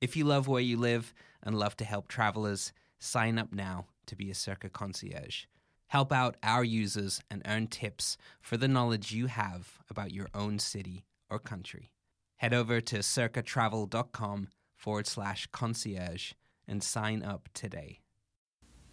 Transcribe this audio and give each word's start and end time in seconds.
If 0.00 0.16
you 0.16 0.24
love 0.24 0.46
where 0.46 0.62
you 0.62 0.76
live 0.76 1.12
and 1.42 1.58
love 1.58 1.76
to 1.78 1.84
help 1.84 2.06
travelers, 2.06 2.72
sign 3.00 3.38
up 3.38 3.52
now 3.52 3.86
to 4.06 4.14
be 4.14 4.30
a 4.30 4.34
Circa 4.34 4.68
concierge. 4.68 5.44
Help 5.88 6.12
out 6.12 6.36
our 6.42 6.62
users 6.62 7.20
and 7.30 7.42
earn 7.46 7.66
tips 7.66 8.16
for 8.40 8.56
the 8.56 8.68
knowledge 8.68 9.12
you 9.12 9.26
have 9.26 9.78
about 9.90 10.12
your 10.12 10.28
own 10.34 10.58
city 10.58 11.04
or 11.28 11.38
country. 11.38 11.90
Head 12.36 12.54
over 12.54 12.80
to 12.80 12.98
circatravel.com 12.98 14.48
forward 14.76 15.06
slash 15.06 15.48
concierge 15.50 16.32
and 16.68 16.82
sign 16.82 17.24
up 17.24 17.48
today. 17.52 17.98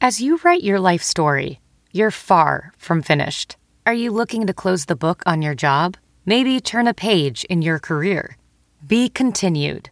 As 0.01 0.21
you 0.21 0.39
write 0.43 0.63
your 0.63 0.79
life 0.79 1.03
story, 1.03 1.59
you're 1.91 2.11
far 2.11 2.73
from 2.77 3.03
finished. 3.03 3.57
Are 3.85 3.93
you 3.93 4.11
looking 4.11 4.47
to 4.47 4.53
close 4.53 4.85
the 4.85 4.95
book 4.95 5.21
on 5.27 5.43
your 5.43 5.53
job? 5.53 5.97
Maybe 6.25 6.59
turn 6.59 6.87
a 6.87 6.93
page 6.93 7.43
in 7.45 7.61
your 7.61 7.77
career? 7.77 8.37
Be 8.87 9.09
continued 9.09 9.91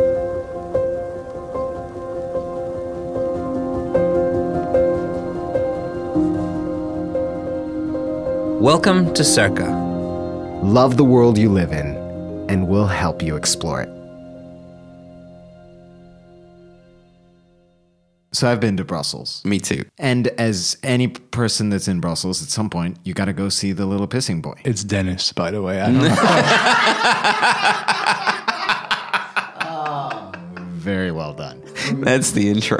Welcome 8.61 9.11
to 9.15 9.23
Circa. 9.23 9.65
Love 10.61 10.95
the 10.95 11.03
world 11.03 11.35
you 11.35 11.49
live 11.49 11.71
in, 11.71 11.95
and 12.47 12.67
we'll 12.67 12.85
help 12.85 13.23
you 13.23 13.35
explore 13.35 13.81
it. 13.81 13.89
So 18.33 18.51
I've 18.51 18.59
been 18.59 18.77
to 18.77 18.85
Brussels. 18.85 19.43
Me 19.43 19.57
too. 19.57 19.85
And 19.97 20.27
as 20.27 20.77
any 20.83 21.07
person 21.07 21.71
that's 21.71 21.87
in 21.87 22.01
Brussels, 22.01 22.43
at 22.43 22.49
some 22.49 22.69
point, 22.69 22.99
you 23.03 23.15
got 23.15 23.25
to 23.25 23.33
go 23.33 23.49
see 23.49 23.71
the 23.71 23.87
little 23.87 24.07
pissing 24.07 24.43
boy. 24.43 24.61
It's 24.63 24.83
Dennis, 24.83 25.33
by 25.33 25.49
the 25.49 25.63
way. 25.63 25.81
I 25.81 25.87
don't 25.87 25.97
know. 30.43 30.53
Very 30.77 31.11
well 31.11 31.33
done. 31.33 31.63
That's 32.03 32.29
the 32.29 32.47
intro. 32.47 32.77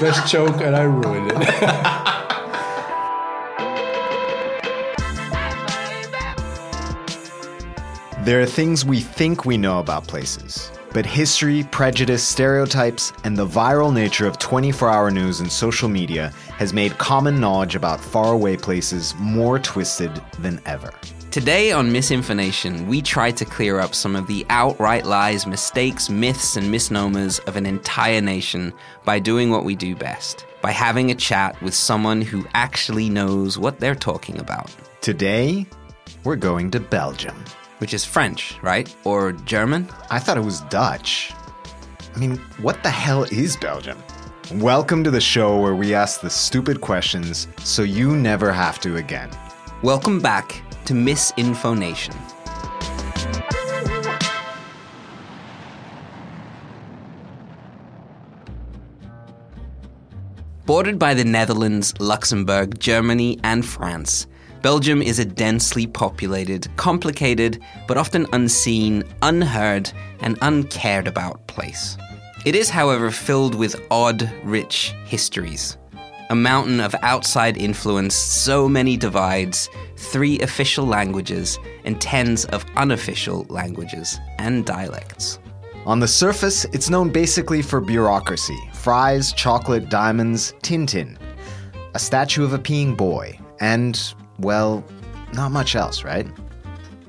Best 0.00 0.30
joke, 0.30 0.60
and 0.60 0.76
I 0.76 0.82
ruined 0.82 1.32
it. 1.34 2.14
There 8.28 8.42
are 8.42 8.44
things 8.44 8.84
we 8.84 9.00
think 9.00 9.46
we 9.46 9.56
know 9.56 9.78
about 9.78 10.06
places, 10.06 10.70
but 10.92 11.06
history, 11.06 11.66
prejudice, 11.70 12.22
stereotypes, 12.22 13.10
and 13.24 13.34
the 13.34 13.46
viral 13.46 13.90
nature 13.90 14.26
of 14.26 14.38
24 14.38 14.90
hour 14.90 15.10
news 15.10 15.40
and 15.40 15.50
social 15.50 15.88
media 15.88 16.30
has 16.58 16.74
made 16.74 16.98
common 16.98 17.40
knowledge 17.40 17.74
about 17.74 18.02
faraway 18.02 18.58
places 18.58 19.14
more 19.18 19.58
twisted 19.58 20.20
than 20.40 20.60
ever. 20.66 20.92
Today 21.30 21.72
on 21.72 21.90
Misinfonation, 21.90 22.86
we 22.86 23.00
try 23.00 23.30
to 23.30 23.46
clear 23.46 23.80
up 23.80 23.94
some 23.94 24.14
of 24.14 24.26
the 24.26 24.44
outright 24.50 25.06
lies, 25.06 25.46
mistakes, 25.46 26.10
myths, 26.10 26.54
and 26.54 26.70
misnomers 26.70 27.38
of 27.46 27.56
an 27.56 27.64
entire 27.64 28.20
nation 28.20 28.74
by 29.06 29.18
doing 29.18 29.48
what 29.50 29.64
we 29.64 29.74
do 29.74 29.96
best 29.96 30.44
by 30.60 30.70
having 30.70 31.10
a 31.10 31.14
chat 31.14 31.58
with 31.62 31.72
someone 31.72 32.20
who 32.20 32.46
actually 32.52 33.08
knows 33.08 33.56
what 33.56 33.80
they're 33.80 33.94
talking 33.94 34.38
about, 34.38 34.70
Today, 35.00 35.66
we're 36.24 36.36
going 36.36 36.70
to 36.72 36.80
Belgium. 36.80 37.42
Which 37.78 37.94
is 37.94 38.04
French, 38.04 38.58
right? 38.60 38.92
Or 39.04 39.30
German? 39.30 39.88
I 40.10 40.18
thought 40.18 40.36
it 40.36 40.42
was 40.42 40.62
Dutch. 40.62 41.32
I 42.12 42.18
mean, 42.18 42.38
what 42.60 42.82
the 42.82 42.90
hell 42.90 43.22
is 43.22 43.56
Belgium? 43.56 44.02
Welcome 44.54 45.04
to 45.04 45.12
the 45.12 45.20
show 45.20 45.60
where 45.60 45.76
we 45.76 45.94
ask 45.94 46.20
the 46.20 46.28
stupid 46.28 46.80
questions 46.80 47.46
so 47.62 47.82
you 47.82 48.16
never 48.16 48.50
have 48.50 48.80
to 48.80 48.96
again. 48.96 49.30
Welcome 49.84 50.18
back 50.18 50.60
to 50.86 50.92
Misinfonation. 50.92 52.16
Bordered 60.66 60.98
by 60.98 61.14
the 61.14 61.24
Netherlands, 61.24 61.94
Luxembourg, 62.00 62.80
Germany, 62.80 63.38
and 63.44 63.64
France, 63.64 64.26
Belgium 64.62 65.02
is 65.02 65.18
a 65.18 65.24
densely 65.24 65.86
populated, 65.86 66.68
complicated, 66.76 67.62
but 67.86 67.96
often 67.96 68.26
unseen, 68.32 69.04
unheard, 69.22 69.90
and 70.20 70.36
uncared 70.42 71.06
about 71.06 71.46
place. 71.46 71.96
It 72.44 72.54
is, 72.54 72.68
however, 72.68 73.10
filled 73.10 73.54
with 73.54 73.80
odd, 73.90 74.30
rich 74.42 74.94
histories. 75.04 75.76
A 76.30 76.34
mountain 76.34 76.80
of 76.80 76.94
outside 77.02 77.56
influence, 77.56 78.14
so 78.14 78.68
many 78.68 78.96
divides, 78.96 79.70
three 79.96 80.40
official 80.40 80.86
languages, 80.86 81.58
and 81.84 82.00
tens 82.00 82.44
of 82.46 82.66
unofficial 82.76 83.46
languages 83.48 84.18
and 84.38 84.66
dialects. 84.66 85.38
On 85.86 86.00
the 86.00 86.08
surface, 86.08 86.64
it's 86.66 86.90
known 86.90 87.10
basically 87.10 87.62
for 87.62 87.80
bureaucracy 87.80 88.58
fries, 88.74 89.32
chocolate, 89.32 89.88
diamonds, 89.88 90.52
Tintin, 90.62 91.16
a 91.94 91.98
statue 91.98 92.44
of 92.44 92.52
a 92.52 92.58
peeing 92.58 92.96
boy, 92.96 93.38
and, 93.60 94.14
well, 94.38 94.84
not 95.32 95.52
much 95.52 95.74
else, 95.74 96.04
right? 96.04 96.26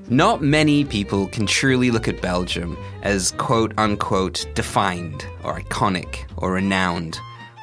Not 0.10 0.42
many 0.42 0.86
people 0.86 1.28
can 1.28 1.46
truly 1.46 1.92
look 1.92 2.08
at 2.08 2.22
Belgium 2.22 2.78
as 3.04 3.32
quote 3.34 3.74
unquote 3.78 4.48
defined 4.56 5.26
or 5.44 5.60
iconic 5.60 6.26
or 6.38 6.54
renowned. 6.54 7.20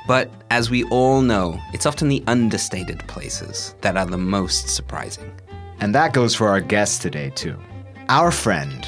But 0.07 0.31
as 0.51 0.71
we 0.71 0.85
all 0.85 1.23
know, 1.23 1.61
it's 1.73 1.87
often 1.87 2.09
the 2.09 2.23
understated 2.29 3.01
places 3.09 3.75
that 3.81 3.97
are 3.97 4.07
the 4.07 4.17
most 4.17 4.69
surprising. 4.69 5.33
And 5.81 5.95
that 5.95 6.13
goes 6.13 6.35
for 6.35 6.49
our 6.49 6.61
guest 6.61 7.03
today, 7.03 7.31
too. 7.31 7.59
Our 8.09 8.31
friend, 8.31 8.87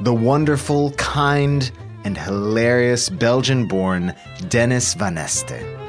the 0.00 0.14
wonderful, 0.14 0.92
kind, 0.92 1.68
and 2.04 2.16
hilarious 2.16 3.08
Belgian 3.08 3.66
born 3.66 4.14
Dennis 4.48 4.94
Van 4.94 5.18
Este. 5.18 5.81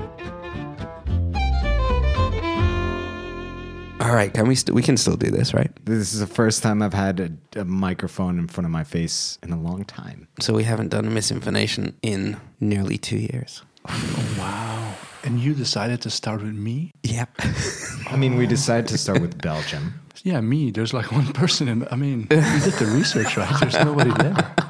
All 4.04 4.14
right, 4.14 4.34
can 4.34 4.50
we 4.50 4.56
st- 4.56 4.76
we 4.76 4.82
can 4.82 4.98
still 4.98 5.16
do 5.16 5.32
this, 5.32 5.54
right? 5.54 5.72
This 5.86 6.14
is 6.14 6.20
the 6.20 6.28
first 6.28 6.62
time 6.62 6.82
I've 6.82 6.94
had 6.94 7.22
a, 7.22 7.62
a 7.62 7.64
microphone 7.64 8.38
in 8.38 8.50
front 8.50 8.66
of 8.66 8.72
my 8.72 8.84
face 8.84 9.40
in 9.42 9.54
a 9.54 9.58
long 9.58 9.86
time. 9.86 10.28
So 10.42 10.54
we 10.54 10.66
haven't 10.66 10.90
done 10.90 11.10
Misinfonation 11.12 11.94
in 12.02 12.36
nearly 12.60 12.98
2 12.98 13.16
years. 13.16 13.64
Oh, 13.88 14.36
wow. 14.38 14.94
And 15.24 15.40
you 15.40 15.54
decided 15.54 16.02
to 16.02 16.10
start 16.10 16.42
with 16.42 16.54
me? 16.54 16.92
Yep. 17.04 17.30
I 18.12 18.18
mean, 18.18 18.36
we 18.36 18.46
decided 18.46 18.90
to 18.90 18.98
start 18.98 19.22
with 19.22 19.42
Belgium. 19.42 19.94
Yeah, 20.24 20.42
me. 20.42 20.72
There's 20.72 20.94
like 20.94 21.10
one 21.14 21.32
person. 21.32 21.70
In, 21.70 21.88
I 21.90 21.96
mean, 21.96 22.28
we 22.30 22.60
did 22.60 22.74
the 22.74 22.92
research, 22.94 23.38
right? 23.38 23.56
There's 23.62 23.80
nobody 23.86 24.12
there. 24.22 24.36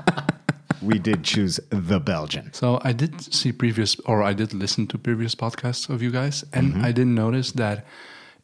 We 0.84 1.00
did 1.00 1.24
choose 1.24 1.62
the 1.70 1.98
Belgian. 1.98 2.52
So 2.52 2.78
I 2.84 2.92
did 2.92 3.34
see 3.34 3.54
previous, 3.54 3.98
or 4.02 4.22
I 4.22 4.34
did 4.34 4.54
listen 4.54 4.86
to 4.88 4.98
previous 4.98 5.34
podcasts 5.34 5.90
of 5.90 6.02
you 6.02 6.12
guys, 6.12 6.44
and 6.52 6.74
mm-hmm. 6.74 6.84
I 6.84 6.92
didn't 6.92 7.16
notice 7.16 7.54
that 7.54 7.86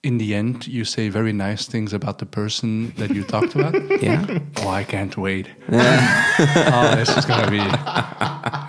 in 0.03 0.17
the 0.17 0.33
end, 0.33 0.67
you 0.67 0.85
say 0.85 1.09
very 1.09 1.33
nice 1.33 1.67
things 1.67 1.93
about 1.93 2.19
the 2.19 2.25
person 2.25 2.91
that 2.97 3.11
you 3.13 3.23
talked 3.23 3.55
about. 3.55 3.75
Yeah. 4.01 4.39
Oh, 4.57 4.69
I 4.69 4.83
can't 4.85 5.17
wait. 5.17 5.47
oh, 5.71 6.95
this 6.95 7.09
is 7.17 7.25
gonna 7.25 7.51
be 7.51 7.57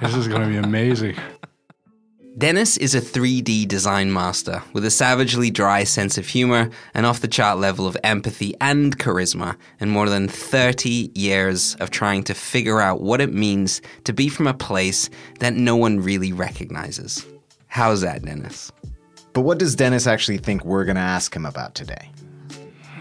this 0.05 0.17
is 0.17 0.27
gonna 0.27 0.49
be 0.49 0.57
amazing. 0.57 1.17
Dennis 2.37 2.77
is 2.79 2.95
a 2.95 3.01
3D 3.01 3.69
design 3.69 4.13
master 4.13 4.63
with 4.73 4.85
a 4.85 4.91
savagely 4.91 5.51
dry 5.51 5.85
sense 5.85 6.17
of 6.19 6.27
humor, 6.27 6.71
an 6.95 7.05
off 7.05 7.21
the 7.21 7.29
chart 7.29 7.59
level 7.59 7.87
of 7.87 7.97
empathy 8.03 8.55
and 8.61 8.99
charisma, 8.99 9.57
and 9.79 9.91
more 9.91 10.09
than 10.09 10.27
30 10.27 11.13
years 11.15 11.77
of 11.77 11.91
trying 11.91 12.25
to 12.25 12.35
figure 12.35 12.81
out 12.81 13.03
what 13.03 13.21
it 13.21 13.33
means 13.33 13.83
to 14.05 14.13
be 14.13 14.29
from 14.29 14.47
a 14.47 14.55
place 14.55 15.11
that 15.39 15.55
no 15.55 15.77
one 15.77 16.01
really 16.01 16.33
recognizes. 16.33 17.27
How's 17.67 18.01
that, 18.01 18.23
Dennis? 18.23 18.73
But 19.33 19.43
what 19.43 19.59
does 19.59 19.75
Dennis 19.77 20.07
actually 20.07 20.39
think 20.39 20.65
we're 20.65 20.85
going 20.85 20.97
to 20.97 21.01
ask 21.03 21.35
him 21.35 21.47
about 21.47 21.75
today? 21.75 22.11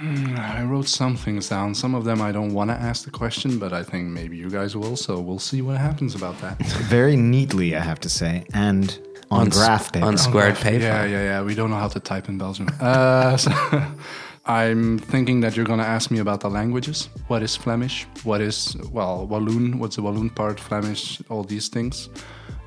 I 0.01 0.63
wrote 0.63 0.87
some 0.87 1.17
things 1.17 1.49
down. 1.49 1.75
Some 1.75 1.93
of 1.93 2.05
them 2.05 2.21
I 2.21 2.31
don't 2.31 2.53
want 2.53 2.69
to 2.69 2.75
ask 2.75 3.03
the 3.03 3.11
question, 3.11 3.59
but 3.59 3.73
I 3.73 3.83
think 3.83 4.07
maybe 4.07 4.37
you 4.37 4.49
guys 4.49 4.75
will. 4.75 4.95
So 4.95 5.19
we'll 5.19 5.39
see 5.39 5.61
what 5.61 5.77
happens 5.77 6.15
about 6.15 6.39
that. 6.39 6.57
Very 6.87 7.17
neatly, 7.17 7.75
I 7.75 7.81
have 7.81 7.99
to 8.01 8.09
say, 8.09 8.45
and 8.53 8.97
on, 9.29 9.47
s- 9.47 9.57
graph 9.57 9.91
paper. 9.91 10.05
on 10.05 10.17
squared 10.17 10.55
paper. 10.55 10.83
Yeah, 10.83 11.03
yeah, 11.03 11.23
yeah. 11.23 11.41
We 11.41 11.53
don't 11.53 11.69
know 11.69 11.75
how 11.77 11.89
to 11.89 11.99
type 11.99 12.29
in 12.29 12.37
Belgium. 12.37 12.69
Uh, 12.79 13.35
so 13.35 13.51
I'm 14.45 14.99
thinking 14.99 15.41
that 15.41 15.55
you're 15.57 15.65
going 15.65 15.79
to 15.79 15.85
ask 15.85 16.09
me 16.11 16.19
about 16.19 16.39
the 16.39 16.49
languages. 16.49 17.09
What 17.27 17.43
is 17.43 17.55
Flemish? 17.57 18.07
What 18.23 18.39
is, 18.39 18.77
well, 18.93 19.27
Walloon? 19.27 19.79
What's 19.79 19.97
the 19.97 20.01
Walloon 20.01 20.29
part? 20.29 20.59
Flemish? 20.61 21.21
All 21.29 21.43
these 21.43 21.67
things. 21.67 22.09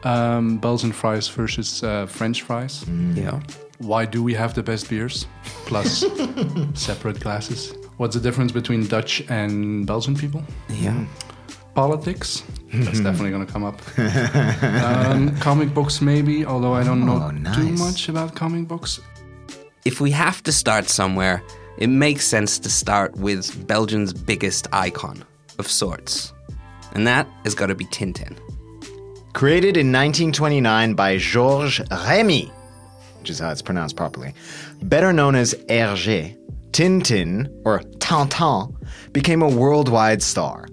Um, 0.05 0.59
Belgian 0.59 0.93
fries 0.93 1.29
versus 1.29 1.83
uh, 1.83 2.07
French 2.07 2.43
fries. 2.43 2.85
Yeah. 3.15 3.41
Why 3.79 4.05
do 4.05 4.23
we 4.23 4.35
have 4.35 4.55
the 4.55 4.63
best 4.63 4.89
beers? 4.89 5.27
Plus 5.67 6.05
separate 6.75 7.21
glasses. 7.21 7.75
What's 7.99 8.15
the 8.15 8.21
difference 8.21 8.53
between 8.53 8.87
Dutch 8.87 9.23
and 9.29 9.87
Belgian 9.87 10.17
people? 10.17 10.43
Yeah. 10.69 11.05
Politics. 11.75 12.43
That's 12.73 13.01
definitely 13.01 13.31
going 13.31 13.47
to 13.47 13.53
come 13.53 13.65
up. 13.65 13.81
um, 14.85 15.37
comic 15.39 15.73
books, 15.75 16.01
maybe, 16.01 16.45
although 16.45 16.73
I 16.75 16.85
don't 16.85 17.05
know 17.07 17.31
Oh, 17.33 17.55
too 17.55 17.73
much 17.73 18.09
about 18.09 18.35
comic 18.35 18.67
books. 18.69 19.01
If 19.85 20.01
we 20.01 20.11
have 20.13 20.43
to 20.45 20.53
start 20.53 20.89
somewhere, 20.89 21.43
it 21.79 21.89
makes 21.89 22.25
sense 22.27 22.59
to 22.61 22.69
start 22.71 23.17
with 23.17 23.67
Belgium's 23.67 24.13
biggest 24.13 24.69
icon 24.73 25.25
of 25.59 25.67
sorts. 25.69 26.33
And 26.95 27.07
that 27.07 27.27
has 27.45 27.55
got 27.55 27.67
to 27.67 27.75
be 27.75 27.87
Tintin. 27.87 28.37
Created 29.33 29.79
in 29.79 29.91
1929 29.91 30.95
by 30.95 31.17
Georges 31.17 31.81
Remi, 31.91 32.53
which 33.19 33.31
is 33.31 33.39
how 33.39 33.51
it's 33.51 33.63
pronounced 33.63 33.97
properly, 33.97 34.35
better 34.83 35.13
known 35.13 35.35
as 35.35 35.55
Hergé, 35.69 36.37
Tintin, 36.71 37.51
or 37.65 37.81
Tintin, 37.99 38.75
became 39.13 39.41
a 39.43 39.49
worldwide 39.49 40.23
star. 40.23 40.69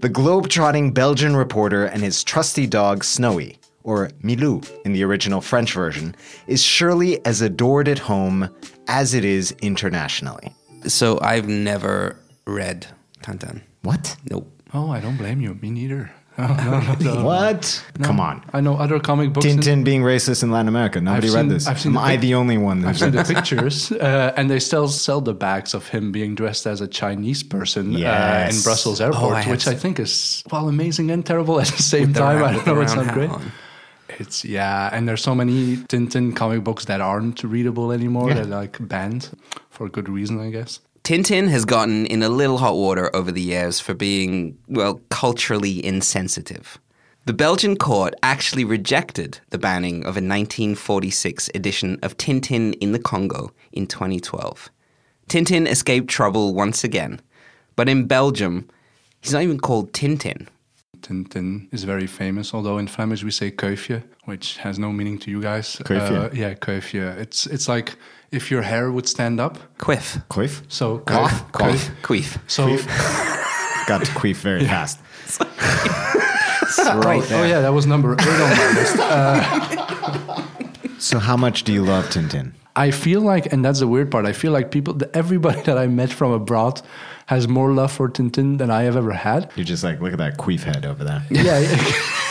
The 0.00 0.08
globe-trotting 0.08 0.92
Belgian 0.92 1.34
reporter 1.34 1.86
and 1.86 2.02
his 2.02 2.22
trusty 2.22 2.66
dog 2.66 3.02
Snowy, 3.02 3.58
or 3.82 4.10
Milou 4.22 4.64
in 4.84 4.92
the 4.92 5.02
original 5.02 5.40
French 5.40 5.72
version, 5.72 6.14
is 6.46 6.62
surely 6.62 7.24
as 7.26 7.40
adored 7.40 7.88
at 7.88 7.98
home 7.98 8.48
as 8.86 9.14
it 9.14 9.24
is 9.24 9.50
internationally. 9.62 10.54
So 10.86 11.18
I've 11.20 11.48
never 11.48 12.20
read 12.46 12.86
Tintin. 13.22 13.62
What? 13.82 14.16
Nope. 14.30 14.48
Oh, 14.72 14.90
I 14.90 15.00
don't 15.00 15.16
blame 15.16 15.40
you. 15.40 15.54
Me 15.54 15.70
neither. 15.70 16.12
Oh, 16.38 16.94
no, 16.98 17.10
no, 17.12 17.14
no. 17.14 17.24
What? 17.24 17.82
Come 18.02 18.20
on. 18.20 18.44
I 18.52 18.60
know 18.60 18.76
other 18.76 19.00
comic 19.00 19.32
books. 19.32 19.46
Tintin 19.46 19.84
being 19.84 20.02
racist 20.02 20.42
in 20.42 20.50
Latin 20.50 20.68
America. 20.68 21.00
Nobody 21.00 21.28
I've 21.28 21.34
read 21.34 21.40
seen- 21.40 21.48
this. 21.48 21.66
I've 21.66 21.80
seen 21.80 21.90
Am 21.92 21.94
the 21.94 22.00
I 22.00 22.16
the 22.16 22.34
only 22.34 22.58
one 22.58 22.78
I've 22.84 22.98
that's 22.98 22.98
seen 22.98 23.10
the 23.12 23.24
pictures, 23.24 23.90
uh, 23.92 24.32
and 24.36 24.50
they 24.50 24.58
still 24.58 24.88
sell 24.88 25.20
the 25.22 25.32
bags 25.32 25.72
of 25.72 25.88
him 25.88 26.12
being 26.12 26.34
dressed 26.34 26.66
as 26.66 26.80
a 26.82 26.88
Chinese 26.88 27.42
person 27.42 27.92
uh, 27.92 27.96
in 27.96 27.98
Yes. 28.00 28.64
Brussels 28.64 29.00
Oh, 29.00 29.06
airport, 29.06 29.34
I 29.46 29.50
which 29.50 29.66
I 29.66 29.74
think 29.74 29.98
is 29.98 30.44
well 30.52 30.68
amazing 30.68 31.10
and 31.10 31.24
terrible 31.24 31.58
at 31.60 31.68
the 31.68 31.82
same 31.82 32.12
the 32.12 32.20
time. 32.20 32.38
round- 32.40 32.56
I 32.60 32.64
don't 32.64 32.74
know, 32.76 32.80
it's 32.82 32.94
not 32.94 33.14
great. 33.14 33.30
on. 33.30 33.52
It's 34.18 34.44
yeah, 34.44 34.90
and 34.92 35.08
there's 35.08 35.22
so 35.22 35.34
many 35.34 35.78
Tintin 35.88 36.34
comic 36.36 36.62
books 36.64 36.84
that 36.84 37.00
aren't 37.00 37.42
readable 37.44 37.92
anymore. 37.92 38.32
They're 38.32 38.44
like 38.44 38.76
banned 38.80 39.30
for 39.70 39.88
good 39.88 40.08
reason, 40.08 40.38
I 40.40 40.50
guess. 40.50 40.80
Tintin 41.06 41.46
has 41.50 41.64
gotten 41.64 42.04
in 42.04 42.24
a 42.24 42.28
little 42.28 42.58
hot 42.58 42.74
water 42.74 43.14
over 43.14 43.30
the 43.30 43.40
years 43.40 43.78
for 43.78 43.94
being, 43.94 44.58
well, 44.66 45.00
culturally 45.08 45.84
insensitive. 45.86 46.80
The 47.26 47.32
Belgian 47.32 47.76
court 47.76 48.14
actually 48.24 48.64
rejected 48.64 49.38
the 49.50 49.56
banning 49.56 49.98
of 49.98 50.16
a 50.16 50.18
1946 50.18 51.48
edition 51.54 52.00
of 52.02 52.16
Tintin 52.16 52.74
in 52.80 52.90
the 52.90 52.98
Congo 52.98 53.52
in 53.70 53.86
2012. 53.86 54.68
Tintin 55.28 55.68
escaped 55.68 56.08
trouble 56.08 56.54
once 56.54 56.82
again, 56.82 57.20
but 57.76 57.88
in 57.88 58.08
Belgium, 58.08 58.68
he's 59.20 59.32
not 59.32 59.44
even 59.44 59.60
called 59.60 59.92
Tintin. 59.92 60.48
Tintin 61.02 61.72
is 61.72 61.84
very 61.84 62.08
famous, 62.08 62.52
although 62.52 62.78
in 62.78 62.88
Flemish 62.88 63.22
we 63.22 63.30
say 63.30 63.52
kuifje, 63.52 64.02
which 64.24 64.56
has 64.56 64.76
no 64.76 64.90
meaning 64.90 65.18
to 65.18 65.30
you 65.30 65.40
guys. 65.40 65.76
Kuifje. 65.84 66.24
Uh, 66.24 66.30
yeah, 66.32 66.54
kuifje. 66.54 67.16
It's 67.16 67.46
it's 67.46 67.68
like 67.68 67.94
if 68.30 68.50
your 68.50 68.62
hair 68.62 68.90
would 68.90 69.08
stand 69.08 69.40
up. 69.40 69.58
Quiff. 69.78 70.20
Quiff. 70.28 70.62
So 70.68 70.98
Cough? 70.98 71.52
kuif- 71.52 71.52
Cough? 71.52 71.90
Queef. 72.02 72.38
So 72.46 72.66
Got 73.86 74.04
to 74.04 74.12
queef 74.12 74.36
very 74.36 74.64
fast. 74.64 75.00
Right 76.78 77.22
oh, 77.22 77.26
there. 77.26 77.44
oh 77.44 77.46
yeah, 77.46 77.60
that 77.60 77.72
was 77.72 77.86
number 77.86 78.12
eight 78.14 78.26
on 78.26 78.50
my 78.50 78.72
list. 78.74 78.96
Uh, 78.98 80.42
So, 80.98 81.18
how 81.18 81.36
much 81.36 81.62
do 81.64 81.72
you 81.72 81.84
love 81.84 82.06
Tintin? 82.06 82.52
I 82.74 82.90
feel 82.90 83.20
like, 83.20 83.52
and 83.52 83.64
that's 83.64 83.78
the 83.80 83.86
weird 83.86 84.10
part. 84.10 84.26
I 84.26 84.32
feel 84.32 84.50
like 84.52 84.70
people, 84.70 84.98
everybody 85.14 85.60
that 85.68 85.78
I 85.78 85.86
met 85.86 86.12
from 86.12 86.32
abroad, 86.32 86.82
has 87.26 87.46
more 87.48 87.72
love 87.72 87.92
for 87.92 88.08
Tintin 88.08 88.58
than 88.58 88.70
I 88.70 88.82
have 88.82 88.96
ever 88.96 89.12
had. 89.12 89.50
You're 89.56 89.64
just 89.64 89.84
like, 89.84 90.00
look 90.00 90.12
at 90.12 90.18
that 90.18 90.36
queef 90.38 90.62
head 90.64 90.84
over 90.84 91.04
there. 91.04 91.22
Yeah. 91.30 91.60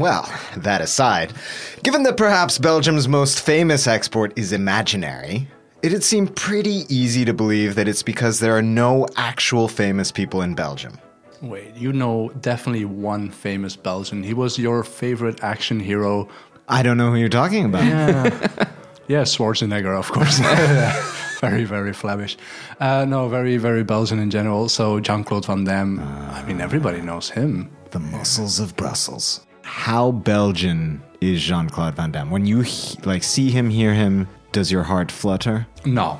Well, 0.00 0.26
that 0.56 0.80
aside, 0.80 1.34
given 1.82 2.04
that 2.04 2.16
perhaps 2.16 2.56
Belgium's 2.56 3.06
most 3.06 3.38
famous 3.38 3.86
export 3.86 4.32
is 4.34 4.50
imaginary, 4.50 5.46
it'd 5.82 6.02
seem 6.02 6.26
pretty 6.26 6.86
easy 6.88 7.26
to 7.26 7.34
believe 7.34 7.74
that 7.74 7.86
it's 7.86 8.02
because 8.02 8.40
there 8.40 8.56
are 8.56 8.62
no 8.62 9.06
actual 9.18 9.68
famous 9.68 10.10
people 10.10 10.40
in 10.40 10.54
Belgium. 10.54 10.98
Wait, 11.42 11.76
you 11.76 11.92
know 11.92 12.30
definitely 12.40 12.86
one 12.86 13.30
famous 13.30 13.76
Belgian. 13.76 14.22
He 14.22 14.32
was 14.32 14.58
your 14.58 14.84
favorite 14.84 15.44
action 15.44 15.78
hero. 15.78 16.30
I 16.66 16.82
don't 16.82 16.96
know 16.96 17.10
who 17.10 17.16
you're 17.16 17.28
talking 17.28 17.66
about. 17.66 17.84
Yeah, 17.84 18.68
yeah 19.06 19.22
Schwarzenegger, 19.24 19.98
of 19.98 20.10
course. 20.10 20.38
very, 21.42 21.64
very 21.64 21.92
Flemish. 21.92 22.38
Uh, 22.80 23.04
no, 23.04 23.28
very, 23.28 23.58
very 23.58 23.84
Belgian 23.84 24.18
in 24.18 24.30
general. 24.30 24.70
So 24.70 24.98
Jean 24.98 25.24
Claude 25.24 25.44
Van 25.44 25.64
Damme. 25.64 26.00
I 26.00 26.42
mean, 26.44 26.62
everybody 26.62 27.02
knows 27.02 27.28
him. 27.28 27.70
The 27.90 27.98
muscles 28.00 28.60
of 28.60 28.74
Brussels. 28.76 29.44
How 29.70 30.10
Belgian 30.10 31.00
is 31.20 31.40
Jean-Claude 31.40 31.94
Van 31.94 32.10
Damme? 32.10 32.30
When 32.30 32.44
you 32.44 32.60
he- 32.62 32.98
like 33.04 33.22
see 33.22 33.50
him, 33.50 33.70
hear 33.70 33.94
him, 33.94 34.26
does 34.52 34.70
your 34.72 34.82
heart 34.82 35.12
flutter? 35.12 35.66
No, 35.84 36.18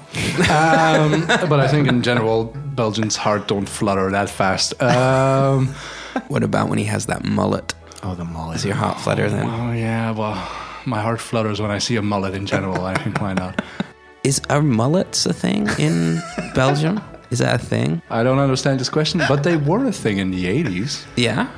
um, 0.48 1.26
but 1.50 1.58
I 1.58 1.66
think 1.68 1.88
in 1.88 2.00
general, 2.02 2.44
Belgians' 2.76 3.16
heart 3.16 3.48
don't 3.48 3.68
flutter 3.68 4.10
that 4.12 4.30
fast. 4.30 4.80
Um, 4.80 5.74
What 6.28 6.42
about 6.44 6.68
when 6.68 6.78
he 6.78 6.84
has 6.84 7.06
that 7.06 7.24
mullet? 7.24 7.74
Oh, 8.02 8.14
the 8.14 8.24
mullet. 8.24 8.56
Is 8.58 8.64
your 8.64 8.76
heart 8.76 9.00
flutter 9.00 9.28
then? 9.28 9.46
oh 9.48 9.72
yeah, 9.72 10.12
well, 10.12 10.34
my 10.86 11.00
heart 11.02 11.20
flutters 11.20 11.60
when 11.60 11.70
I 11.72 11.78
see 11.78 11.96
a 11.96 12.02
mullet 12.02 12.34
in 12.34 12.46
general. 12.46 12.84
I 12.86 12.94
think 12.94 13.20
why 13.20 13.34
not? 13.34 13.60
Is 14.22 14.40
are 14.48 14.62
mullets 14.62 15.26
a 15.26 15.32
thing 15.32 15.68
in 15.78 16.20
Belgium? 16.54 17.00
Is 17.30 17.38
that 17.40 17.54
a 17.60 17.64
thing? 17.64 18.00
I 18.10 18.22
don't 18.22 18.38
understand 18.38 18.78
this 18.80 18.88
question, 18.90 19.20
but 19.28 19.42
they 19.42 19.56
were 19.56 19.84
a 19.86 19.92
thing 19.92 20.18
in 20.18 20.30
the 20.30 20.44
'80s. 20.46 21.04
Yeah. 21.16 21.48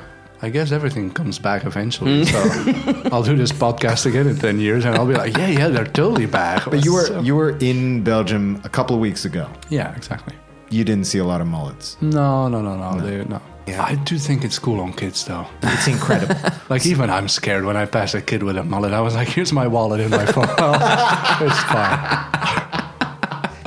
I 0.43 0.49
guess 0.49 0.71
everything 0.73 1.09
comes 1.09 1.39
back 1.39 1.63
eventually. 1.65 2.25
Mm. 2.25 3.03
So 3.03 3.09
I'll 3.15 3.23
do 3.23 3.35
this 3.37 3.51
podcast 3.53 4.05
again 4.05 4.27
in 4.27 4.35
ten 4.37 4.59
years, 4.59 4.83
and 4.85 4.93
I'll 4.95 5.07
be 5.07 5.13
like, 5.13 5.37
yeah, 5.37 5.47
yeah, 5.47 5.69
they're 5.69 5.85
totally 6.01 6.25
back. 6.27 6.65
But 6.69 6.83
you 6.85 6.93
were 6.93 7.05
So- 7.05 7.21
you 7.21 7.35
were 7.35 7.55
in 7.59 8.03
Belgium 8.03 8.59
a 8.65 8.69
couple 8.69 8.93
of 8.95 8.99
weeks 9.01 9.23
ago. 9.25 9.47
yeah, 9.69 9.95
exactly. 9.95 10.35
You 10.69 10.83
didn't 10.83 11.05
see 11.05 11.19
a 11.19 11.23
lot 11.23 11.39
of 11.39 11.47
mullets. 11.47 11.95
No, 12.01 12.49
no, 12.49 12.61
no, 12.61 12.75
no, 12.75 12.99
they, 12.99 13.23
no. 13.25 13.39
Yeah. 13.67 13.81
I 13.91 13.95
do 13.95 14.17
think 14.17 14.43
it's 14.43 14.59
cool 14.59 14.81
on 14.81 14.91
kids, 14.91 15.23
though. 15.23 15.45
It's 15.61 15.87
incredible. 15.87 16.35
Like 16.69 16.85
even 16.87 17.09
I'm 17.09 17.29
scared 17.29 17.63
when 17.63 17.77
I 17.77 17.85
pass 17.85 18.13
a 18.15 18.21
kid 18.21 18.41
with 18.43 18.57
a 18.57 18.63
mullet. 18.63 18.91
I 18.93 18.99
was 19.01 19.13
like, 19.15 19.27
"Here's 19.29 19.53
my 19.53 19.67
wallet 19.67 19.99
in 20.01 20.09
my 20.09 20.25
phone." 20.25 20.49
it's 21.47 21.59
fine. 21.71 22.09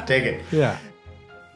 Take 0.06 0.25
it. 0.25 0.45
Yeah. 0.50 0.76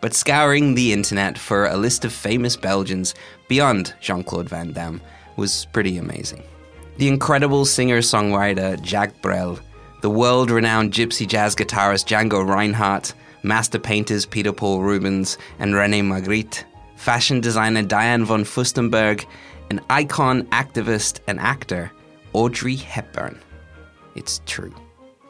But 0.00 0.14
scouring 0.14 0.74
the 0.74 0.92
internet 0.92 1.36
for 1.36 1.66
a 1.66 1.76
list 1.76 2.04
of 2.04 2.12
famous 2.12 2.56
Belgians 2.56 3.14
beyond 3.48 3.94
Jean 4.00 4.24
Claude 4.24 4.48
Van 4.48 4.72
Damme 4.72 5.00
was 5.36 5.66
pretty 5.72 5.98
amazing. 5.98 6.42
The 6.96 7.08
incredible 7.08 7.64
singer 7.64 7.98
songwriter 7.98 8.82
Jacques 8.82 9.20
Brel, 9.22 9.58
the 10.00 10.10
world 10.10 10.50
renowned 10.50 10.92
gypsy 10.92 11.26
jazz 11.26 11.54
guitarist 11.54 12.06
Django 12.06 12.46
Reinhardt, 12.46 13.12
master 13.42 13.78
painters 13.78 14.26
Peter 14.26 14.52
Paul 14.52 14.80
Rubens 14.80 15.36
and 15.58 15.74
Rene 15.74 16.02
Magritte, 16.02 16.64
fashion 16.96 17.40
designer 17.40 17.82
Diane 17.82 18.24
von 18.24 18.44
Furstenberg, 18.44 19.24
an 19.70 19.80
icon, 19.90 20.44
activist, 20.48 21.20
and 21.26 21.38
actor, 21.40 21.90
Audrey 22.32 22.76
Hepburn. 22.76 23.38
It's 24.14 24.40
true. 24.46 24.74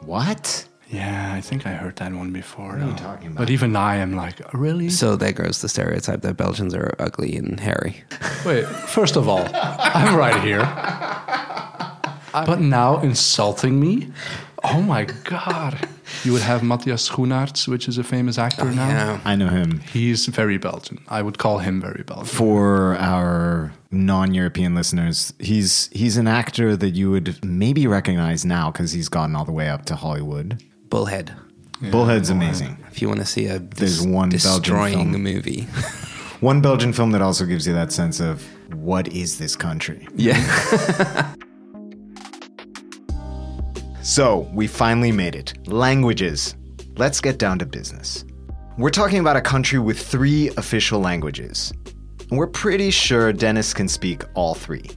What? 0.01 0.67
Yeah, 0.91 1.33
I 1.33 1.39
think 1.39 1.65
I 1.65 1.71
heard 1.71 1.95
that 1.97 2.11
one 2.13 2.31
before. 2.31 2.77
are 2.77 2.85
you 2.85 2.93
talking 2.95 3.27
about? 3.27 3.37
But 3.37 3.49
even 3.49 3.75
I 3.77 3.95
am 3.95 4.13
like, 4.13 4.41
really? 4.53 4.89
So 4.89 5.15
there 5.15 5.31
goes 5.31 5.61
the 5.61 5.69
stereotype 5.69 6.21
that 6.21 6.35
Belgians 6.35 6.75
are 6.75 6.93
ugly 6.99 7.37
and 7.37 7.59
hairy. 7.59 8.03
Wait, 8.45 8.65
first 8.65 9.15
of 9.15 9.29
all, 9.29 9.47
I'm 9.53 10.15
right 10.15 10.41
here. 10.43 10.61
But 12.33 12.61
now 12.61 13.01
insulting 13.01 13.77
me? 13.77 14.07
Oh 14.63 14.81
my 14.81 15.03
god. 15.25 15.89
You 16.23 16.33
would 16.33 16.41
have 16.41 16.63
Matthias 16.63 17.09
Schoenaerts, 17.09 17.67
which 17.67 17.87
is 17.87 17.97
a 17.97 18.03
famous 18.03 18.37
actor 18.37 18.67
oh, 18.67 18.71
now. 18.71 18.87
Yeah. 18.87 19.21
I 19.25 19.35
know 19.35 19.47
him. 19.47 19.79
He's 19.91 20.27
very 20.27 20.57
Belgian. 20.57 21.03
I 21.09 21.21
would 21.21 21.37
call 21.37 21.57
him 21.59 21.81
very 21.81 22.03
Belgian. 22.03 22.27
For 22.27 22.95
our 22.97 23.73
non-European 23.91 24.75
listeners, 24.75 25.33
he's 25.39 25.89
he's 25.91 26.15
an 26.15 26.27
actor 26.27 26.77
that 26.77 26.91
you 26.91 27.09
would 27.11 27.43
maybe 27.43 27.87
recognize 27.87 28.45
now 28.45 28.71
because 28.71 28.91
he's 28.91 29.09
gotten 29.09 29.35
all 29.35 29.45
the 29.45 29.51
way 29.51 29.67
up 29.67 29.85
to 29.85 29.95
Hollywood. 29.95 30.63
Bullhead. 30.91 31.33
Bullhead's 31.89 32.29
amazing. 32.29 32.77
If 32.91 33.01
you 33.01 33.07
want 33.07 33.21
to 33.21 33.25
see 33.25 33.47
a 33.47 33.57
There's 33.57 34.01
one 34.05 34.29
Belgian 34.29 34.29
destroying 34.29 35.11
film. 35.11 35.23
movie. 35.23 35.61
One 36.41 36.59
Belgian 36.59 36.91
film 36.91 37.11
that 37.11 37.21
also 37.21 37.45
gives 37.45 37.67
you 37.67 37.73
that 37.73 37.91
sense 37.91 38.19
of 38.19 38.43
what 38.73 39.07
is 39.09 39.37
this 39.37 39.55
country? 39.55 40.07
yeah. 40.15 41.33
So, 44.03 44.49
we 44.51 44.65
finally 44.65 45.11
made 45.11 45.35
it. 45.35 45.53
Languages. 45.67 46.55
Let's 46.97 47.21
get 47.21 47.37
down 47.37 47.59
to 47.59 47.67
business. 47.67 48.25
We're 48.79 48.89
talking 48.89 49.19
about 49.19 49.35
a 49.35 49.41
country 49.41 49.77
with 49.77 49.99
three 50.01 50.49
official 50.57 50.99
languages. 50.99 51.71
And 52.29 52.39
we're 52.39 52.47
pretty 52.47 52.89
sure 52.89 53.31
Dennis 53.31 53.75
can 53.75 53.87
speak 53.87 54.23
all 54.33 54.55
three. 54.55 54.89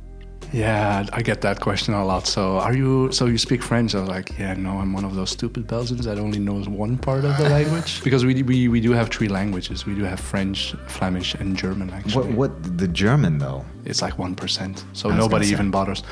Yeah, 0.54 1.04
I 1.12 1.22
get 1.22 1.40
that 1.40 1.58
question 1.60 1.94
a 1.94 2.04
lot. 2.04 2.28
So, 2.28 2.58
are 2.58 2.76
you? 2.76 3.10
So 3.10 3.26
you 3.26 3.38
speak 3.38 3.60
French? 3.60 3.92
I 3.96 4.00
was 4.00 4.08
like, 4.08 4.38
yeah, 4.38 4.54
no, 4.54 4.78
I'm 4.78 4.92
one 4.92 5.04
of 5.04 5.16
those 5.16 5.30
stupid 5.30 5.66
Belgians 5.66 6.04
that 6.04 6.16
only 6.16 6.38
knows 6.38 6.68
one 6.68 6.96
part 6.96 7.24
of 7.24 7.36
the 7.38 7.48
language. 7.48 8.00
Because 8.04 8.24
we 8.24 8.40
we, 8.42 8.68
we 8.68 8.80
do 8.80 8.92
have 8.92 9.08
three 9.08 9.28
languages. 9.28 9.84
We 9.84 9.94
do 9.96 10.04
have 10.04 10.20
French, 10.20 10.76
Flemish, 10.86 11.34
and 11.34 11.56
German. 11.56 11.90
Actually, 11.90 12.14
What 12.14 12.52
what 12.62 12.78
the 12.78 12.86
German 12.86 13.38
though? 13.38 13.64
it's 13.84 14.00
like 14.00 14.16
one 14.16 14.34
percent. 14.34 14.84
So 14.92 15.10
nobody 15.10 15.46
even 15.48 15.70
bothers. 15.70 16.02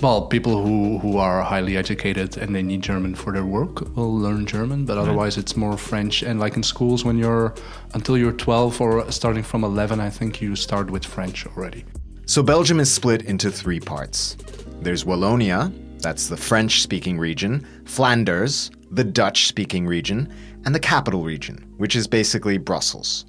Well, 0.00 0.26
people 0.26 0.54
who 0.64 0.98
who 1.02 1.18
are 1.18 1.42
highly 1.42 1.76
educated 1.76 2.38
and 2.38 2.54
they 2.54 2.62
need 2.62 2.82
German 2.82 3.14
for 3.14 3.30
their 3.32 3.44
work 3.44 3.74
will 3.96 4.16
learn 4.26 4.46
German, 4.46 4.86
but 4.86 4.96
otherwise 4.96 5.36
it's 5.40 5.54
more 5.54 5.76
French. 5.76 6.22
And 6.22 6.40
like 6.40 6.56
in 6.56 6.62
schools, 6.62 7.04
when 7.04 7.18
you're 7.18 7.52
until 7.94 8.16
you're 8.16 8.32
12 8.32 8.80
or 8.80 9.12
starting 9.12 9.44
from 9.44 9.64
11, 9.64 10.00
I 10.00 10.10
think 10.10 10.40
you 10.40 10.56
start 10.56 10.90
with 10.90 11.04
French 11.04 11.46
already. 11.46 11.84
So 12.32 12.42
Belgium 12.42 12.80
is 12.80 12.90
split 12.90 13.20
into 13.26 13.50
three 13.50 13.78
parts. 13.78 14.38
There's 14.80 15.04
Wallonia, 15.04 15.70
that's 16.00 16.28
the 16.28 16.36
French 16.38 16.80
speaking 16.80 17.18
region, 17.18 17.66
Flanders, 17.84 18.70
the 18.90 19.04
Dutch 19.04 19.48
speaking 19.48 19.86
region, 19.86 20.32
and 20.64 20.74
the 20.74 20.80
capital 20.80 21.24
region, 21.24 21.58
which 21.76 21.94
is 21.94 22.06
basically 22.06 22.56
Brussels. 22.56 23.26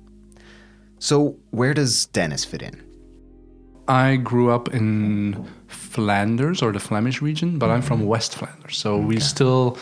So 1.00 1.36
where 1.50 1.74
does 1.74 2.06
Dennis 2.06 2.46
fit 2.46 2.62
in? 2.62 2.82
I 3.90 4.16
grew 4.16 4.52
up 4.52 4.74
in 4.74 5.50
Flanders 5.68 6.62
or 6.62 6.72
the 6.72 6.80
Flemish 6.80 7.22
region, 7.22 7.60
but 7.60 7.70
I'm 7.70 7.82
from 7.82 7.98
mm-hmm. 7.98 8.08
West 8.08 8.36
Flanders. 8.36 8.78
So 8.78 8.98
we 8.98 9.20
still 9.20 9.78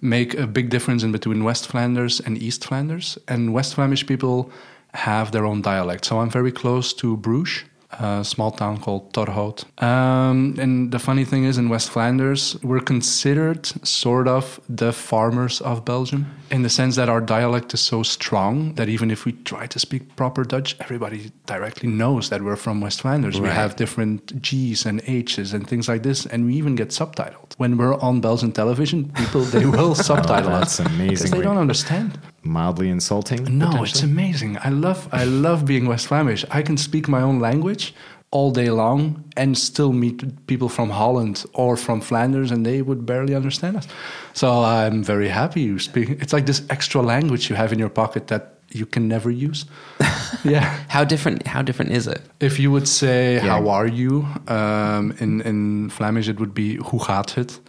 make 0.00 0.34
a 0.34 0.48
big 0.48 0.70
difference 0.70 1.04
in 1.04 1.12
between 1.12 1.44
West 1.44 1.68
Flanders 1.68 2.18
and 2.18 2.36
East 2.42 2.64
Flanders. 2.64 3.18
And 3.28 3.54
West 3.54 3.76
Flemish 3.76 4.04
people 4.04 4.50
have 4.94 5.30
their 5.30 5.46
own 5.46 5.62
dialect. 5.62 6.06
So 6.06 6.18
I'm 6.18 6.28
very 6.28 6.50
close 6.50 6.92
to 6.94 7.16
Bruges, 7.16 7.62
a 7.98 8.24
small 8.24 8.50
town 8.50 8.78
called 8.78 9.12
Torhout. 9.12 9.64
Um, 9.82 10.54
and 10.58 10.92
the 10.92 10.98
funny 10.98 11.24
thing 11.24 11.44
is, 11.44 11.58
in 11.58 11.68
West 11.68 11.90
Flanders, 11.90 12.56
we're 12.62 12.80
considered 12.80 13.66
sort 13.86 14.28
of 14.28 14.60
the 14.68 14.92
farmers 14.92 15.60
of 15.60 15.84
Belgium 15.84 16.26
in 16.50 16.62
the 16.62 16.68
sense 16.68 16.96
that 16.96 17.08
our 17.08 17.20
dialect 17.20 17.74
is 17.74 17.80
so 17.80 18.02
strong 18.02 18.74
that 18.74 18.88
even 18.88 19.10
if 19.10 19.24
we 19.24 19.32
try 19.32 19.66
to 19.66 19.78
speak 19.78 20.14
proper 20.16 20.44
Dutch, 20.44 20.76
everybody 20.80 21.30
directly 21.46 21.88
knows 21.88 22.28
that 22.30 22.42
we're 22.42 22.56
from 22.56 22.80
West 22.80 23.00
Flanders. 23.02 23.40
We 23.40 23.48
have 23.48 23.76
different 23.76 24.40
G's 24.42 24.86
and 24.86 25.00
H's 25.06 25.52
and 25.54 25.66
things 25.68 25.88
like 25.88 26.02
this, 26.02 26.26
and 26.26 26.46
we 26.46 26.54
even 26.54 26.74
get 26.74 26.88
subtitled. 26.88 27.54
When 27.56 27.76
we're 27.76 27.94
on 28.00 28.20
Belgian 28.20 28.52
television, 28.52 29.10
people 29.12 29.42
they 29.42 29.66
will 29.66 29.94
subtitle 30.10 30.50
Oh, 30.50 30.58
that's 30.58 30.80
us 30.80 30.86
because 30.88 30.94
amazing. 31.00 31.30
they 31.30 31.40
don't 31.42 31.56
understand. 31.58 32.18
Mildly 32.44 32.88
insulting? 32.90 33.58
No, 33.58 33.82
it's 33.84 34.02
amazing. 34.02 34.58
I 34.64 34.68
love 34.70 35.08
I 35.12 35.24
love 35.24 35.64
being 35.64 35.86
West 35.88 36.06
Flemish. 36.06 36.44
I 36.50 36.62
can 36.62 36.76
speak 36.76 37.08
my 37.08 37.22
own 37.22 37.40
language 37.40 37.94
all 38.30 38.50
day 38.52 38.70
long 38.70 39.22
and 39.36 39.56
still 39.56 39.92
meet 39.92 40.22
people 40.46 40.68
from 40.68 40.90
Holland 40.90 41.44
or 41.52 41.76
from 41.76 42.00
Flanders 42.00 42.50
and 42.50 42.64
they 42.64 42.82
would 42.82 43.04
barely 43.06 43.34
understand 43.34 43.76
us. 43.76 43.86
So 44.32 44.46
I'm 44.64 45.04
very 45.04 45.28
happy 45.28 45.60
you 45.60 45.78
speak. 45.78 46.08
It's 46.22 46.32
like 46.32 46.44
this 46.46 46.62
extra 46.68 47.00
language 47.02 47.48
you 47.48 47.56
have 47.56 47.72
in 47.72 47.78
your 47.78 47.90
pocket 47.90 48.26
that 48.26 48.42
you 48.72 48.86
can 48.86 49.06
never 49.08 49.30
use. 49.30 49.66
yeah. 50.44 50.64
How 50.88 51.04
different? 51.04 51.46
How 51.46 51.62
different 51.62 51.92
is 51.92 52.06
it? 52.06 52.20
If 52.40 52.58
you 52.58 52.70
would 52.72 52.88
say 52.88 53.34
Yeah. 53.34 53.48
how 53.50 53.68
are 53.70 53.86
you 53.88 54.24
um, 54.48 55.12
in 55.20 55.40
in 55.42 55.90
Flemish 55.90 56.28
it 56.28 56.36
would 56.38 56.52
be 56.54 56.76
hoe 56.82 57.00
gaat 57.04 57.34
het 57.34 57.60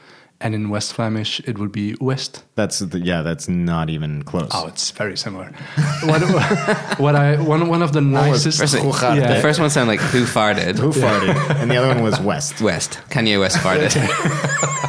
and 0.46 0.54
in 0.54 0.70
West 0.70 0.94
Flemish 0.94 1.40
it 1.48 1.58
would 1.58 1.72
be 1.72 1.96
West. 2.00 2.44
That's 2.54 2.78
the, 2.78 3.00
yeah, 3.00 3.24
that's 3.24 3.50
not 3.50 3.90
even 3.90 4.22
close. 4.22 4.52
Oh, 4.54 4.68
it's 4.68 4.92
very 4.92 5.18
similar. 5.18 5.46
what, 6.04 6.22
what 7.00 7.16
I 7.16 7.42
one 7.42 7.68
one 7.68 7.82
of 7.82 7.94
the 7.94 8.02
nicest. 8.02 8.60
First, 8.60 8.78
Hoe 8.78 8.92
gaat 8.92 9.28
the 9.28 9.42
first 9.42 9.60
one 9.60 9.72
sounded 9.72 9.94
like 9.94 10.02
who 10.12 10.24
farted. 10.26 10.78
Who 10.78 10.92
farted? 10.92 11.36
and 11.60 11.72
the 11.72 11.78
other 11.78 11.88
one 11.88 12.04
was 12.04 12.20
West. 12.20 12.62
West. 12.62 13.00
Kanye 13.10 13.40
West 13.40 13.58
farted. 13.58 13.92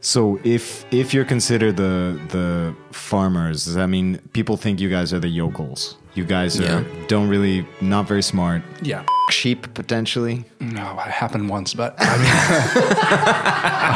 So 0.00 0.40
if 0.42 0.86
if 0.90 1.12
you're 1.12 1.26
considered 1.26 1.76
the 1.76 2.18
the 2.30 2.74
farmers, 2.92 3.76
I 3.76 3.84
mean 3.86 4.18
people 4.32 4.56
think 4.56 4.80
you 4.80 4.88
guys 4.88 5.12
are 5.12 5.20
the 5.20 5.28
yokels? 5.28 5.98
You 6.18 6.24
guys 6.24 6.58
are 6.58 6.64
Yeah. 6.64 6.84
don't 7.06 7.28
really 7.28 7.64
not 7.80 8.08
very 8.08 8.22
smart. 8.24 8.62
Yeah. 8.82 9.04
Sheep 9.30 9.72
potentially. 9.74 10.44
No, 10.58 10.98
it 10.98 11.12
happened 11.22 11.48
once, 11.48 11.74
but 11.74 11.94
I 11.98 12.16
mean, 12.18 12.34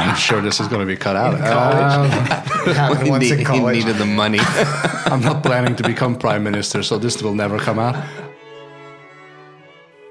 I'm 0.09 0.15
sure 0.17 0.41
this 0.41 0.61
is 0.61 0.69
going 0.69 0.81
to 0.81 0.87
be 0.87 0.95
cut 0.97 1.17
out. 1.17 1.35
Uh, 1.35 2.07
Happened 2.75 3.03
he, 3.07 3.11
once 3.11 3.23
need- 3.31 3.41
in 3.41 3.47
he 3.47 3.59
needed 3.61 3.97
the 3.97 4.07
money. 4.07 4.39
I'm 5.13 5.21
not 5.21 5.43
planning 5.43 5.75
to 5.77 5.83
become 5.83 6.17
prime 6.17 6.45
minister, 6.45 6.85
so 6.85 6.97
this 6.97 7.21
will 7.23 7.35
never 7.35 7.59
come 7.59 7.81
out. 7.81 7.97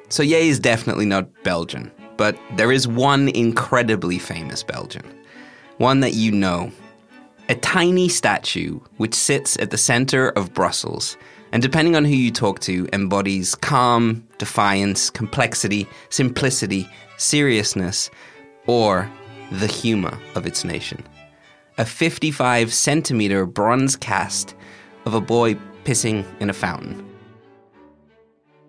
So 0.10 0.22
Ye 0.22 0.50
is 0.50 0.60
definitely 0.60 1.06
not 1.06 1.26
Belgian, 1.44 1.92
but 2.18 2.38
there 2.58 2.74
is 2.74 2.90
one 2.90 3.30
incredibly 3.30 4.20
famous 4.20 4.64
Belgian. 4.64 5.06
One 5.78 6.02
that 6.02 6.14
you 6.14 6.32
know. 6.34 6.72
A 7.50 7.56
tiny 7.56 8.08
statue 8.10 8.80
which 8.98 9.14
sits 9.16 9.58
at 9.60 9.72
the 9.72 9.78
center 9.78 10.30
of 10.30 10.54
Brussels, 10.54 11.18
and 11.52 11.62
depending 11.62 11.96
on 11.96 12.06
who 12.06 12.16
you 12.16 12.32
talk 12.32 12.60
to, 12.62 12.88
embodies 12.94 13.56
calm, 13.56 14.28
defiance, 14.38 15.10
complexity, 15.10 15.88
simplicity, 16.10 16.88
seriousness, 17.18 18.10
or 18.68 19.10
the 19.52 19.68
humor 19.68 20.18
of 20.36 20.46
its 20.48 20.64
nation. 20.64 21.04
A 21.78 21.86
55 21.86 22.74
centimeter 22.74 23.46
bronze 23.46 23.96
cast 23.96 24.56
of 25.06 25.14
a 25.14 25.22
boy 25.22 25.56
pissing 25.84 26.26
in 26.40 26.50
a 26.50 26.54
fountain. 26.54 27.08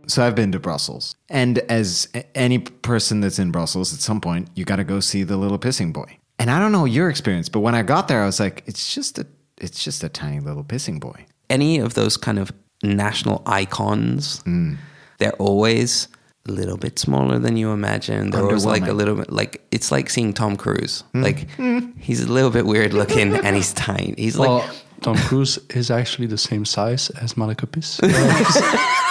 So 0.09 0.27
I've 0.27 0.35
been 0.35 0.51
to 0.53 0.59
Brussels, 0.59 1.15
and 1.29 1.59
as 1.71 2.09
any 2.35 2.59
person 2.59 3.21
that's 3.21 3.39
in 3.39 3.53
Brussels, 3.53 3.95
at 3.95 4.01
some 4.01 4.21
point 4.21 4.49
you 4.55 4.65
got 4.65 4.77
to 4.77 4.85
go 4.85 4.99
see 4.99 5.23
the 5.23 5.37
little 5.37 5.59
pissing 5.59 5.93
boy. 5.93 6.19
And 6.39 6.51
I 6.51 6.59
don't 6.59 6.73
know 6.73 6.87
your 6.87 7.09
experience, 7.09 7.49
but 7.49 7.61
when 7.61 7.77
I 7.77 7.83
got 7.83 8.09
there, 8.09 8.23
I 8.23 8.27
was 8.27 8.41
like, 8.41 8.65
it's 8.67 8.93
just 8.93 9.19
a 9.19 9.27
it's 9.59 9.85
just 9.85 10.03
a 10.03 10.09
tiny 10.09 10.41
little 10.41 10.65
pissing 10.65 10.99
boy. 10.99 11.27
any 11.49 11.79
of 11.79 11.95
those 11.95 12.17
kind 12.17 12.39
of 12.39 12.51
national 12.83 13.43
icons, 13.47 14.41
mm. 14.45 14.77
they're 15.19 15.35
always 15.35 16.09
a 16.49 16.53
little 16.53 16.77
bit 16.77 16.99
smaller 16.99 17.39
than 17.39 17.57
you 17.57 17.71
imagine. 17.71 18.31
They're 18.31 18.43
always 18.43 18.67
like 18.67 18.87
a 18.87 18.93
little 18.93 19.17
bit 19.17 19.33
like 19.33 19.65
it's 19.71 19.93
like 19.93 20.11
seeing 20.11 20.33
Tom 20.33 20.57
Cruise. 20.57 21.05
Mm. 21.15 21.23
Like 21.23 21.49
mm. 21.57 21.93
he's 21.99 22.23
a 22.23 22.31
little 22.31 22.51
bit 22.51 22.67
weird 22.67 22.93
looking 22.93 23.35
and 23.45 23.57
he's 23.57 23.73
tiny. 23.73 24.15
He's 24.17 24.37
Well, 24.37 24.59
like 24.59 24.71
Tom 25.03 25.17
Cruise 25.17 25.59
is 25.71 25.91
actually 25.91 26.27
the 26.27 26.39
same 26.39 26.65
size 26.65 27.11
as 27.11 27.35
Manneken 27.35 27.71
Pis. 27.71 28.01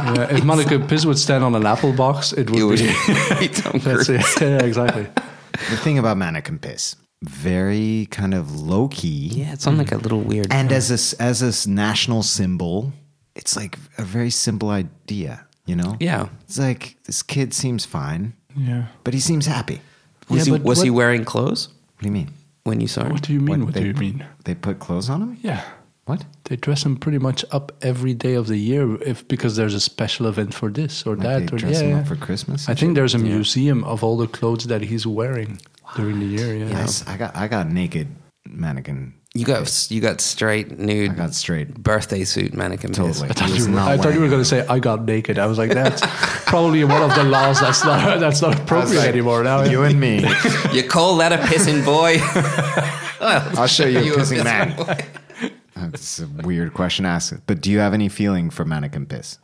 Yeah, 0.00 0.34
if 0.34 0.42
Manneken 0.44 0.88
Pis 0.88 1.04
would 1.04 1.18
stand 1.18 1.44
on 1.44 1.54
an 1.54 1.66
apple 1.66 1.92
box, 1.92 2.32
it 2.32 2.48
would, 2.50 2.58
it 2.58 2.64
would 2.64 2.78
be. 2.78 2.86
be 3.38 3.48
Tom 3.48 3.80
That's 3.80 4.06
Cruise. 4.06 4.08
it. 4.08 4.40
Yeah, 4.40 4.64
exactly. 4.64 5.06
The 5.52 5.76
thing 5.76 5.98
about 5.98 6.16
Manneken 6.16 6.60
Pis, 6.60 6.96
very 7.22 8.08
kind 8.10 8.34
of 8.34 8.60
low 8.60 8.88
key. 8.88 9.28
Yeah, 9.32 9.52
it's 9.52 9.66
on 9.66 9.76
like 9.76 9.92
a 9.92 9.94
mm-hmm. 9.96 10.02
little 10.02 10.20
weird. 10.20 10.46
And 10.50 10.72
as 10.72 10.90
a 10.90 10.94
s- 10.94 11.12
as 11.14 11.42
a 11.42 11.46
s- 11.46 11.66
national 11.66 12.22
symbol, 12.22 12.92
it's 13.34 13.56
like 13.56 13.78
a 13.98 14.02
very 14.02 14.30
simple 14.30 14.70
idea. 14.70 15.46
You 15.66 15.76
know. 15.76 15.96
yeah. 16.00 16.28
It's 16.42 16.58
like 16.58 16.96
this 17.04 17.22
kid 17.22 17.54
seems 17.54 17.84
fine, 17.84 18.32
Yeah. 18.56 18.86
but 19.04 19.14
he 19.14 19.20
seems 19.20 19.46
happy. 19.46 19.80
Was, 20.28 20.38
Yeah, 20.48 20.54
he, 20.54 20.58
but 20.58 20.66
was 20.66 20.82
he 20.82 20.90
wearing 20.90 21.24
clothes 21.24 21.68
What 21.94 22.02
do 22.02 22.06
you 22.06 22.12
mean? 22.12 22.30
when 22.64 22.80
you 22.80 22.88
saw 22.88 23.04
him? 23.04 23.12
What 23.12 23.22
do 23.22 23.32
you 23.32 23.40
mean? 23.40 23.66
What, 23.66 23.74
they, 23.74 23.82
do 23.82 23.86
you 23.88 23.94
mean? 23.94 24.24
They 24.44 24.54
put 24.56 24.80
clothes 24.80 25.08
on 25.08 25.22
him? 25.22 25.36
Yeah. 25.42 25.62
What? 26.06 26.24
They 26.44 26.56
dress 26.56 26.84
him 26.84 26.96
pretty 26.96 27.18
much 27.18 27.44
up 27.52 27.70
every 27.82 28.14
day 28.14 28.34
of 28.34 28.48
the 28.48 28.56
year, 28.56 29.00
if 29.02 29.28
because 29.28 29.54
there's 29.54 29.74
a 29.74 29.80
special 29.80 30.26
event 30.26 30.54
for 30.54 30.70
this 30.70 31.06
or 31.06 31.14
Like 31.14 31.22
that. 31.22 31.38
they 31.50 31.54
or, 31.54 31.58
dress 31.58 31.74
yeah, 31.80 31.86
him 31.86 31.90
yeah. 31.90 32.00
up 32.00 32.08
for 32.08 32.16
Christmas. 32.16 32.68
I 32.68 32.74
think 32.74 32.90
shit? 32.90 32.94
there's 32.96 33.14
a 33.14 33.18
museum 33.18 33.84
of 33.84 34.02
all 34.02 34.16
the 34.16 34.26
clothes 34.26 34.64
that 34.66 34.82
he's 34.82 35.06
wearing 35.06 35.60
during 35.96 36.20
the 36.20 36.26
year. 36.26 36.54
Yeah. 36.56 36.68
Yes, 36.68 37.04
I 37.06 37.16
got 37.16 37.34
I 37.36 37.48
got 37.48 37.68
naked 37.70 38.08
Manneken. 38.48 39.12
You 39.32 39.44
got 39.44 39.86
you 39.90 40.00
got 40.00 40.20
straight 40.20 40.76
nude 40.78 41.12
I 41.12 41.14
got 41.14 41.34
straight. 41.34 41.74
birthday 41.74 42.24
suit 42.24 42.52
Manneken 42.52 42.88
Pis. 42.88 42.96
Totally. 42.96 43.28
I 43.30 43.32
thought, 43.32 43.48
He 43.50 43.58
you 43.58 43.64
were, 43.66 43.70
not 43.70 43.88
I 43.88 43.96
thought 43.96 44.02
you 44.06 44.08
wearing 44.08 44.22
were 44.22 44.28
going 44.28 44.40
to 44.42 44.48
say 44.48 44.66
I 44.66 44.80
got 44.80 45.04
naked. 45.04 45.38
I 45.38 45.46
was 45.46 45.56
like, 45.56 45.70
that's 45.70 46.02
probably 46.46 46.82
one 46.84 47.00
of 47.02 47.14
the 47.14 47.22
laws 47.24 47.60
that's 47.60 47.84
not 47.84 48.18
that's 48.18 48.42
not 48.42 48.58
appropriate 48.58 49.04
anymore 49.04 49.44
now. 49.44 49.62
You 49.62 49.82
and 49.84 50.00
me. 50.00 50.24
You 50.72 50.82
call 50.84 51.16
that 51.18 51.32
a 51.32 51.38
pissing 51.38 51.84
boy? 51.84 52.18
I'll 53.20 53.66
show 53.68 53.86
you 53.86 53.98
a 53.98 54.02
You 54.02 54.14
a 54.14 54.16
pissing 54.18 54.40
pissing 54.40 54.44
man. 54.44 54.76
boy. 54.76 55.50
That's 55.76 56.20
a 56.20 56.26
weird 56.42 56.74
question 56.74 57.04
to 57.04 57.08
ask. 57.10 57.34
But 57.46 57.60
do 57.60 57.70
you 57.70 57.78
have 57.78 57.94
any 57.94 58.08
feeling 58.08 58.50
for 58.50 58.64
Manneken 58.64 59.08
Pis? 59.08 59.38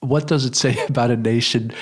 what 0.00 0.26
does 0.26 0.44
it 0.44 0.56
say 0.56 0.76
about 0.88 1.12
a 1.12 1.16
nation 1.16 1.72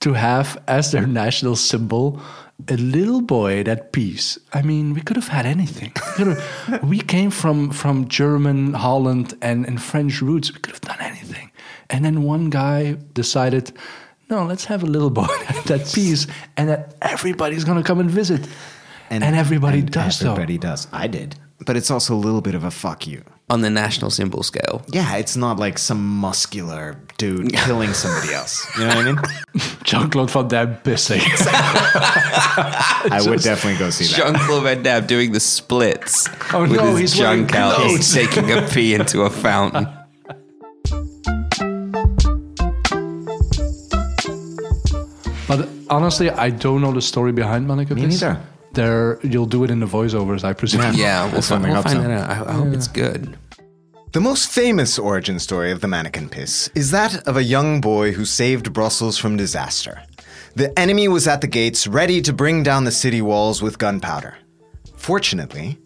to 0.00 0.14
have 0.14 0.56
as 0.68 0.90
their 0.90 1.06
national 1.06 1.54
symbol 1.54 2.18
a 2.66 2.76
little 2.76 3.20
boy 3.20 3.62
that 3.64 3.92
pees? 3.92 4.38
I 4.52 4.62
mean, 4.62 4.92
we 4.94 5.00
could 5.00 5.16
have 5.16 5.28
had 5.28 5.46
anything. 5.46 5.92
We, 6.18 6.24
have- 6.24 6.82
we 6.82 6.98
came 7.00 7.30
from 7.30 7.70
from 7.70 8.08
German, 8.08 8.74
Holland, 8.74 9.34
and, 9.40 9.66
and 9.66 9.80
French 9.80 10.20
roots. 10.20 10.52
We 10.52 10.58
could 10.60 10.72
have 10.72 10.80
done 10.80 11.00
anything. 11.00 11.50
And 11.90 12.04
then 12.04 12.22
one 12.22 12.50
guy 12.50 12.96
decided, 13.14 13.72
no, 14.28 14.44
let's 14.44 14.64
have 14.66 14.82
a 14.82 14.86
little 14.86 15.10
boy 15.10 15.26
that 15.66 15.90
pees, 15.94 16.26
and 16.56 16.68
that 16.68 16.94
everybody's 17.02 17.64
gonna 17.64 17.82
come 17.84 18.00
and 18.00 18.10
visit. 18.10 18.46
And, 19.10 19.24
everybody 19.24 19.78
and 19.78 19.90
does 19.90 20.18
though. 20.18 20.32
Everybody 20.32 20.58
does. 20.58 20.86
I 20.92 21.06
did. 21.06 21.36
But 21.64 21.76
it's 21.76 21.90
also 21.90 22.14
a 22.14 22.20
little 22.26 22.40
bit 22.42 22.54
of 22.54 22.64
a 22.64 22.70
fuck 22.70 23.06
you. 23.06 23.22
On 23.50 23.62
the 23.62 23.70
national 23.70 24.10
symbol 24.10 24.42
scale. 24.42 24.82
Yeah, 24.88 25.16
it's 25.16 25.34
not 25.34 25.58
like 25.58 25.78
some 25.78 26.04
muscular 26.06 27.00
dude 27.16 27.50
killing 27.64 27.94
somebody 27.94 28.34
else. 28.34 28.66
You 28.76 28.84
know 28.86 28.88
what 28.96 28.98
I 28.98 29.12
mean? 29.12 29.18
Jean-Claude 29.84 30.30
Van 30.30 30.48
Damme 30.48 30.74
pissing. 30.84 31.20
I 33.10 33.22
would 33.26 33.40
definitely 33.40 33.78
go 33.78 33.88
see 33.88 34.04
that. 34.04 34.16
Jean 34.16 34.34
Claude 34.34 34.64
Van 34.64 34.82
Damme 34.82 35.06
doing 35.06 35.32
the 35.32 35.40
splits 35.40 36.28
Oh, 36.52 36.62
with 36.62 36.72
no, 36.72 36.94
his 36.96 37.12
he's 37.12 37.14
junk 37.20 37.54
out. 37.54 37.76
clothes. 37.76 37.96
He's 37.96 38.12
taking 38.14 38.52
a 38.52 38.68
pee 38.68 38.92
into 38.94 39.22
a 39.22 39.30
fountain. 39.30 39.86
But 45.48 45.66
honestly, 45.88 46.30
I 46.30 46.50
don't 46.50 46.82
know 46.82 46.92
the 46.92 47.00
story 47.00 47.32
behind 47.32 47.66
Manneken 47.66 47.96
Me 47.96 48.06
neither. 48.06 48.38
There, 48.78 49.18
you'll 49.24 49.46
do 49.46 49.64
it 49.64 49.72
in 49.72 49.80
the 49.80 49.86
voiceovers, 49.86 50.44
I 50.44 50.52
presume. 50.52 50.94
Yeah, 50.94 51.24
we'll, 51.24 51.32
That's 51.32 51.48
fi- 51.48 51.56
what 51.56 51.64
I 51.64 51.68
we'll 51.68 51.76
hope 51.76 51.84
find 51.84 51.96
so. 51.96 52.02
that 52.02 52.10
out. 52.12 52.30
I, 52.30 52.50
I 52.50 52.52
hope 52.52 52.72
it's 52.72 52.86
good. 52.86 53.36
The 54.12 54.20
most 54.20 54.52
famous 54.52 55.00
origin 55.00 55.40
story 55.40 55.72
of 55.72 55.80
the 55.80 55.88
Manneken 55.88 56.30
Pis 56.30 56.70
is 56.76 56.92
that 56.92 57.26
of 57.26 57.36
a 57.36 57.42
young 57.42 57.80
boy 57.80 58.12
who 58.12 58.24
saved 58.24 58.72
Brussels 58.72 59.18
from 59.18 59.36
disaster. 59.36 60.00
The 60.54 60.78
enemy 60.78 61.08
was 61.08 61.26
at 61.26 61.40
the 61.40 61.48
gates, 61.48 61.88
ready 61.88 62.22
to 62.22 62.32
bring 62.32 62.62
down 62.62 62.84
the 62.84 62.92
city 62.92 63.20
walls 63.20 63.60
with 63.60 63.78
gunpowder. 63.78 64.36
Fortunately, 64.96 65.78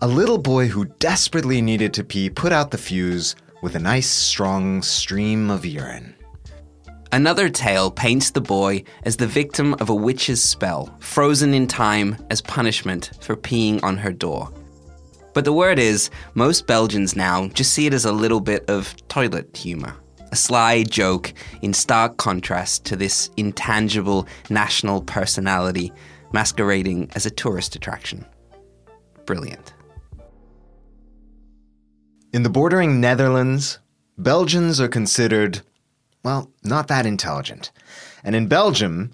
a 0.00 0.06
little 0.06 0.38
boy 0.38 0.68
who 0.68 0.84
desperately 1.00 1.60
needed 1.60 1.92
to 1.94 2.04
pee 2.04 2.30
put 2.30 2.52
out 2.52 2.70
the 2.70 2.78
fuse 2.78 3.34
with 3.62 3.74
a 3.74 3.80
nice, 3.80 4.08
strong 4.08 4.80
stream 4.80 5.50
of 5.50 5.66
urine. 5.66 6.14
Another 7.10 7.48
tale 7.48 7.90
paints 7.90 8.30
the 8.30 8.40
boy 8.40 8.84
as 9.04 9.16
the 9.16 9.26
victim 9.26 9.74
of 9.74 9.88
a 9.88 9.94
witch's 9.94 10.42
spell, 10.42 10.94
frozen 11.00 11.54
in 11.54 11.66
time 11.66 12.16
as 12.28 12.42
punishment 12.42 13.12
for 13.22 13.34
peeing 13.34 13.82
on 13.82 13.96
her 13.96 14.12
door. 14.12 14.52
But 15.32 15.46
the 15.46 15.52
word 15.52 15.78
is, 15.78 16.10
most 16.34 16.66
Belgians 16.66 17.16
now 17.16 17.48
just 17.48 17.72
see 17.72 17.86
it 17.86 17.94
as 17.94 18.04
a 18.04 18.12
little 18.12 18.40
bit 18.40 18.68
of 18.68 18.94
toilet 19.08 19.56
humour. 19.56 19.94
A 20.32 20.36
sly 20.36 20.82
joke 20.82 21.32
in 21.62 21.72
stark 21.72 22.18
contrast 22.18 22.84
to 22.86 22.96
this 22.96 23.30
intangible 23.38 24.28
national 24.50 25.00
personality 25.00 25.90
masquerading 26.32 27.10
as 27.14 27.24
a 27.24 27.30
tourist 27.30 27.74
attraction. 27.74 28.26
Brilliant. 29.24 29.72
In 32.34 32.42
the 32.42 32.50
bordering 32.50 33.00
Netherlands, 33.00 33.78
Belgians 34.18 34.78
are 34.78 34.88
considered, 34.88 35.62
well, 36.22 36.50
not 36.64 36.88
that 36.88 37.06
intelligent. 37.06 37.70
And 38.24 38.34
in 38.34 38.48
Belgium, 38.48 39.12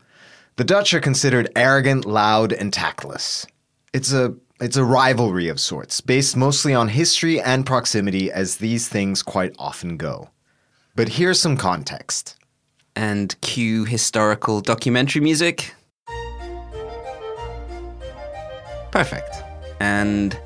the 0.56 0.64
Dutch 0.64 0.94
are 0.94 1.00
considered 1.00 1.50
arrogant, 1.56 2.04
loud, 2.04 2.52
and 2.52 2.72
tactless. 2.72 3.46
It's 3.92 4.12
a 4.12 4.34
it's 4.60 4.76
a 4.76 4.84
rivalry 4.84 5.48
of 5.48 5.58
sorts, 5.58 6.00
based 6.00 6.36
mostly 6.36 6.74
on 6.74 6.88
history 6.88 7.40
and 7.40 7.66
proximity 7.66 8.30
as 8.30 8.56
these 8.56 8.88
things 8.88 9.22
quite 9.22 9.54
often 9.58 9.96
go. 9.96 10.30
But 10.94 11.08
here's 11.08 11.40
some 11.40 11.56
context. 11.56 12.36
And 12.94 13.34
cue 13.40 13.84
historical 13.84 14.60
documentary 14.60 15.20
music. 15.20 15.74
Perfect. 18.92 19.34
And 19.80 20.38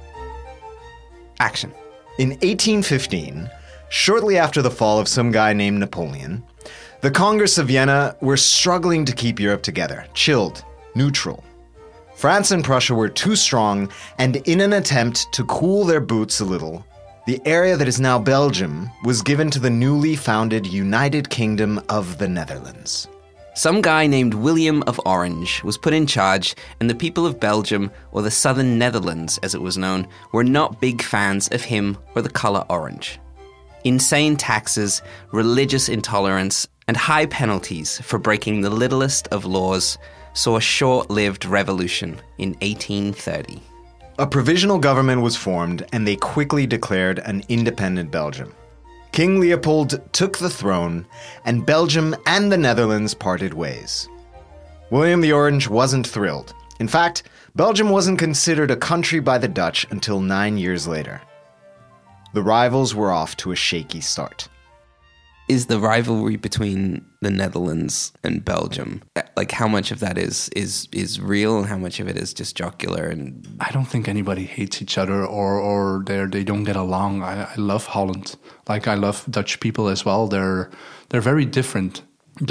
action. 1.38 1.72
In 2.18 2.30
1815, 2.30 3.50
shortly 3.88 4.38
after 4.38 4.62
the 4.62 4.70
fall 4.70 4.98
of 4.98 5.08
some 5.08 5.30
guy 5.30 5.52
named 5.52 5.78
Napoleon, 5.78 6.42
the 7.00 7.10
Congress 7.10 7.58
of 7.58 7.68
Vienna 7.68 8.16
were 8.20 8.36
struggling 8.36 9.04
to 9.04 9.12
keep 9.12 9.38
Europe 9.38 9.62
together, 9.62 10.06
chilled, 10.14 10.64
neutral. 10.94 11.44
France 12.16 12.50
and 12.50 12.64
Prussia 12.64 12.94
were 12.94 13.08
too 13.08 13.36
strong, 13.36 13.88
and 14.18 14.36
in 14.48 14.60
an 14.60 14.72
attempt 14.72 15.32
to 15.32 15.44
cool 15.44 15.84
their 15.84 16.00
boots 16.00 16.40
a 16.40 16.44
little, 16.44 16.84
the 17.28 17.40
area 17.44 17.76
that 17.76 17.86
is 17.86 18.00
now 18.00 18.18
Belgium 18.18 18.90
was 19.04 19.22
given 19.22 19.50
to 19.50 19.60
the 19.60 19.70
newly 19.70 20.16
founded 20.16 20.66
United 20.66 21.30
Kingdom 21.30 21.80
of 21.88 22.18
the 22.18 22.26
Netherlands. 22.26 23.06
Some 23.54 23.82
guy 23.82 24.06
named 24.06 24.34
William 24.34 24.82
of 24.86 25.00
Orange 25.04 25.62
was 25.62 25.78
put 25.78 25.92
in 25.92 26.06
charge, 26.06 26.56
and 26.80 26.88
the 26.88 26.94
people 26.94 27.26
of 27.26 27.38
Belgium, 27.38 27.90
or 28.12 28.22
the 28.22 28.30
Southern 28.30 28.78
Netherlands 28.78 29.38
as 29.42 29.54
it 29.54 29.60
was 29.62 29.76
known, 29.76 30.08
were 30.32 30.42
not 30.42 30.80
big 30.80 31.02
fans 31.02 31.48
of 31.48 31.62
him 31.62 31.98
or 32.14 32.22
the 32.22 32.30
colour 32.30 32.64
orange. 32.70 33.20
Insane 33.88 34.36
taxes, 34.36 35.00
religious 35.32 35.88
intolerance, 35.88 36.68
and 36.88 36.94
high 36.94 37.24
penalties 37.24 37.98
for 38.02 38.18
breaking 38.18 38.60
the 38.60 38.68
littlest 38.68 39.28
of 39.28 39.46
laws 39.46 39.96
saw 40.34 40.58
a 40.58 40.60
short 40.60 41.08
lived 41.08 41.46
revolution 41.46 42.20
in 42.36 42.50
1830. 42.60 43.62
A 44.18 44.26
provisional 44.26 44.78
government 44.78 45.22
was 45.22 45.36
formed, 45.36 45.86
and 45.94 46.06
they 46.06 46.16
quickly 46.16 46.66
declared 46.66 47.20
an 47.20 47.42
independent 47.48 48.10
Belgium. 48.10 48.52
King 49.12 49.40
Leopold 49.40 49.98
took 50.12 50.36
the 50.36 50.50
throne, 50.50 51.06
and 51.46 51.64
Belgium 51.64 52.14
and 52.26 52.52
the 52.52 52.58
Netherlands 52.58 53.14
parted 53.14 53.54
ways. 53.54 54.06
William 54.90 55.22
the 55.22 55.32
Orange 55.32 55.66
wasn't 55.66 56.06
thrilled. 56.06 56.52
In 56.78 56.88
fact, 56.88 57.22
Belgium 57.56 57.88
wasn't 57.88 58.18
considered 58.18 58.70
a 58.70 58.76
country 58.76 59.20
by 59.20 59.38
the 59.38 59.48
Dutch 59.48 59.86
until 59.90 60.20
nine 60.20 60.58
years 60.58 60.86
later. 60.86 61.22
The 62.34 62.42
rivals 62.42 62.94
were 62.94 63.10
off 63.10 63.36
to 63.38 63.52
a 63.52 63.56
shaky 63.56 64.00
start. 64.00 64.48
Is 65.48 65.66
the 65.66 65.80
rivalry 65.80 66.36
between 66.36 67.04
the 67.22 67.30
Netherlands 67.30 68.12
and 68.22 68.44
Belgium 68.44 69.02
like 69.38 69.52
how 69.52 69.68
much 69.68 69.92
of 69.92 70.00
that 70.00 70.18
is 70.18 70.48
is 70.64 70.88
is 70.92 71.20
real 71.20 71.58
and 71.58 71.66
how 71.68 71.78
much 71.78 72.00
of 72.00 72.08
it 72.08 72.16
is 72.16 72.34
just 72.34 72.56
jocular 72.56 73.04
and 73.06 73.46
I 73.60 73.70
don't 73.70 73.84
think 73.92 74.08
anybody 74.08 74.44
hates 74.44 74.82
each 74.82 74.98
other 74.98 75.24
or 75.24 75.52
or 75.70 76.02
they 76.04 76.26
they 76.26 76.44
don't 76.44 76.64
get 76.64 76.76
along. 76.76 77.22
I, 77.22 77.34
I 77.54 77.56
love 77.56 77.86
Holland, 77.86 78.34
like 78.68 78.88
I 78.88 78.96
love 79.06 79.24
Dutch 79.30 79.60
people 79.60 79.86
as 79.94 80.04
well. 80.04 80.26
They're 80.26 80.70
they're 81.08 81.28
very 81.32 81.46
different. 81.46 82.02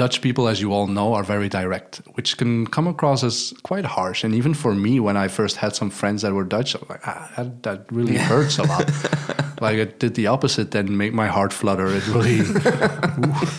Dutch 0.02 0.20
people, 0.20 0.48
as 0.48 0.60
you 0.60 0.72
all 0.74 0.86
know, 0.86 1.14
are 1.14 1.24
very 1.24 1.48
direct, 1.48 2.02
which 2.14 2.36
can 2.36 2.66
come 2.66 2.86
across 2.86 3.24
as 3.24 3.54
quite 3.62 3.86
harsh. 3.86 4.24
And 4.24 4.34
even 4.34 4.52
for 4.54 4.74
me, 4.74 5.00
when 5.00 5.16
I 5.16 5.28
first 5.28 5.56
had 5.56 5.74
some 5.74 5.90
friends 5.90 6.20
that 6.22 6.32
were 6.34 6.44
Dutch, 6.44 6.74
I 6.74 6.78
was 6.80 6.90
like, 6.90 7.06
ah, 7.08 7.32
that, 7.36 7.62
that 7.62 7.80
really 7.90 8.18
hurts 8.18 8.58
a 8.58 8.64
lot. 8.64 8.90
like 9.60 9.76
it 9.76 9.98
did 10.00 10.14
the 10.14 10.26
opposite, 10.28 10.70
then 10.70 10.96
make 10.96 11.12
my 11.12 11.26
heart 11.26 11.52
flutter. 11.52 11.86
It 11.88 12.06
really 12.08 12.40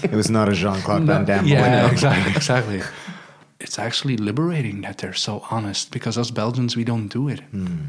It 0.04 0.12
was 0.12 0.30
not 0.30 0.50
a 0.50 0.54
Jean 0.54 0.82
Claude 0.82 1.04
Van 1.04 1.26
Damme. 1.26 1.46
yeah, 1.48 1.62
moment. 1.82 1.94
exactly, 1.98 2.32
exactly. 2.36 2.82
It's 3.60 3.78
actually 3.78 4.16
liberating 4.16 4.82
that 4.84 5.00
they're 5.00 5.14
so 5.14 5.44
honest 5.52 5.92
because 5.92 6.18
us 6.18 6.32
Belgians 6.32 6.76
we 6.78 6.86
don't 6.86 7.10
do 7.10 7.28
it. 7.28 7.42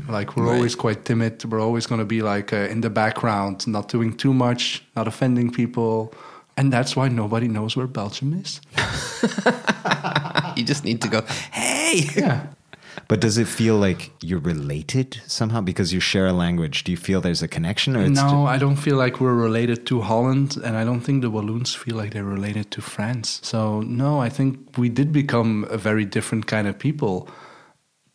Like 0.08 0.36
we're 0.36 0.46
Right. 0.46 0.56
always 0.56 0.74
quite 0.74 1.04
timid. 1.04 1.44
We're 1.44 1.60
always 1.60 1.86
going 1.86 2.00
to 2.00 2.04
be 2.04 2.22
like 2.22 2.52
uh, 2.52 2.68
in 2.72 2.80
the 2.80 2.90
background, 2.90 3.66
not 3.68 3.88
doing 3.88 4.16
too 4.16 4.34
much, 4.34 4.82
not 4.96 5.06
offending 5.06 5.52
people, 5.52 6.12
and 6.56 6.72
that's 6.72 6.96
why 6.96 7.08
nobody 7.08 7.46
knows 7.46 7.76
where 7.76 7.86
Belgium 7.86 8.34
is. 8.42 8.60
you 10.56 10.64
just 10.64 10.84
need 10.84 11.00
to 11.02 11.08
go 11.08 11.22
hey 11.52 12.04
Yeah. 12.16 12.46
But 13.10 13.18
does 13.18 13.38
it 13.38 13.48
feel 13.48 13.76
like 13.76 14.12
you're 14.22 14.38
related 14.38 15.20
somehow 15.26 15.60
because 15.62 15.92
you 15.92 15.98
share 15.98 16.28
a 16.28 16.32
language? 16.32 16.84
Do 16.84 16.92
you 16.92 16.96
feel 16.96 17.20
there's 17.20 17.42
a 17.42 17.48
connection, 17.48 17.96
or 17.96 18.02
it's 18.02 18.14
No, 18.14 18.46
I 18.46 18.56
don't 18.56 18.76
feel 18.76 18.96
like 18.96 19.20
we're 19.20 19.34
related 19.34 19.84
to 19.86 20.00
Holland, 20.02 20.56
and 20.64 20.76
I 20.76 20.84
don't 20.84 21.00
think 21.00 21.22
the 21.22 21.28
Walloons 21.28 21.74
feel 21.74 21.96
like 21.96 22.12
they're 22.12 22.22
related 22.22 22.70
to 22.70 22.80
France. 22.80 23.40
So, 23.42 23.80
no, 23.80 24.20
I 24.20 24.28
think 24.28 24.78
we 24.78 24.88
did 24.88 25.10
become 25.10 25.66
a 25.70 25.76
very 25.76 26.04
different 26.04 26.46
kind 26.46 26.68
of 26.68 26.78
people. 26.78 27.28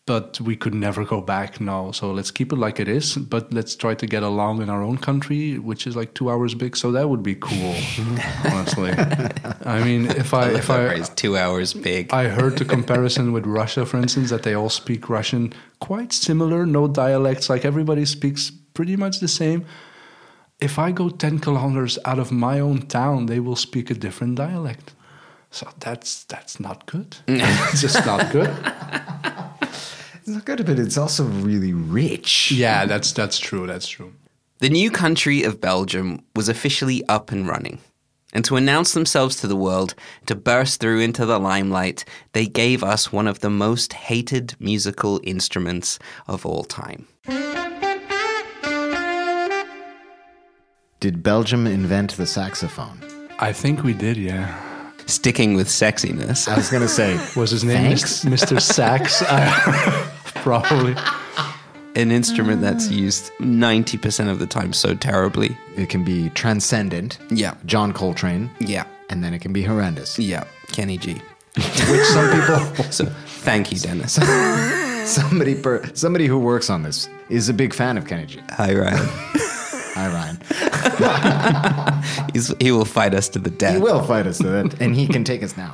But 0.05 0.39
we 0.39 0.55
could 0.55 0.75
never 0.75 1.03
go 1.03 1.19
back 1.19 1.59
now. 1.59 1.91
So 1.91 2.11
let's 2.11 2.29
keep 2.29 2.53
it 2.53 2.57
like 2.57 2.79
it 2.79 2.87
is, 2.87 3.15
but 3.15 3.51
let's 3.51 3.75
try 3.75 3.95
to 3.95 4.05
get 4.05 4.21
along 4.21 4.61
in 4.61 4.69
our 4.69 4.83
own 4.83 4.97
country, 4.97 5.57
which 5.57 5.87
is 5.87 5.95
like 5.95 6.13
two 6.13 6.29
hours 6.29 6.53
big. 6.53 6.77
So 6.77 6.91
that 6.91 7.09
would 7.09 7.23
be 7.23 7.35
cool, 7.35 7.75
honestly. 8.45 8.91
I 9.65 9.83
mean, 9.83 10.05
if 10.11 10.33
I 10.33 10.49
if 10.49 10.69
I 10.69 10.99
two 11.15 11.37
hours 11.37 11.73
big. 11.73 12.13
I 12.13 12.27
heard 12.27 12.57
the 12.57 12.65
comparison 12.65 13.33
with 13.33 13.47
Russia, 13.47 13.85
for 13.85 13.97
instance, 13.97 14.29
that 14.29 14.43
they 14.43 14.53
all 14.53 14.69
speak 14.69 15.09
Russian 15.09 15.53
quite 15.79 16.13
similar, 16.13 16.65
no 16.67 16.87
dialects, 16.87 17.49
like 17.49 17.65
everybody 17.65 18.05
speaks 18.05 18.51
pretty 18.73 18.95
much 18.95 19.19
the 19.19 19.27
same. 19.27 19.65
If 20.59 20.77
I 20.79 20.91
go 20.91 21.09
10 21.09 21.39
kilometers 21.39 21.97
out 22.05 22.19
of 22.19 22.31
my 22.31 22.59
own 22.59 22.83
town, 22.87 23.25
they 23.25 23.39
will 23.39 23.57
speak 23.57 23.89
a 23.89 23.93
different 23.93 24.35
dialect. 24.35 24.93
So 25.49 25.67
that's 25.79 26.25
that's 26.25 26.59
not 26.59 26.85
good. 26.85 27.17
it's 27.27 27.81
just 27.81 28.05
not 28.05 28.31
good. 28.31 28.51
It's 30.25 30.33
not 30.33 30.43
good, 30.43 30.65
but 30.65 30.79
it's 30.79 30.97
also 30.97 31.23
really 31.23 31.71
rich. 31.71 32.51
Yeah, 32.51 32.87
that's 32.87 33.11
that's 33.11 33.37
true. 33.37 33.67
That's 33.67 33.87
true. 33.87 34.11
The 34.57 34.69
new 34.69 34.89
country 34.89 35.43
of 35.43 35.61
Belgium 35.61 36.19
was 36.35 36.49
officially 36.49 37.03
up 37.07 37.31
and 37.31 37.47
running. 37.47 37.79
And 38.33 38.43
to 38.45 38.55
announce 38.55 38.93
themselves 38.93 39.35
to 39.35 39.47
the 39.47 39.55
world, 39.55 39.93
to 40.25 40.33
burst 40.33 40.79
through 40.79 41.01
into 41.01 41.27
the 41.27 41.37
limelight, 41.37 42.05
they 42.33 42.47
gave 42.47 42.83
us 42.83 43.11
one 43.11 43.27
of 43.27 43.41
the 43.41 43.51
most 43.51 43.93
hated 43.93 44.55
musical 44.59 45.21
instruments 45.23 45.99
of 46.25 46.43
all 46.43 46.63
time. 46.63 47.05
Did 50.99 51.21
Belgium 51.21 51.67
invent 51.67 52.17
the 52.17 52.25
saxophone? 52.25 52.99
I 53.37 53.53
think 53.53 53.83
we 53.83 53.93
did, 53.93 54.17
yeah. 54.17 54.91
Sticking 55.05 55.53
with 55.53 55.67
sexiness. 55.67 56.47
I 56.47 56.55
was 56.55 56.71
going 56.71 56.81
to 56.81 56.89
say, 56.89 57.15
Was 57.35 57.51
his 57.51 57.63
name 57.63 57.95
Thanks. 57.95 58.25
Mr. 58.25 58.59
Sax? 58.59 59.21
Probably. 60.35 60.95
An 61.95 62.11
instrument 62.11 62.61
that's 62.61 62.87
mm. 62.87 62.97
used 62.97 63.31
90% 63.39 64.29
of 64.29 64.39
the 64.39 64.45
time 64.47 64.73
so 64.73 64.93
terribly. 64.95 65.57
it 65.77 65.89
can 65.89 66.03
be 66.03 66.29
transcendent, 66.31 67.17
Yeah. 67.31 67.55
John 67.65 67.93
Coltrane, 67.93 68.49
Yeah. 68.59 68.85
and 69.09 69.23
then 69.23 69.33
it 69.33 69.39
can 69.41 69.53
be 69.53 69.63
horrendous. 69.63 70.19
Yeah. 70.19 70.43
Kenny 70.71 70.97
G. 70.97 71.21
Which 71.55 72.03
some 72.07 72.29
people, 72.31 72.59
So 72.91 73.05
thank 73.25 73.71
you, 73.71 73.79
Dennis. 73.79 74.13
somebody, 75.05 75.55
per, 75.55 75.89
somebody 75.93 76.27
who 76.27 76.37
works 76.37 76.69
on 76.69 76.83
this 76.83 77.07
is 77.29 77.47
a 77.47 77.53
big 77.53 77.73
fan 77.73 77.97
of 77.97 78.05
Kenny 78.07 78.25
G. 78.25 78.41
Hi, 78.51 78.73
Ryan. 78.73 79.07
Hi, 79.95 80.07
Ryan. 80.11 80.37
He's, 82.33 82.53
he 82.59 82.71
will 82.73 82.83
fight 82.83 83.13
us 83.13 83.29
to 83.29 83.39
the 83.39 83.49
death. 83.49 83.75
He 83.75 83.81
will 83.81 84.03
fight 84.03 84.27
us 84.27 84.39
to 84.39 84.47
that, 84.47 84.81
and 84.81 84.93
he 84.93 85.07
can 85.07 85.23
take 85.23 85.41
us 85.41 85.53
down. 85.53 85.73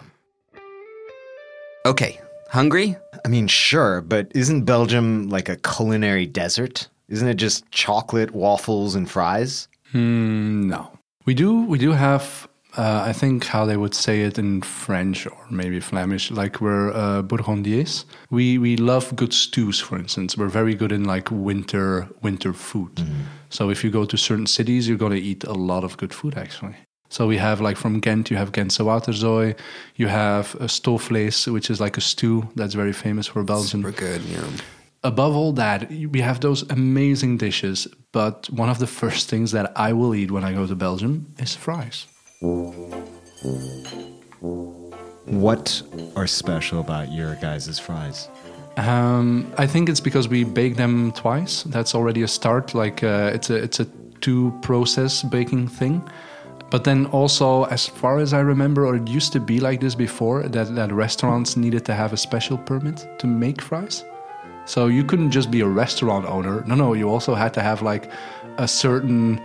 Okay. 1.87 2.20
Hungry? 2.51 2.97
I 3.23 3.29
mean, 3.29 3.47
sure, 3.47 4.01
but 4.01 4.29
isn't 4.35 4.65
Belgium 4.65 5.29
like 5.29 5.47
a 5.47 5.55
culinary 5.55 6.25
desert? 6.25 6.89
Isn't 7.07 7.29
it 7.29 7.35
just 7.35 7.69
chocolate, 7.71 8.31
waffles, 8.31 8.93
and 8.93 9.09
fries? 9.09 9.69
Mm, 9.93 10.65
no, 10.65 10.91
we 11.25 11.33
do. 11.33 11.63
We 11.63 11.77
do 11.79 11.91
have. 11.93 12.49
Uh, 12.77 13.03
I 13.05 13.13
think 13.13 13.45
how 13.45 13.65
they 13.65 13.77
would 13.77 13.93
say 13.93 14.21
it 14.23 14.37
in 14.37 14.61
French 14.61 15.27
or 15.27 15.45
maybe 15.49 15.79
Flemish, 15.79 16.29
like 16.31 16.59
we're 16.59 16.91
uh, 16.91 17.21
Bourgondiers. 17.21 18.03
We 18.29 18.57
we 18.57 18.75
love 18.75 19.15
good 19.15 19.33
stews, 19.33 19.79
for 19.79 19.97
instance. 19.97 20.37
We're 20.37 20.49
very 20.49 20.75
good 20.75 20.91
in 20.91 21.05
like 21.05 21.31
winter 21.31 22.09
winter 22.21 22.51
food. 22.51 22.99
So 23.49 23.69
if 23.69 23.81
you 23.83 23.91
go 23.91 24.03
to 24.03 24.17
certain 24.17 24.47
cities, 24.47 24.89
you're 24.89 24.97
going 24.97 25.13
to 25.13 25.21
eat 25.21 25.45
a 25.45 25.53
lot 25.53 25.85
of 25.85 25.95
good 25.95 26.13
food 26.13 26.37
actually. 26.37 26.75
So 27.11 27.27
we 27.27 27.37
have 27.37 27.59
like 27.59 27.75
from 27.75 27.99
Ghent, 27.99 28.31
you 28.31 28.37
have 28.37 28.53
Gentse 28.53 28.77
waterzooi. 28.77 29.57
You 29.97 30.07
have 30.07 30.55
a 30.55 30.67
stoofvlees, 30.67 31.51
which 31.51 31.69
is 31.69 31.81
like 31.81 31.97
a 31.97 32.01
stew 32.01 32.47
that's 32.55 32.73
very 32.73 32.93
famous 32.93 33.27
for 33.27 33.43
Belgium 33.43 33.81
Super 33.81 33.91
good, 33.91 34.21
yeah. 34.21 34.47
above 35.03 35.35
all 35.35 35.51
that, 35.53 35.89
we 35.89 36.21
have 36.21 36.39
those 36.39 36.63
amazing 36.69 37.35
dishes. 37.37 37.85
But 38.13 38.49
one 38.49 38.69
of 38.69 38.79
the 38.79 38.87
first 38.87 39.29
things 39.29 39.51
that 39.51 39.73
I 39.75 39.91
will 39.91 40.15
eat 40.15 40.31
when 40.31 40.45
I 40.45 40.53
go 40.53 40.65
to 40.65 40.73
Belgium 40.73 41.27
is 41.37 41.53
fries. 41.53 42.07
What 45.25 45.81
are 46.15 46.27
special 46.27 46.79
about 46.79 47.11
your 47.11 47.35
guys' 47.35 47.77
fries? 47.77 48.29
Um, 48.77 49.51
I 49.57 49.67
think 49.67 49.89
it's 49.89 49.99
because 49.99 50.29
we 50.29 50.45
bake 50.45 50.77
them 50.77 51.11
twice. 51.11 51.63
That's 51.63 51.93
already 51.93 52.21
a 52.21 52.27
start. 52.29 52.73
Like 52.73 53.03
uh, 53.03 53.31
it's 53.33 53.49
a 53.49 53.55
it's 53.55 53.81
a 53.81 53.87
two 54.21 54.57
process 54.61 55.23
baking 55.23 55.67
thing. 55.67 56.01
But 56.71 56.85
then 56.85 57.05
also, 57.07 57.65
as 57.65 57.85
far 57.85 58.19
as 58.19 58.33
I 58.33 58.39
remember, 58.39 58.87
or 58.87 58.95
it 58.95 59.07
used 59.07 59.33
to 59.33 59.41
be 59.41 59.59
like 59.59 59.81
this 59.81 59.93
before, 59.93 60.43
that 60.43 60.73
that 60.75 60.91
restaurants 60.93 61.57
needed 61.57 61.83
to 61.85 61.93
have 61.93 62.13
a 62.13 62.17
special 62.17 62.57
permit 62.57 63.05
to 63.19 63.27
make 63.27 63.61
fries. 63.61 64.05
So 64.65 64.87
you 64.87 65.03
couldn't 65.03 65.31
just 65.31 65.51
be 65.51 65.61
a 65.61 65.67
restaurant 65.67 66.25
owner. 66.25 66.63
No, 66.65 66.75
no, 66.75 66.93
you 66.93 67.09
also 67.09 67.35
had 67.35 67.53
to 67.55 67.61
have 67.61 67.81
like 67.81 68.09
a 68.57 68.67
certain 68.67 69.41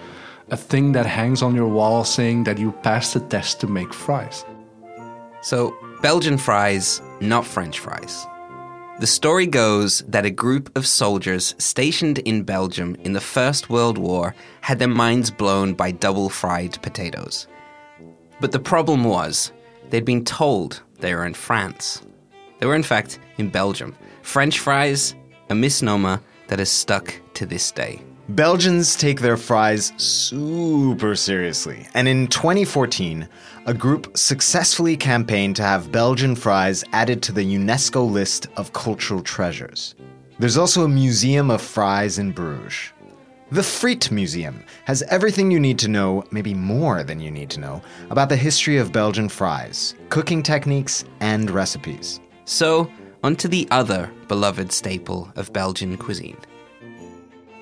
a 0.51 0.57
thing 0.57 0.93
that 0.93 1.07
hangs 1.07 1.43
on 1.43 1.57
your 1.57 1.67
wall 1.67 2.05
saying 2.05 2.45
that 2.45 2.59
you 2.59 2.71
passed 2.71 3.15
the 3.15 3.21
test 3.21 3.61
to 3.61 3.67
make 3.67 3.93
fries. 3.93 4.45
So, 5.43 5.75
Belgian 6.03 6.39
fries, 6.39 7.03
not 7.21 7.45
French 7.45 7.81
fries. 7.81 8.27
The 8.99 9.07
story 9.07 9.47
goes 9.47 9.99
that 10.09 10.25
a 10.25 10.31
group 10.31 10.75
of 10.75 10.87
soldiers 10.87 11.55
stationed 11.59 12.17
in 12.21 12.45
Belgium 12.45 12.97
in 13.05 13.13
the 13.13 13.21
First 13.21 13.69
World 13.69 13.99
War 13.99 14.35
had 14.63 14.79
their 14.79 14.89
minds 14.89 15.31
blown 15.31 15.75
by 15.75 15.91
double 15.91 16.31
fried 16.31 16.81
potatoes. 16.81 17.47
But 18.41 18.53
the 18.53 18.59
problem 18.59 19.05
was, 19.05 19.53
they'd 19.91 20.07
been 20.07 20.25
told 20.25 20.83
they 21.01 21.15
were 21.15 21.27
in 21.27 21.35
France. 21.35 22.01
They 22.59 22.65
were, 22.65 22.75
in 22.75 22.83
fact, 22.83 23.19
in 23.37 23.51
Belgium. 23.51 23.95
French 24.23 24.61
fries, 24.61 25.15
a 25.51 25.55
misnomer 25.55 26.23
that 26.49 26.59
has 26.59 26.71
stuck 26.71 27.15
to 27.35 27.45
this 27.45 27.71
day. 27.71 28.01
Belgians 28.31 28.97
take 28.97 29.21
their 29.21 29.37
fries 29.37 29.93
super 29.99 31.15
seriously, 31.15 31.87
and 31.95 32.09
in 32.09 32.27
2014, 32.27 33.29
a 33.67 33.73
group 33.73 34.17
successfully 34.17 34.97
campaigned 34.97 35.55
to 35.55 35.63
have 35.63 35.93
Belgian 35.93 36.35
fries 36.35 36.83
added 36.93 37.23
to 37.23 37.31
the 37.31 37.45
UNESCO 37.45 38.11
list 38.11 38.49
of 38.57 38.73
cultural 38.73 39.23
treasures. 39.23 39.95
There's 40.41 40.57
also 40.57 40.83
a 40.83 40.89
museum 40.89 41.53
of 41.53 41.63
fries 41.63 42.19
in 42.19 42.33
Bruges. 42.33 42.93
The 43.53 43.63
Friet 43.63 44.11
Museum 44.11 44.65
has 44.87 45.05
everything 45.05 45.53
you 45.53 45.61
need 45.61 45.79
to 45.79 45.89
know, 45.89 46.25
maybe 46.33 46.53
more 46.53 47.05
than 47.05 47.21
you 47.21 47.31
need 47.31 47.51
to 47.51 47.61
know, 47.61 47.81
about 48.11 48.29
the 48.29 48.37
history 48.37 48.77
of 48.77 48.91
Belgian 48.91 49.29
fries, 49.29 49.95
cooking 50.09 50.43
techniques, 50.43 51.05
and 51.21 51.49
recipes. 51.49 52.19
So, 52.45 52.91
onto 53.23 53.47
the 53.47 53.69
other 53.71 54.11
beloved 54.27 54.73
staple 54.73 55.33
of 55.37 55.53
Belgian 55.53 55.97
cuisine 55.97 56.37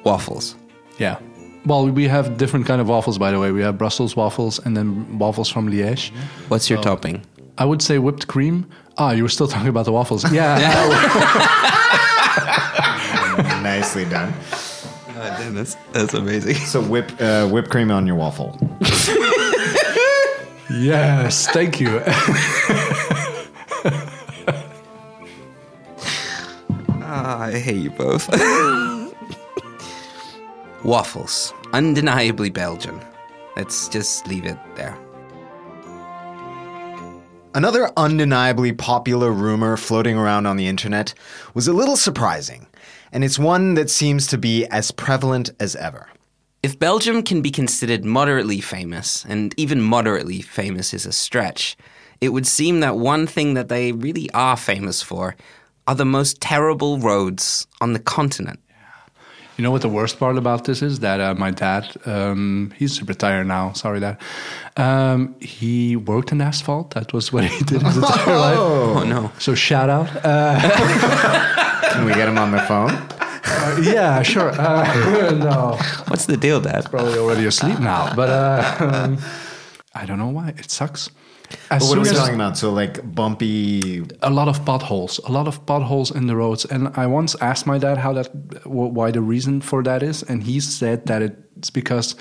waffles. 0.04 0.56
Yeah. 0.98 1.18
Well, 1.66 1.88
we 1.88 2.06
have 2.08 2.36
different 2.36 2.66
kind 2.66 2.80
of 2.80 2.88
waffles, 2.88 3.16
by 3.18 3.30
the 3.30 3.40
way. 3.40 3.50
We 3.50 3.62
have 3.62 3.78
Brussels 3.78 4.14
waffles 4.16 4.58
and 4.64 4.76
then 4.76 5.18
waffles 5.18 5.48
from 5.48 5.70
Liège. 5.70 6.10
What's 6.48 6.68
your 6.68 6.80
topping? 6.82 7.22
I 7.56 7.64
would 7.64 7.80
say 7.80 7.98
whipped 7.98 8.26
cream. 8.28 8.66
Ah, 8.98 9.12
you 9.12 9.22
were 9.22 9.30
still 9.30 9.48
talking 9.54 9.68
about 9.68 9.86
the 9.86 9.92
waffles. 9.92 10.30
Yeah. 10.30 10.58
Nicely 13.62 14.04
done. 14.04 14.32
Damn, 15.14 15.54
that's, 15.54 15.74
that's 15.92 16.12
amazing. 16.12 16.56
So 16.56 16.82
whip 16.82 17.10
uh, 17.18 17.48
whipped 17.48 17.70
cream 17.70 17.90
on 17.90 18.06
your 18.06 18.16
waffle. 18.16 18.58
yes. 20.70 21.46
Thank 21.48 21.80
you. 21.80 22.02
Ah, 27.06 27.42
I 27.44 27.58
hate 27.58 27.76
you 27.82 27.90
both. 27.90 28.28
Waffles. 30.84 31.54
Undeniably 31.72 32.50
Belgian. 32.50 33.00
Let's 33.56 33.88
just 33.88 34.26
leave 34.26 34.44
it 34.44 34.58
there. 34.76 34.94
Another 37.54 37.90
undeniably 37.96 38.72
popular 38.72 39.32
rumor 39.32 39.78
floating 39.78 40.18
around 40.18 40.44
on 40.44 40.58
the 40.58 40.66
internet 40.66 41.14
was 41.54 41.66
a 41.66 41.72
little 41.72 41.96
surprising, 41.96 42.66
and 43.12 43.24
it's 43.24 43.38
one 43.38 43.74
that 43.74 43.88
seems 43.88 44.26
to 44.26 44.36
be 44.36 44.66
as 44.66 44.90
prevalent 44.90 45.50
as 45.58 45.74
ever. 45.76 46.08
If 46.62 46.78
Belgium 46.78 47.22
can 47.22 47.40
be 47.40 47.50
considered 47.50 48.04
moderately 48.04 48.60
famous, 48.60 49.24
and 49.24 49.54
even 49.56 49.80
moderately 49.80 50.42
famous 50.42 50.92
is 50.92 51.06
a 51.06 51.12
stretch, 51.12 51.76
it 52.20 52.30
would 52.30 52.46
seem 52.46 52.80
that 52.80 52.96
one 52.96 53.26
thing 53.26 53.54
that 53.54 53.68
they 53.68 53.92
really 53.92 54.30
are 54.32 54.56
famous 54.56 55.00
for 55.00 55.34
are 55.86 55.94
the 55.94 56.04
most 56.04 56.42
terrible 56.42 56.98
roads 56.98 57.66
on 57.80 57.94
the 57.94 57.98
continent. 57.98 58.60
You 59.56 59.62
know 59.62 59.70
what 59.70 59.82
the 59.82 59.88
worst 59.88 60.18
part 60.18 60.36
about 60.36 60.64
this 60.64 60.82
is? 60.82 60.98
That 61.00 61.20
uh, 61.20 61.34
my 61.34 61.50
dad, 61.52 61.96
um, 62.06 62.72
he's 62.76 63.00
retired 63.02 63.46
now. 63.46 63.72
Sorry, 63.72 64.00
dad. 64.00 64.18
Um, 64.76 65.36
he 65.40 65.94
worked 65.94 66.32
in 66.32 66.40
asphalt. 66.40 66.90
That 66.94 67.12
was 67.12 67.32
what 67.32 67.44
he 67.44 67.64
did 67.64 67.80
his 67.82 67.96
entire 68.02 68.36
life. 68.36 68.58
Oh 68.58 69.04
no. 69.06 69.30
So 69.38 69.54
shout 69.54 69.88
out. 69.88 70.08
Uh, 70.24 70.58
Can 71.92 72.04
we 72.04 72.12
get 72.14 72.26
him 72.28 72.38
on 72.38 72.50
the 72.50 72.58
phone? 72.62 72.90
yeah, 73.84 74.22
sure. 74.22 74.50
Uh, 74.50 75.30
no, 75.50 75.78
What's 76.08 76.26
the 76.26 76.36
deal, 76.36 76.60
Dad? 76.60 76.86
probably 76.90 77.18
already 77.18 77.46
asleep 77.46 77.78
now. 77.78 78.12
But 78.16 78.30
uh, 78.30 78.76
um, 78.92 79.18
I 79.94 80.04
don't 80.06 80.18
know 80.18 80.30
why. 80.30 80.48
It 80.58 80.70
sucks. 80.70 81.10
As 81.70 81.82
But 81.82 81.88
what 81.88 81.98
are 81.98 82.04
soon 82.04 82.14
we 82.14 82.18
talking 82.18 82.34
about? 82.34 82.56
So 82.58 82.72
like 82.72 83.14
bumpy. 83.14 84.02
a 84.22 84.30
lot 84.30 84.48
of 84.48 84.64
potholes, 84.64 85.18
a 85.24 85.32
lot 85.32 85.46
of 85.46 85.64
potholes 85.66 86.10
in 86.10 86.26
the 86.26 86.36
roads. 86.36 86.64
And 86.64 86.88
I 86.96 87.06
once 87.06 87.36
asked 87.40 87.66
my 87.66 87.78
dad 87.78 87.98
how 87.98 88.12
that, 88.14 88.26
wh- 88.64 88.92
why 88.94 89.10
the 89.10 89.20
reason 89.20 89.60
for 89.60 89.82
that 89.82 90.02
is, 90.02 90.22
and 90.22 90.42
he 90.42 90.60
said 90.60 91.06
that 91.06 91.22
it's 91.22 91.70
because 91.70 92.16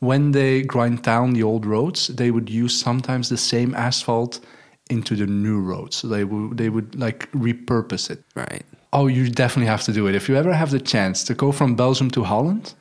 when 0.00 0.32
they 0.32 0.62
grind 0.62 1.02
down 1.02 1.32
the 1.32 1.42
old 1.42 1.66
roads, 1.66 2.08
they 2.08 2.30
would 2.30 2.48
use 2.50 2.78
sometimes 2.78 3.28
the 3.28 3.36
same 3.36 3.74
asphalt 3.74 4.40
into 4.90 5.16
the 5.16 5.26
new 5.26 5.60
roads. 5.60 5.96
So 5.96 6.08
they 6.08 6.24
would 6.24 6.56
they 6.56 6.68
would 6.68 6.94
like 6.98 7.30
repurpose 7.32 8.10
it. 8.10 8.22
Right. 8.34 8.64
Oh, 8.92 9.06
you 9.06 9.28
definitely 9.28 9.66
have 9.66 9.82
to 9.84 9.92
do 9.92 10.06
it. 10.08 10.14
If 10.14 10.28
you 10.28 10.36
ever 10.36 10.52
have 10.54 10.70
the 10.70 10.80
chance 10.80 11.24
to 11.24 11.34
go 11.34 11.52
from 11.52 11.74
Belgium 11.74 12.10
to 12.12 12.24
Holland, 12.24 12.74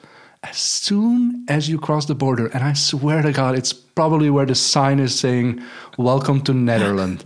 as 0.43 0.58
soon 0.58 1.45
as 1.47 1.67
you 1.67 1.80
cross 1.80 2.06
the 2.06 2.15
border, 2.15 2.47
and 2.47 2.63
I 2.63 2.73
swear 2.73 3.21
to 3.21 3.32
God, 3.32 3.56
it's 3.56 3.73
probably 3.73 4.30
where 4.30 4.45
the 4.45 4.56
sign 4.56 5.00
is 5.00 5.17
saying, 5.17 5.62
Welcome 5.97 6.41
to 6.41 6.54
Netherlands, 6.54 7.26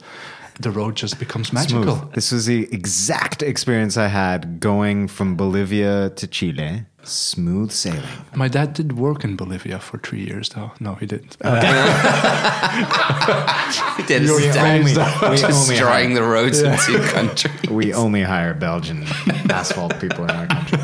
the 0.60 0.72
road 0.72 0.96
just 0.96 1.20
becomes 1.20 1.52
magical. 1.54 1.98
Smooth. 1.98 2.14
This 2.14 2.32
was 2.32 2.46
the 2.46 2.72
exact 2.74 3.44
experience 3.44 3.98
I 3.98 4.08
had 4.08 4.60
going 4.60 5.08
from 5.08 5.36
Bolivia 5.36 6.12
to 6.12 6.28
Chile. 6.28 6.86
Smooth 7.04 7.72
sailing. 7.72 8.04
My 8.36 8.48
dad 8.48 8.74
did 8.76 8.94
work 8.98 9.24
in 9.24 9.36
Bolivia 9.36 9.80
for 9.80 9.98
three 9.98 10.24
years, 10.24 10.50
though. 10.50 10.72
No, 10.80 10.94
he 10.96 11.08
didn't. 11.08 11.36
Uh, 11.42 11.60
Dennis 14.08 14.30
We 14.32 14.46
is 14.46 14.56
only, 14.56 14.94
down- 14.94 15.22
we 15.22 15.28
only 15.28 15.38
destroying 15.38 16.12
hire, 16.12 16.16
the 16.16 16.24
roads 16.24 16.62
in 16.62 16.78
two 16.80 17.00
countries. 17.10 17.70
we 17.72 17.92
only 17.94 18.22
hire 18.22 18.54
Belgian 18.54 19.04
asphalt 19.50 20.00
people 20.00 20.26
in 20.26 20.30
our 20.32 20.46
country. 20.46 20.78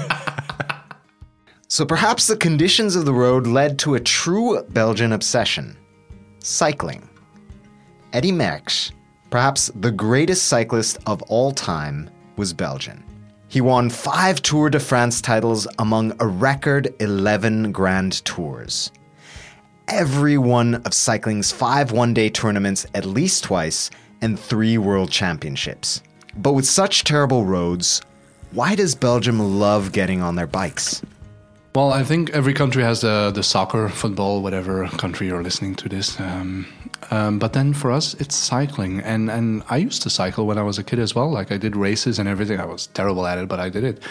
So 1.69 1.85
perhaps 1.85 2.27
the 2.27 2.37
conditions 2.37 2.95
of 2.95 3.05
the 3.05 3.13
road 3.13 3.45
led 3.45 3.77
to 3.79 3.95
a 3.95 3.99
true 3.99 4.63
Belgian 4.69 5.11
obsession 5.11 5.77
cycling. 6.39 7.07
Eddy 8.13 8.31
Merckx, 8.31 8.91
perhaps 9.29 9.69
the 9.75 9.91
greatest 9.91 10.45
cyclist 10.45 10.97
of 11.05 11.21
all 11.23 11.51
time, 11.51 12.09
was 12.37 12.53
Belgian. 12.53 13.03
He 13.49 13.59
won 13.59 13.89
five 13.89 14.41
Tour 14.41 14.69
de 14.69 14.79
France 14.79 15.19
titles 15.19 15.67
among 15.77 16.13
a 16.21 16.27
record 16.27 16.93
11 17.01 17.73
Grand 17.73 18.23
Tours. 18.23 18.91
Every 19.89 20.37
one 20.37 20.75
of 20.85 20.93
cycling's 20.93 21.51
five 21.51 21.91
one 21.91 22.13
day 22.13 22.29
tournaments 22.29 22.85
at 22.93 23.05
least 23.05 23.43
twice, 23.43 23.89
and 24.21 24.39
three 24.39 24.77
world 24.77 25.11
championships. 25.11 26.01
But 26.37 26.53
with 26.53 26.65
such 26.65 27.03
terrible 27.03 27.45
roads, 27.45 28.01
why 28.51 28.75
does 28.75 28.95
Belgium 28.95 29.59
love 29.59 29.91
getting 29.91 30.21
on 30.21 30.35
their 30.35 30.47
bikes? 30.47 31.01
Well, 31.77 31.93
I 31.93 32.03
think 32.03 32.31
every 32.31 32.55
country 32.55 32.81
has 32.81 33.01
the, 33.01 33.29
the 33.31 33.43
soccer, 33.43 33.87
football, 33.87 34.41
whatever 34.41 34.87
country 34.97 35.27
you're 35.27 35.43
listening 35.43 35.75
to 35.75 35.87
this. 35.87 36.19
Um, 36.19 36.65
um, 37.11 37.37
but 37.37 37.53
then 37.53 37.71
for 37.73 37.91
us, 37.91 38.15
it's 38.15 38.35
cycling. 38.35 38.99
And, 39.01 39.29
and 39.29 39.61
I 39.69 39.77
used 39.77 40.01
to 40.01 40.09
cycle 40.09 40.47
when 40.47 40.57
I 40.57 40.63
was 40.63 40.79
a 40.79 40.83
kid 40.83 40.97
as 40.97 41.13
well. 41.13 41.29
Like 41.29 41.51
I 41.51 41.57
did 41.57 41.75
races 41.75 42.17
and 42.17 42.27
everything. 42.27 42.59
I 42.59 42.65
was 42.65 42.87
terrible 42.87 43.27
at 43.27 43.37
it, 43.37 43.47
but 43.47 43.59
I 43.59 43.69
did 43.69 43.83
it. 43.83 44.01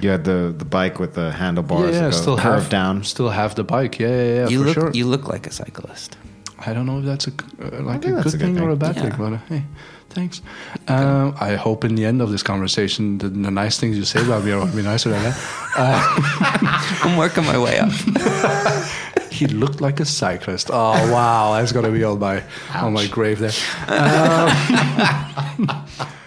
You 0.00 0.10
had 0.10 0.22
the, 0.22 0.54
the 0.56 0.64
bike 0.64 1.00
with 1.00 1.14
the 1.14 1.32
handlebars 1.32 1.96
yeah, 1.96 2.02
that 2.02 2.10
go 2.12 2.16
still 2.16 2.36
curved 2.38 2.62
have 2.62 2.70
down. 2.70 3.02
Still 3.02 3.30
have 3.30 3.56
the 3.56 3.64
bike. 3.64 3.98
Yeah, 3.98 4.08
yeah, 4.08 4.34
yeah 4.34 4.48
You 4.48 4.60
for 4.60 4.64
look, 4.66 4.74
sure. 4.74 4.90
you 4.92 5.06
look 5.06 5.26
like 5.26 5.48
a 5.48 5.52
cyclist. 5.52 6.16
I 6.60 6.72
don't 6.74 6.86
know 6.86 7.00
if 7.00 7.06
that's 7.06 7.26
a 7.26 7.32
g- 7.32 7.44
uh, 7.60 7.82
like 7.82 8.04
a 8.04 8.08
think 8.08 8.22
good, 8.22 8.34
a 8.34 8.38
good 8.38 8.40
thing, 8.40 8.60
or 8.60 8.70
a 8.70 8.76
bad 8.76 8.94
Yeah. 8.94 9.02
thing, 9.02 9.14
but 9.18 9.32
uh, 9.32 9.38
hey, 9.48 9.64
thanks. 10.10 10.42
Um, 10.88 11.34
I 11.40 11.54
hope 11.54 11.84
in 11.84 11.94
the 11.94 12.04
end 12.04 12.22
of 12.22 12.30
this 12.30 12.42
conversation, 12.42 13.18
the, 13.18 13.28
the 13.28 13.50
nice 13.50 13.78
things 13.78 13.96
you 13.96 14.04
say 14.04 14.22
about 14.22 14.44
me 14.44 14.52
are 14.52 14.58
going 14.58 14.70
to 14.70 14.76
be 14.76 14.82
nicer 14.82 15.10
than 15.10 15.22
that. 15.22 15.36
I'm 17.02 17.16
working 17.16 17.44
my 17.44 17.58
way 17.58 17.78
up. 17.78 17.92
He 19.36 19.46
looked 19.46 19.82
like 19.82 20.00
a 20.00 20.06
cyclist. 20.06 20.70
Oh 20.72 21.12
wow, 21.12 21.52
that's 21.52 21.70
gonna 21.70 21.90
be 21.90 22.02
on 22.04 22.18
my 22.18 22.42
on 22.74 22.94
my 22.94 23.06
grave 23.06 23.38
there. 23.38 23.52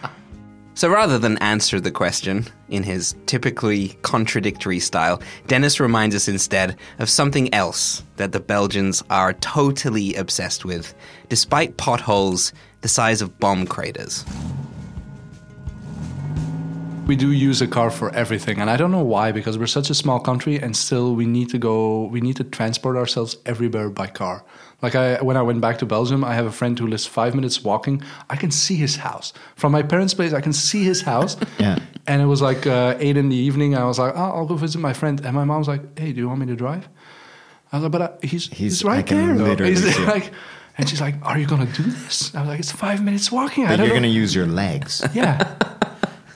So 0.79 0.87
rather 0.87 1.19
than 1.19 1.37
answer 1.39 1.81
the 1.81 1.91
question 1.91 2.47
in 2.69 2.83
his 2.83 3.13
typically 3.25 3.97
contradictory 4.01 4.79
style, 4.79 5.21
Dennis 5.45 5.81
reminds 5.81 6.15
us 6.15 6.29
instead 6.29 6.77
of 6.99 7.09
something 7.09 7.53
else 7.53 8.01
that 8.15 8.31
the 8.31 8.39
Belgians 8.39 9.03
are 9.09 9.33
totally 9.33 10.15
obsessed 10.15 10.63
with, 10.63 10.95
despite 11.27 11.75
potholes 11.75 12.53
the 12.79 12.87
size 12.87 13.21
of 13.21 13.37
bomb 13.41 13.67
craters. 13.67 14.23
We 17.07 17.17
do 17.17 17.33
use 17.33 17.61
a 17.61 17.67
car 17.67 17.89
for 17.89 18.15
everything, 18.15 18.61
and 18.61 18.69
I 18.69 18.77
don't 18.77 18.91
know 18.91 19.03
why 19.03 19.33
because 19.33 19.57
we're 19.57 19.67
such 19.67 19.89
a 19.89 19.95
small 19.95 20.21
country, 20.21 20.61
and 20.61 20.77
still 20.77 21.13
we 21.13 21.25
need 21.25 21.49
to 21.49 21.57
go. 21.57 22.05
We 22.05 22.21
need 22.21 22.37
to 22.37 22.45
transport 22.45 22.95
ourselves 22.95 23.35
everywhere 23.45 23.89
by 23.89 24.07
car. 24.07 24.45
Like 24.81 24.95
I, 24.95 25.21
when 25.21 25.35
I 25.35 25.41
went 25.41 25.59
back 25.61 25.77
to 25.79 25.85
Belgium, 25.85 26.23
I 26.23 26.33
have 26.35 26.45
a 26.45 26.51
friend 26.51 26.79
who 26.79 26.87
lives 26.87 27.05
five 27.05 27.35
minutes 27.35 27.63
walking. 27.63 28.01
I 28.29 28.35
can 28.37 28.49
see 28.51 28.75
his 28.75 28.95
house 28.97 29.33
from 29.55 29.71
my 29.73 29.83
parents' 29.83 30.13
place. 30.13 30.31
I 30.33 30.41
can 30.41 30.53
see 30.53 30.83
his 30.83 31.01
house. 31.01 31.35
Yeah. 31.59 31.79
And 32.07 32.21
it 32.21 32.25
was 32.25 32.41
like 32.41 32.65
uh, 32.65 32.95
eight 32.99 33.17
in 33.17 33.29
the 33.29 33.35
evening. 33.35 33.75
I 33.75 33.83
was 33.83 33.99
like, 33.99 34.13
oh, 34.15 34.31
I'll 34.35 34.45
go 34.45 34.55
visit 34.55 34.79
my 34.79 34.93
friend. 34.93 35.19
And 35.25 35.35
my 35.35 35.43
mom's 35.43 35.67
like, 35.67 35.81
Hey, 35.99 36.11
do 36.13 36.19
you 36.21 36.27
want 36.29 36.39
me 36.39 36.45
to 36.47 36.55
drive? 36.55 36.87
I 37.71 37.77
was 37.77 37.83
like, 37.83 37.91
But 37.91 38.01
uh, 38.01 38.11
he's, 38.21 38.47
he's 38.47 38.57
He's- 38.57 38.83
right 38.83 39.11
I 39.11 39.15
there. 39.15 39.35
though." 39.37 39.43
literally 39.43 39.73
He's 39.73 39.85
it. 39.85 39.99
like, 40.15 40.31
and 40.77 40.87
she's 40.89 41.01
like, 41.01 41.15
Are 41.23 41.37
you 41.37 41.45
gonna 41.45 41.65
do 41.67 41.83
this? 41.83 42.33
I 42.33 42.39
was 42.41 42.47
like, 42.49 42.59
It's 42.59 42.71
five 42.71 43.03
minutes 43.03 43.31
walking. 43.31 43.65
I 43.65 43.69
But 43.71 43.77
don't 43.77 43.85
you're 43.87 43.95
know. 43.95 44.01
going 44.01 44.13
to 44.13 44.19
use 44.21 44.33
your 44.33 44.47
legs. 44.47 45.05
yeah. 45.13 45.55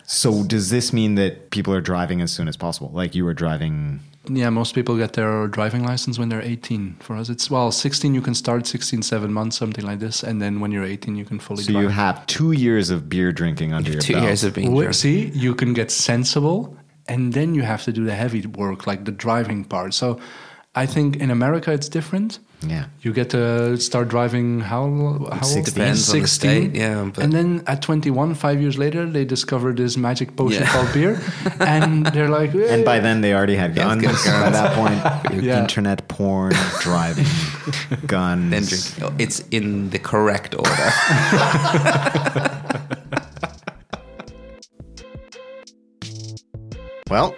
So 0.05 0.43
does 0.43 0.69
this 0.69 0.91
mean 0.93 1.15
that 1.15 1.49
people 1.49 1.73
are 1.73 1.81
driving 1.81 2.21
as 2.21 2.31
soon 2.31 2.47
as 2.47 2.57
possible? 2.57 2.91
Like 2.93 3.15
you 3.15 3.23
were 3.25 3.33
driving 3.33 4.01
Yeah, 4.29 4.49
most 4.49 4.73
people 4.73 4.95
get 4.97 5.13
their 5.13 5.47
driving 5.47 5.83
license 5.83 6.17
when 6.17 6.29
they're 6.29 6.41
18. 6.41 6.95
For 7.01 7.17
us, 7.17 7.27
it's 7.29 7.51
well, 7.51 7.71
16 7.71 8.13
you 8.13 8.21
can 8.21 8.33
start, 8.33 8.65
16, 8.65 9.01
seven 9.01 9.33
months, 9.33 9.57
something 9.57 9.85
like 9.85 9.99
this, 9.99 10.23
and 10.23 10.41
then 10.41 10.61
when 10.61 10.71
you're 10.71 10.85
18 10.85 11.15
you 11.17 11.25
can 11.25 11.39
fully 11.39 11.63
So 11.63 11.73
drive. 11.73 11.83
you 11.83 11.89
have 11.89 12.25
two 12.27 12.53
years 12.53 12.89
of 12.89 13.09
beer 13.09 13.33
drinking 13.33 13.73
under 13.73 13.91
your 13.91 13.99
Two 14.01 14.13
belt. 14.13 14.25
years 14.25 14.45
of 14.45 14.53
being 14.53 14.71
Wait, 14.73 14.83
drunk. 14.85 14.95
see, 14.95 15.25
you 15.33 15.53
can 15.53 15.73
get 15.73 15.91
sensible, 15.91 16.77
and 17.09 17.33
then 17.33 17.53
you 17.53 17.63
have 17.63 17.83
to 17.83 17.91
do 17.91 18.05
the 18.05 18.15
heavy 18.15 18.45
work, 18.47 18.87
like 18.87 19.03
the 19.03 19.11
driving 19.11 19.65
part. 19.65 19.93
So, 19.93 20.19
I 20.75 20.87
think 20.87 21.17
in 21.17 21.29
America 21.29 21.71
it's 21.71 21.87
different. 21.87 22.39
Yeah. 22.67 22.85
You 23.01 23.13
get 23.13 23.29
to 23.31 23.77
start 23.77 24.07
driving 24.07 24.61
how 24.61 24.87
how 25.31 25.35
old? 25.35 25.45
16. 25.45 25.63
Depends 25.73 26.13
on 26.13 26.21
the 26.21 26.27
state, 26.27 26.73
yeah, 26.75 27.11
but- 27.13 27.23
and 27.23 27.31
then 27.33 27.61
at 27.67 27.81
21, 27.81 28.33
five 28.35 28.59
years 28.61 28.77
later, 28.77 29.05
they 29.05 29.25
discover 29.25 29.71
this 29.73 29.97
magic 29.97 30.35
potion 30.35 30.61
Yeah. 30.63 30.69
called 30.71 30.93
beer, 30.93 31.21
and 31.59 32.05
they're 32.07 32.29
like, 32.29 32.55
And 32.55 32.83
by 32.85 32.99
then 33.01 33.21
they 33.21 33.33
already 33.35 33.55
had 33.55 33.75
guns. 33.75 34.01
good 34.01 34.15
By 34.31 34.49
that 34.49 34.73
point, 34.75 35.43
Yeah. 35.43 35.59
internet 35.61 36.07
porn, 36.07 36.53
driving, 36.79 37.27
guns. 38.07 38.49
Then 38.51 38.63
drink. 38.65 38.83
Oh, 39.03 39.13
it's 39.19 39.43
in 39.51 39.89
the 39.91 39.99
correct 39.99 40.55
order. 40.55 40.89
Well, 47.09 47.35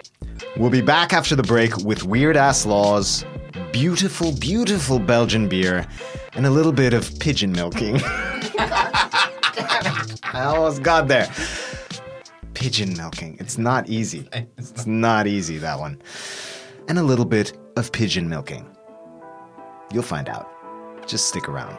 we'll 0.56 0.70
be 0.70 0.80
back 0.80 1.12
after 1.12 1.36
the 1.36 1.42
break 1.42 1.76
with 1.78 2.04
weird 2.04 2.36
ass 2.36 2.66
laws, 2.66 3.24
beautiful, 3.72 4.32
beautiful 4.32 4.98
Belgian 4.98 5.48
beer, 5.48 5.86
and 6.34 6.46
a 6.46 6.50
little 6.50 6.72
bit 6.72 6.92
of 6.92 7.18
pigeon 7.18 7.52
milking. 7.52 8.00
I 10.22 10.44
almost 10.44 10.82
got 10.82 11.08
there. 11.08 11.28
Pigeon 12.54 12.96
milking. 12.96 13.36
It's 13.38 13.58
not 13.58 13.88
easy. 13.88 14.28
It's 14.58 14.86
not 14.86 15.26
easy, 15.26 15.58
that 15.58 15.78
one. 15.78 16.00
And 16.88 16.98
a 16.98 17.02
little 17.02 17.24
bit 17.24 17.56
of 17.76 17.92
pigeon 17.92 18.28
milking. 18.28 18.66
You'll 19.92 20.02
find 20.02 20.28
out. 20.28 20.48
Just 21.06 21.28
stick 21.28 21.48
around. 21.48 21.78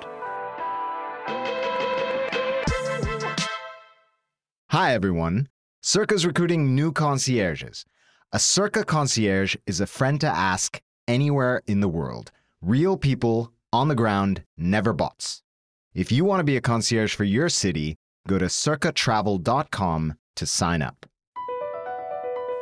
Hi, 4.69 4.93
everyone. 4.93 5.49
Circa's 5.81 6.25
recruiting 6.25 6.75
new 6.75 6.91
concierges. 6.91 7.85
A 8.33 8.39
Circa 8.39 8.83
concierge 8.83 9.55
is 9.65 9.79
a 9.79 9.87
friend 9.87 10.19
to 10.19 10.27
ask 10.27 10.81
anywhere 11.07 11.61
in 11.65 11.79
the 11.79 11.87
world. 11.87 12.29
Real 12.61 12.97
people 12.97 13.53
on 13.71 13.87
the 13.87 13.95
ground, 13.95 14.43
never 14.57 14.91
bots. 14.91 15.41
If 15.93 16.11
you 16.11 16.25
want 16.25 16.41
to 16.41 16.43
be 16.43 16.57
a 16.57 16.61
concierge 16.61 17.15
for 17.15 17.23
your 17.23 17.47
city, 17.47 17.95
go 18.27 18.37
to 18.37 18.47
circatravel.com 18.47 20.15
to 20.35 20.45
sign 20.45 20.81
up. 20.81 21.05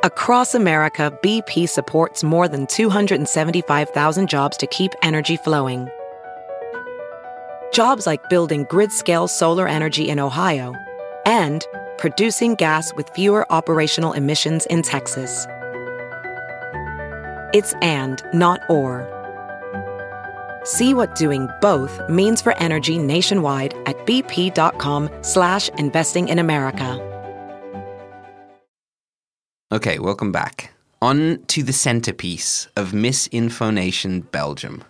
Across 0.04 0.54
America, 0.54 1.18
BP 1.24 1.68
supports 1.68 2.24
more 2.24 2.48
than 2.48 2.68
275,000 2.68 4.30
jobs 4.30 4.58
to 4.58 4.68
keep 4.68 4.92
energy 5.02 5.36
flowing. 5.36 5.90
Jobs 7.74 8.06
like 8.06 8.30
building 8.30 8.68
grid 8.70 8.92
scale 8.92 9.28
solar 9.28 9.68
energy 9.68 10.10
in 10.10 10.20
Ohio 10.20 10.76
and 11.26 11.66
producing 11.98 12.54
gas 12.54 12.94
with 12.94 13.10
fewer 13.16 13.52
operational 13.52 14.14
emissions 14.14 14.68
in 14.68 14.84
Texas. 14.84 15.48
It's 17.56 17.72
and, 17.82 18.22
not 18.34 18.60
or. 18.70 19.08
See 20.66 20.94
what 20.94 21.16
doing 21.16 21.48
both 21.62 22.02
means 22.10 22.42
for 22.42 22.54
energy 22.58 22.98
nationwide 22.98 23.74
at 23.86 23.96
bp.com 24.06 25.10
slash 25.22 25.70
investing 25.78 26.28
in 26.28 26.40
America. 26.40 27.00
Okay, 29.72 30.00
welcome 30.00 30.34
back. 30.34 30.74
On 31.02 31.42
to 31.48 31.64
the 31.64 31.72
centerpiece 31.72 32.68
of 32.76 32.92
Misinfonation 32.92 34.30
Belgium. 34.32 34.84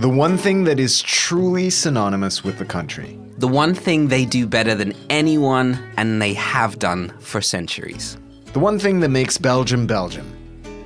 The 0.00 0.08
one 0.08 0.38
thing 0.38 0.64
that 0.64 0.80
is 0.80 1.02
truly 1.02 1.68
synonymous 1.68 2.42
with 2.42 2.58
the 2.58 2.64
country. 2.64 3.18
The 3.42 3.48
one 3.48 3.74
thing 3.74 4.06
they 4.06 4.24
do 4.24 4.46
better 4.46 4.72
than 4.72 4.94
anyone, 5.10 5.76
and 5.96 6.22
they 6.22 6.32
have 6.34 6.78
done 6.78 7.12
for 7.18 7.40
centuries. 7.40 8.16
The 8.52 8.60
one 8.60 8.78
thing 8.78 9.00
that 9.00 9.08
makes 9.08 9.36
Belgium 9.36 9.84
Belgium. 9.84 10.32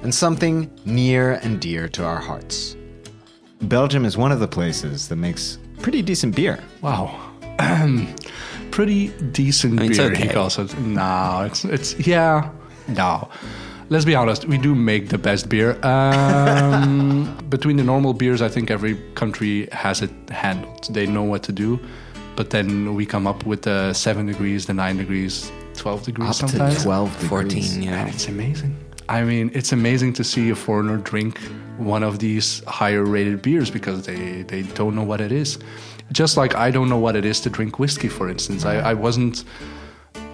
And 0.03 0.15
something 0.15 0.71
near 0.87 1.33
and 1.43 1.61
dear 1.61 1.87
to 1.91 2.03
our 2.03 2.17
hearts. 2.17 2.75
Belgium 3.61 4.07
is 4.07 4.17
one 4.17 4.33
of 4.33 4.41
the 4.41 4.49
places 4.49 5.07
that 5.09 5.17
makes 5.17 5.59
pretty 5.83 6.01
decent 6.01 6.35
beer. 6.35 6.59
Wow. 6.81 7.21
Pretty 8.71 9.09
decent 9.33 9.75
mean, 9.75 9.91
it's 9.91 9.99
beer, 9.99 10.15
he 10.15 10.27
calls 10.27 10.59
it. 10.59 10.79
No, 10.79 11.43
it's, 11.47 11.67
it's, 11.67 12.07
yeah, 12.07 12.51
no. 12.89 13.29
Let's 13.91 14.07
be 14.07 14.15
honest, 14.15 14.47
we 14.47 14.57
do 14.57 14.75
make 14.75 15.11
the 15.11 15.19
best 15.19 15.51
beer. 15.51 15.79
Um, 15.85 17.37
between 17.51 17.77
the 17.77 17.85
normal 17.85 18.15
beers, 18.15 18.41
I 18.41 18.49
think 18.49 18.71
every 18.71 18.95
country 19.15 19.69
has 19.73 20.01
it 20.01 20.11
handled. 20.31 20.89
They 20.95 21.07
know 21.07 21.23
what 21.23 21.43
to 21.43 21.53
do. 21.53 21.79
But 22.37 22.51
then 22.51 22.95
we 22.95 23.07
come 23.07 23.27
up 23.27 23.47
with 23.47 23.63
the 23.63 23.93
7 23.95 24.27
degrees, 24.27 24.67
the 24.67 24.75
9 24.75 24.97
degrees, 24.99 25.51
12 25.75 26.03
degrees 26.05 26.29
Up 26.29 26.35
sometimes. 26.51 26.77
to 26.77 26.83
12 26.85 27.13
degrees. 27.13 27.29
14, 27.29 27.83
yeah. 27.83 28.01
And 28.01 28.09
it's 28.11 28.29
amazing. 28.29 28.77
I 29.09 29.23
mean, 29.23 29.51
it's 29.55 29.73
amazing 29.73 30.13
to 30.15 30.25
see 30.25 30.51
a 30.51 30.55
foreigner 30.57 30.99
drink 30.99 31.39
one 31.79 32.03
of 32.03 32.19
these 32.19 32.63
higher 32.65 33.05
rated 33.05 33.43
beers 33.43 33.71
because 33.71 34.05
they, 34.07 34.43
they 34.43 34.63
don't 34.63 34.95
know 34.95 35.03
what 35.03 35.21
it 35.21 35.33
is. 35.33 35.59
Just 36.13 36.37
like 36.37 36.55
I 36.55 36.71
don't 36.71 36.89
know 36.89 36.99
what 36.99 37.17
it 37.17 37.25
is 37.25 37.41
to 37.41 37.51
drink 37.51 37.79
whiskey, 37.79 38.09
for 38.09 38.29
instance. 38.29 38.65
I, 38.65 38.77
I 38.77 38.95
wasn't, 38.95 39.45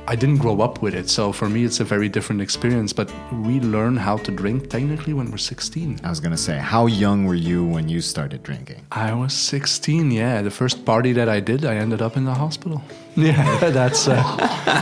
I 0.08 0.16
didn't 0.16 0.38
grow 0.38 0.60
up 0.60 0.82
with 0.82 0.94
it. 0.94 1.08
So 1.08 1.30
for 1.30 1.48
me, 1.48 1.64
it's 1.64 1.78
a 1.78 1.84
very 1.84 2.08
different 2.08 2.42
experience. 2.42 2.92
But 2.92 3.12
we 3.32 3.60
learn 3.60 3.96
how 3.96 4.16
to 4.18 4.32
drink 4.32 4.68
technically 4.68 5.12
when 5.12 5.30
we're 5.30 5.36
16. 5.36 6.00
I 6.02 6.10
was 6.10 6.18
going 6.18 6.32
to 6.32 6.36
say, 6.36 6.58
how 6.58 6.86
young 6.86 7.24
were 7.24 7.36
you 7.36 7.64
when 7.64 7.88
you 7.88 8.00
started 8.00 8.42
drinking? 8.42 8.84
I 8.90 9.14
was 9.14 9.32
16, 9.32 10.10
yeah. 10.10 10.42
The 10.42 10.50
first 10.50 10.84
party 10.84 11.12
that 11.12 11.28
I 11.28 11.38
did, 11.38 11.64
I 11.64 11.76
ended 11.76 12.02
up 12.02 12.16
in 12.16 12.24
the 12.24 12.34
hospital. 12.34 12.82
Yeah, 13.14 13.68
that's 13.68 14.08
uh, 14.08 14.14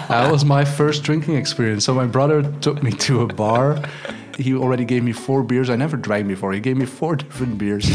that 0.08 0.30
was 0.30 0.44
my 0.44 0.64
first 0.64 1.02
drinking 1.02 1.34
experience. 1.34 1.84
So 1.84 1.94
my 1.94 2.06
brother 2.06 2.44
took 2.60 2.80
me 2.80 2.92
to 2.92 3.22
a 3.22 3.26
bar. 3.26 3.82
He 4.40 4.54
already 4.54 4.84
gave 4.84 5.02
me 5.02 5.12
four 5.12 5.42
beers. 5.42 5.68
I 5.70 5.76
never 5.76 5.96
drank 5.96 6.26
before. 6.28 6.52
He 6.52 6.60
gave 6.60 6.76
me 6.76 6.86
four 6.86 7.16
different 7.22 7.58
beers. 7.58 7.86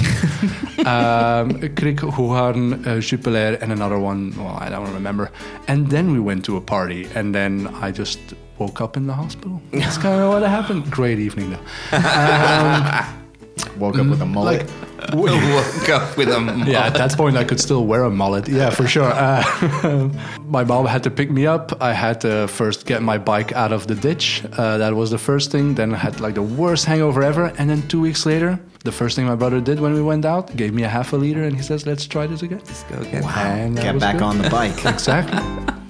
um, 0.86 1.60
Kriek, 1.78 2.00
Huan, 2.00 2.86
uh, 2.88 3.00
Jupiler, 3.00 3.58
and 3.62 3.72
another 3.72 4.00
one. 4.00 4.34
Well, 4.38 4.58
I 4.60 4.70
don't 4.70 4.94
remember. 4.94 5.32
And 5.68 5.90
then 5.90 6.12
we 6.12 6.20
went 6.20 6.46
to 6.46 6.58
a 6.58 6.62
party, 6.62 7.08
and 7.16 7.34
then 7.34 7.68
I 7.82 7.92
just 7.92 8.20
woke 8.60 8.80
up 8.82 8.96
in 8.98 9.08
the 9.08 9.14
hospital. 9.14 9.62
That's 9.72 9.98
kind 9.98 10.22
of 10.22 10.30
what 10.34 10.44
happened. 10.44 10.90
Great 10.92 11.20
evening, 11.20 11.50
though. 11.52 11.66
Woke 13.78 13.98
up 13.98 14.08
with 14.08 14.22
a 14.22 14.26
mullet. 14.26 14.62
Like, 14.62 14.95
Woke 15.14 15.90
up 15.90 16.18
with 16.18 16.30
a 16.30 16.64
yeah, 16.68 16.86
at 16.88 16.94
that 16.96 17.12
point 17.18 17.38
I 17.38 17.44
could 17.44 17.60
still 17.60 17.86
wear 17.86 18.04
a 18.04 18.10
mullet. 18.10 18.48
Yeah, 18.48 18.70
for 18.70 18.88
sure. 18.88 19.12
Uh, 19.12 20.10
my 20.48 20.64
mom 20.64 20.86
had 20.86 21.04
to 21.04 21.12
pick 21.12 21.30
me 21.30 21.46
up. 21.46 21.82
I 21.82 21.94
had 21.94 22.22
to 22.22 22.48
first 22.48 22.86
get 22.86 23.02
my 23.02 23.18
bike 23.18 23.52
out 23.54 23.72
of 23.72 23.88
the 23.88 23.96
ditch. 23.96 24.44
Uh, 24.58 24.78
that 24.78 24.94
was 24.96 25.12
the 25.12 25.18
first 25.18 25.52
thing. 25.52 25.76
Then 25.76 25.94
I 25.94 25.98
had 25.98 26.20
like 26.20 26.36
the 26.36 26.44
worst 26.44 26.86
hangover 26.86 27.24
ever. 27.24 27.54
And 27.58 27.70
then 27.70 27.88
two 27.88 28.02
weeks 28.02 28.26
later, 28.26 28.60
the 28.84 28.92
first 28.92 29.16
thing 29.16 29.26
my 29.26 29.36
brother 29.36 29.62
did 29.62 29.80
when 29.80 29.94
we 29.94 30.02
went 30.02 30.26
out, 30.26 30.56
gave 30.56 30.74
me 30.74 30.84
a 30.84 30.90
half 30.90 31.14
a 31.14 31.18
liter, 31.18 31.44
and 31.44 31.56
he 31.56 31.62
says, 31.62 31.86
"Let's 31.86 32.06
try 32.06 32.28
this 32.28 32.42
again." 32.42 32.62
Let's 32.66 32.84
go 32.84 32.98
again. 32.98 33.24
And 33.24 33.76
Get 33.76 34.00
back 34.00 34.18
good. 34.18 34.24
on 34.24 34.38
the 34.38 34.50
bike. 34.50 34.86
Exactly. 34.96 35.85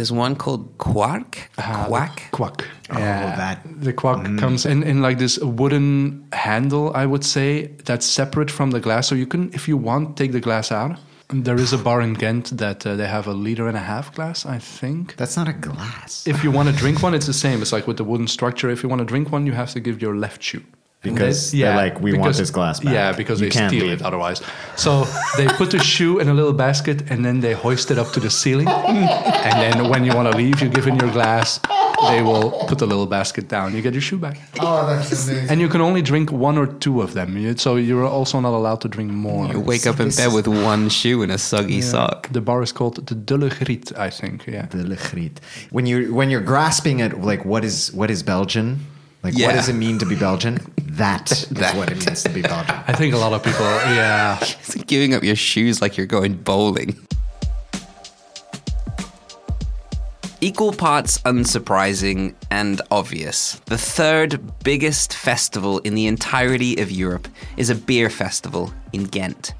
There's 0.00 0.10
one 0.10 0.34
called 0.34 0.64
Quark. 0.78 1.50
Kwak. 1.58 2.30
Kwak. 2.32 2.64
Oh, 2.88 2.94
that- 2.94 3.60
The 3.84 3.92
Kwak 3.92 4.38
comes 4.38 4.64
in, 4.64 4.82
in 4.82 5.02
like 5.02 5.18
this 5.18 5.38
wooden 5.38 6.24
handle, 6.32 6.90
I 6.94 7.04
would 7.04 7.22
say, 7.22 7.66
that's 7.84 8.06
separate 8.06 8.50
from 8.50 8.70
the 8.70 8.80
glass. 8.80 9.06
So 9.08 9.14
you 9.14 9.26
can, 9.26 9.50
if 9.52 9.68
you 9.68 9.76
want, 9.76 10.16
take 10.16 10.32
the 10.32 10.40
glass 10.40 10.72
out. 10.72 10.98
There 11.28 11.56
is 11.60 11.74
a 11.74 11.78
bar 11.78 12.00
in 12.00 12.14
Ghent 12.14 12.56
that 12.56 12.86
uh, 12.86 12.96
they 12.96 13.06
have 13.06 13.26
a 13.26 13.34
liter 13.34 13.68
and 13.68 13.76
a 13.76 13.80
half 13.80 14.14
glass, 14.14 14.46
I 14.46 14.58
think. 14.58 15.16
That's 15.16 15.36
not 15.36 15.48
a 15.48 15.52
glass. 15.52 16.26
If 16.26 16.42
you 16.42 16.50
want 16.50 16.70
to 16.70 16.74
drink 16.74 17.02
one, 17.02 17.12
it's 17.14 17.26
the 17.26 17.34
same. 17.34 17.60
It's 17.60 17.72
like 17.72 17.86
with 17.86 17.98
the 17.98 18.04
wooden 18.04 18.26
structure. 18.26 18.70
If 18.70 18.82
you 18.82 18.88
want 18.88 19.00
to 19.00 19.04
drink 19.04 19.30
one, 19.30 19.44
you 19.44 19.52
have 19.52 19.70
to 19.72 19.80
give 19.80 20.00
your 20.00 20.16
left 20.16 20.42
shoe. 20.42 20.62
And 21.02 21.14
Because 21.14 21.50
they're 21.52 21.74
like, 21.76 21.98
"We 22.02 22.12
want 22.12 22.36
this 22.36 22.50
glass 22.50 22.80
back." 22.80 22.92
Yeah, 22.92 23.12
because 23.12 23.40
You 23.40 23.48
they 23.48 23.54
can't 23.58 23.70
steal 23.70 23.86
leave. 23.86 24.00
it 24.00 24.02
otherwise. 24.02 24.42
So 24.76 25.06
they 25.38 25.46
put 25.48 25.70
the 25.70 25.78
shoe 25.78 26.18
in 26.18 26.28
a 26.28 26.34
little 26.34 26.52
basket 26.52 27.10
and 27.10 27.24
then 27.24 27.40
they 27.40 27.54
hoist 27.54 27.90
it 27.90 27.96
up 27.98 28.12
to 28.12 28.20
the 28.20 28.28
ceiling. 28.28 28.68
and 29.48 29.54
then 29.64 29.88
when 29.88 30.04
you 30.04 30.12
want 30.14 30.30
to 30.30 30.36
leave, 30.36 30.60
you 30.60 30.68
give 30.68 30.86
in 30.86 30.96
your 30.98 31.10
glass. 31.10 31.58
They 32.08 32.22
will 32.22 32.50
put 32.66 32.78
the 32.78 32.86
little 32.86 33.06
basket 33.06 33.48
down. 33.48 33.74
You 33.74 33.82
get 33.82 33.92
your 33.94 34.00
shoe 34.02 34.18
back. 34.18 34.38
Oh, 34.58 34.86
that's 34.86 35.10
amazing. 35.28 35.50
And 35.50 35.60
you 35.60 35.68
can 35.68 35.80
only 35.82 36.00
drink 36.02 36.32
one 36.32 36.56
or 36.58 36.66
two 36.66 37.02
of 37.02 37.12
them. 37.14 37.56
So 37.58 37.76
you're 37.76 38.06
also 38.06 38.40
not 38.40 38.54
allowed 38.54 38.80
to 38.82 38.88
drink 38.88 39.10
more. 39.10 39.46
You 39.52 39.60
wake 39.60 39.86
up 39.86 40.00
in 40.00 40.08
bed 40.10 40.32
with 40.34 40.48
one 40.48 40.88
shoe 40.90 41.22
and 41.22 41.32
a 41.32 41.38
soggy 41.38 41.80
sock. 41.82 42.28
The 42.32 42.40
bar 42.40 42.62
is 42.62 42.72
called 42.72 43.06
the 43.06 43.14
Dulle 43.14 43.48
Griet, 43.50 43.96
I 43.98 44.10
think. 44.10 44.46
Yeah. 44.46 44.66
The 44.66 44.78
Legriet. 44.84 45.38
When 45.70 45.84
you 45.86 46.14
when 46.14 46.28
you're 46.30 46.40
grasping 46.52 47.00
at 47.02 47.20
like 47.22 47.44
what 47.44 47.64
is 47.64 47.90
what 47.92 48.10
is 48.10 48.22
Belgian? 48.22 48.80
Like 49.22 49.34
what 49.34 49.52
does 49.52 49.68
it 49.68 49.74
mean 49.74 49.98
to 49.98 50.06
be 50.06 50.16
Belgian? 50.16 50.58
That 50.78 51.30
is 51.30 51.50
what 51.74 51.90
it 51.90 52.04
means 52.06 52.22
to 52.22 52.30
be 52.30 52.42
Belgian. 52.42 52.74
I 52.86 52.94
think 52.94 53.14
a 53.14 53.18
lot 53.18 53.32
of 53.32 53.42
people, 53.42 53.64
yeah. 53.64 54.38
It's 54.42 54.76
like 54.76 54.86
giving 54.86 55.14
up 55.14 55.22
your 55.22 55.36
shoes 55.36 55.82
like 55.82 55.96
you're 55.96 56.06
going 56.06 56.34
bowling. 56.34 56.96
Equal 60.42 60.72
parts 60.72 61.18
unsurprising 61.18 62.34
and 62.50 62.80
obvious. 62.90 63.60
The 63.66 63.76
third 63.76 64.40
biggest 64.64 65.12
festival 65.12 65.80
in 65.80 65.94
the 65.94 66.06
entirety 66.06 66.80
of 66.80 66.90
Europe 66.90 67.28
is 67.58 67.68
a 67.68 67.74
beer 67.74 68.08
festival 68.08 68.72
in 68.94 69.04
Ghent. 69.04 69.52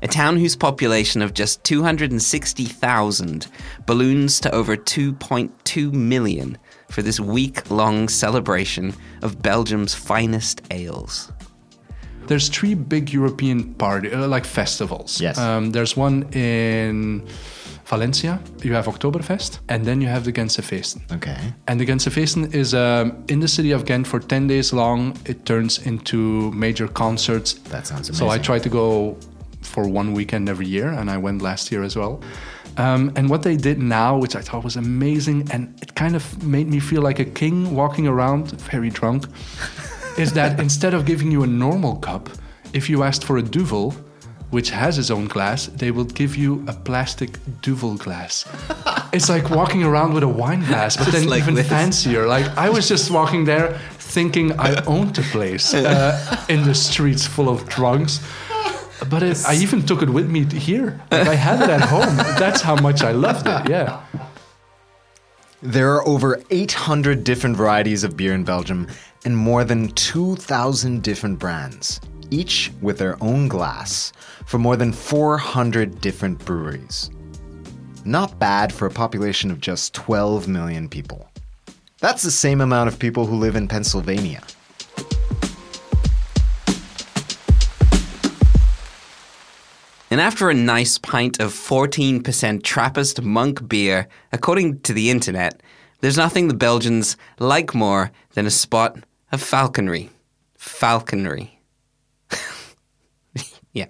A 0.00 0.08
town 0.08 0.38
whose 0.38 0.56
population 0.56 1.20
of 1.20 1.34
just 1.34 1.62
260,000 1.64 3.46
balloons 3.86 4.40
to 4.40 4.50
over 4.54 4.74
2.2 4.74 5.92
million 5.92 6.56
for 6.92 7.02
this 7.02 7.18
week 7.18 7.70
long 7.70 8.08
celebration 8.08 8.94
of 9.22 9.40
Belgium's 9.42 9.94
finest 9.94 10.60
ales. 10.70 11.32
There's 12.26 12.48
three 12.48 12.74
big 12.74 13.12
European 13.12 13.74
party 13.74 14.12
uh, 14.12 14.28
like 14.28 14.44
festivals. 14.44 15.20
Yes. 15.20 15.38
Um, 15.38 15.70
there's 15.72 15.96
one 15.96 16.22
in 16.32 17.26
Valencia. 17.86 18.38
You 18.62 18.74
have 18.74 18.86
Oktoberfest, 18.86 19.58
and 19.68 19.84
then 19.84 20.00
you 20.00 20.08
have 20.08 20.24
the 20.24 20.32
Gentse 20.32 20.60
Feesten. 20.60 21.00
Okay. 21.12 21.36
And 21.66 21.80
the 21.80 21.84
Gentse 21.84 22.06
Feesten 22.06 22.54
is 22.54 22.74
um, 22.74 23.24
in 23.28 23.40
the 23.40 23.48
city 23.48 23.72
of 23.72 23.84
Ghent 23.84 24.06
for 24.06 24.20
10 24.20 24.46
days 24.46 24.72
long. 24.72 25.16
It 25.26 25.44
turns 25.44 25.84
into 25.84 26.52
major 26.52 26.88
concerts. 26.88 27.54
That 27.70 27.86
sounds 27.86 28.08
amazing. 28.08 28.26
So 28.26 28.30
I 28.30 28.38
try 28.38 28.58
to 28.60 28.68
go 28.68 29.16
for 29.62 29.88
one 29.88 30.12
weekend 30.12 30.48
every 30.48 30.66
year, 30.66 30.88
and 30.88 31.10
I 31.10 31.16
went 31.18 31.42
last 31.42 31.72
year 31.72 31.82
as 31.82 31.96
well. 31.96 32.20
Um, 32.76 33.12
and 33.16 33.28
what 33.28 33.42
they 33.42 33.56
did 33.56 33.78
now, 33.78 34.16
which 34.16 34.34
I 34.34 34.40
thought 34.40 34.64
was 34.64 34.76
amazing, 34.76 35.48
and 35.50 35.78
it 35.82 35.94
kind 35.94 36.16
of 36.16 36.42
made 36.42 36.68
me 36.68 36.80
feel 36.80 37.02
like 37.02 37.18
a 37.18 37.24
king 37.24 37.74
walking 37.74 38.06
around, 38.06 38.52
very 38.62 38.90
drunk, 38.90 39.26
is 40.18 40.32
that 40.32 40.58
instead 40.66 40.94
of 40.94 41.04
giving 41.04 41.30
you 41.30 41.42
a 41.42 41.46
normal 41.46 41.96
cup, 41.96 42.30
if 42.72 42.88
you 42.88 43.02
asked 43.02 43.24
for 43.24 43.36
a 43.36 43.42
duvel, 43.42 43.94
which 44.50 44.70
has 44.70 44.98
its 44.98 45.10
own 45.10 45.26
glass, 45.26 45.66
they 45.66 45.90
will 45.90 46.04
give 46.04 46.36
you 46.36 46.62
a 46.68 46.72
plastic 46.72 47.38
duvel 47.62 47.96
glass. 47.96 48.44
It's 49.12 49.28
like 49.28 49.50
walking 49.50 49.82
around 49.82 50.14
with 50.14 50.22
a 50.22 50.28
wine 50.28 50.64
glass, 50.64 50.96
but 50.96 51.08
then 51.08 51.26
like 51.28 51.42
even 51.42 51.54
this. 51.54 51.68
fancier. 51.68 52.26
Like 52.26 52.46
I 52.56 52.70
was 52.70 52.88
just 52.88 53.10
walking 53.10 53.44
there 53.44 53.78
thinking 53.98 54.58
I 54.58 54.82
owned 54.86 55.14
the 55.14 55.22
place 55.22 55.74
uh, 55.74 56.46
in 56.48 56.64
the 56.64 56.74
streets 56.74 57.26
full 57.26 57.50
of 57.50 57.68
drunks. 57.68 58.20
But 59.08 59.22
it, 59.22 59.42
I 59.46 59.54
even 59.54 59.84
took 59.84 60.02
it 60.02 60.10
with 60.10 60.30
me 60.30 60.44
to 60.44 60.56
here. 60.56 61.00
Like 61.10 61.28
I 61.28 61.34
had 61.34 61.62
it 61.62 61.70
at 61.70 61.80
home. 61.82 62.16
That's 62.38 62.60
how 62.60 62.76
much 62.76 63.02
I 63.02 63.12
loved 63.12 63.46
it. 63.46 63.68
Yeah. 63.68 64.04
There 65.62 65.94
are 65.94 66.06
over 66.08 66.42
800 66.50 67.22
different 67.22 67.56
varieties 67.56 68.02
of 68.02 68.16
beer 68.16 68.34
in 68.34 68.42
Belgium 68.44 68.88
and 69.24 69.36
more 69.36 69.62
than 69.64 69.88
2,000 69.90 71.02
different 71.02 71.38
brands, 71.38 72.00
each 72.30 72.72
with 72.80 72.98
their 72.98 73.16
own 73.22 73.46
glass, 73.46 74.12
for 74.46 74.58
more 74.58 74.76
than 74.76 74.92
400 74.92 76.00
different 76.00 76.44
breweries. 76.44 77.10
Not 78.04 78.38
bad 78.40 78.72
for 78.72 78.86
a 78.86 78.90
population 78.90 79.52
of 79.52 79.60
just 79.60 79.94
12 79.94 80.48
million 80.48 80.88
people. 80.88 81.28
That's 82.00 82.24
the 82.24 82.32
same 82.32 82.60
amount 82.60 82.88
of 82.88 82.98
people 82.98 83.26
who 83.26 83.36
live 83.36 83.54
in 83.54 83.68
Pennsylvania. 83.68 84.42
And 90.12 90.20
after 90.20 90.50
a 90.50 90.54
nice 90.54 90.98
pint 90.98 91.40
of 91.40 91.54
14% 91.54 92.62
Trappist 92.62 93.22
monk 93.22 93.66
beer, 93.66 94.08
according 94.30 94.80
to 94.80 94.92
the 94.92 95.08
internet, 95.08 95.62
there's 96.02 96.18
nothing 96.18 96.48
the 96.48 96.54
Belgians 96.54 97.16
like 97.38 97.74
more 97.74 98.12
than 98.34 98.44
a 98.44 98.50
spot 98.50 98.98
of 99.32 99.40
falconry. 99.40 100.10
Falconry. 100.58 101.58
yeah, 103.72 103.86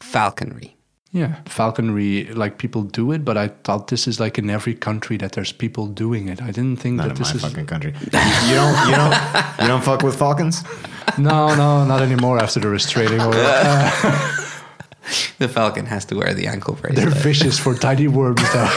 falconry. 0.00 0.74
Yeah, 1.12 1.34
falconry, 1.44 2.32
like 2.32 2.56
people 2.56 2.82
do 2.82 3.12
it, 3.12 3.22
but 3.22 3.36
I 3.36 3.48
thought 3.48 3.88
this 3.88 4.08
is 4.08 4.18
like 4.18 4.38
in 4.38 4.48
every 4.48 4.74
country 4.74 5.18
that 5.18 5.32
there's 5.32 5.52
people 5.52 5.86
doing 5.86 6.28
it. 6.28 6.40
I 6.40 6.50
didn't 6.50 6.76
think 6.76 6.96
Not 6.96 7.08
that 7.08 7.10
in 7.10 7.16
this 7.18 7.34
my 7.34 7.36
is. 7.36 7.42
fucking 7.42 7.66
country. 7.66 7.92
You 8.04 8.54
don't, 8.54 8.88
you 8.88 8.96
don't, 8.96 9.14
you 9.60 9.66
don't 9.68 9.84
fuck 9.84 10.02
with 10.02 10.16
falcons. 10.18 10.64
No, 11.18 11.54
no, 11.54 11.84
not 11.84 12.00
anymore 12.00 12.38
after 12.38 12.58
the 12.58 12.68
restraining 12.68 13.20
order. 13.20 13.44
Uh, 13.44 14.32
The 15.38 15.48
falcon 15.48 15.86
has 15.86 16.04
to 16.06 16.16
wear 16.16 16.34
the 16.34 16.46
ankle 16.46 16.74
bracelet. 16.74 16.96
they're 16.96 17.22
vicious 17.22 17.58
for 17.58 17.74
tiny 17.74 18.08
worms, 18.08 18.42
though. 18.52 18.64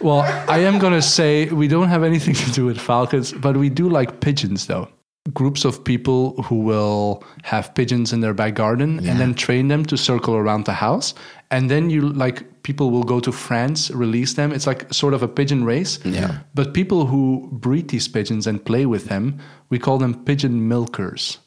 well, 0.00 0.20
I 0.48 0.58
am 0.58 0.78
going 0.78 0.92
to 0.92 1.02
say 1.02 1.46
we 1.46 1.68
don't 1.68 1.88
have 1.88 2.04
anything 2.04 2.34
to 2.34 2.50
do 2.52 2.66
with 2.66 2.78
falcons, 2.78 3.32
but 3.32 3.56
we 3.56 3.70
do 3.70 3.88
like 3.88 4.20
pigeons, 4.20 4.66
though. 4.66 4.88
Groups 5.34 5.64
of 5.64 5.84
people 5.84 6.40
who 6.42 6.60
will 6.60 7.22
have 7.42 7.74
pigeons 7.74 8.12
in 8.12 8.20
their 8.20 8.32
back 8.32 8.54
garden 8.54 8.98
and 9.06 9.20
then 9.20 9.34
train 9.34 9.68
them 9.68 9.84
to 9.84 9.96
circle 9.96 10.34
around 10.34 10.64
the 10.64 10.72
house. 10.72 11.12
And 11.50 11.70
then 11.70 11.90
you 11.90 12.08
like 12.08 12.62
people 12.62 12.90
will 12.90 13.02
go 13.02 13.20
to 13.20 13.32
France, 13.32 13.90
release 13.90 14.34
them. 14.34 14.52
It's 14.52 14.66
like 14.66 14.92
sort 14.92 15.12
of 15.12 15.22
a 15.22 15.28
pigeon 15.28 15.64
race. 15.64 15.98
Yeah. 16.04 16.38
But 16.54 16.72
people 16.72 17.06
who 17.06 17.48
breed 17.52 17.88
these 17.88 18.08
pigeons 18.08 18.46
and 18.46 18.64
play 18.64 18.86
with 18.86 19.06
them, 19.06 19.38
we 19.68 19.78
call 19.78 19.98
them 19.98 20.24
pigeon 20.24 20.66
milkers. 20.66 21.38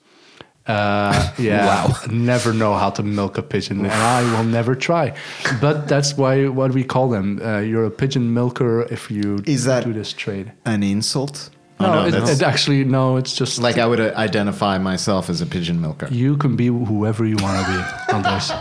Uh, 0.67 1.31
yeah, 1.39 1.65
Wow. 1.65 1.95
never 2.11 2.53
know 2.53 2.75
how 2.75 2.89
to 2.91 3.03
milk 3.03 3.37
a 3.37 3.41
pigeon, 3.41 3.79
and 3.79 3.91
I 3.91 4.21
will 4.33 4.43
never 4.43 4.75
try. 4.75 5.13
But 5.59 5.87
that's 5.87 6.15
why 6.17 6.47
what 6.47 6.71
we 6.73 6.83
call 6.83 7.09
them. 7.09 7.39
Uh, 7.43 7.59
you're 7.59 7.85
a 7.85 7.91
pigeon 7.91 8.33
milker 8.33 8.81
if 8.91 9.09
you 9.09 9.39
Is 9.45 9.63
that- 9.65 9.83
do 9.85 9.93
this 9.93 10.13
trade. 10.13 10.51
An 10.65 10.83
insult? 10.83 11.49
Oh, 11.79 11.85
No, 11.91 12.05
it, 12.05 12.13
it 12.29 12.41
actually 12.43 12.83
no. 12.83 13.17
It's 13.17 13.33
just 13.33 13.59
like 13.59 13.79
I 13.79 13.87
would 13.87 13.99
uh, 13.99 14.13
identify 14.15 14.77
myself 14.77 15.29
as 15.31 15.41
a 15.41 15.45
pigeon 15.47 15.81
milker. 15.81 16.07
you 16.11 16.37
can 16.37 16.55
be 16.55 16.67
whoever 16.67 17.25
you 17.25 17.37
want 17.41 17.65
to 17.65 17.71
be, 17.71 18.13
Andres. 18.13 18.51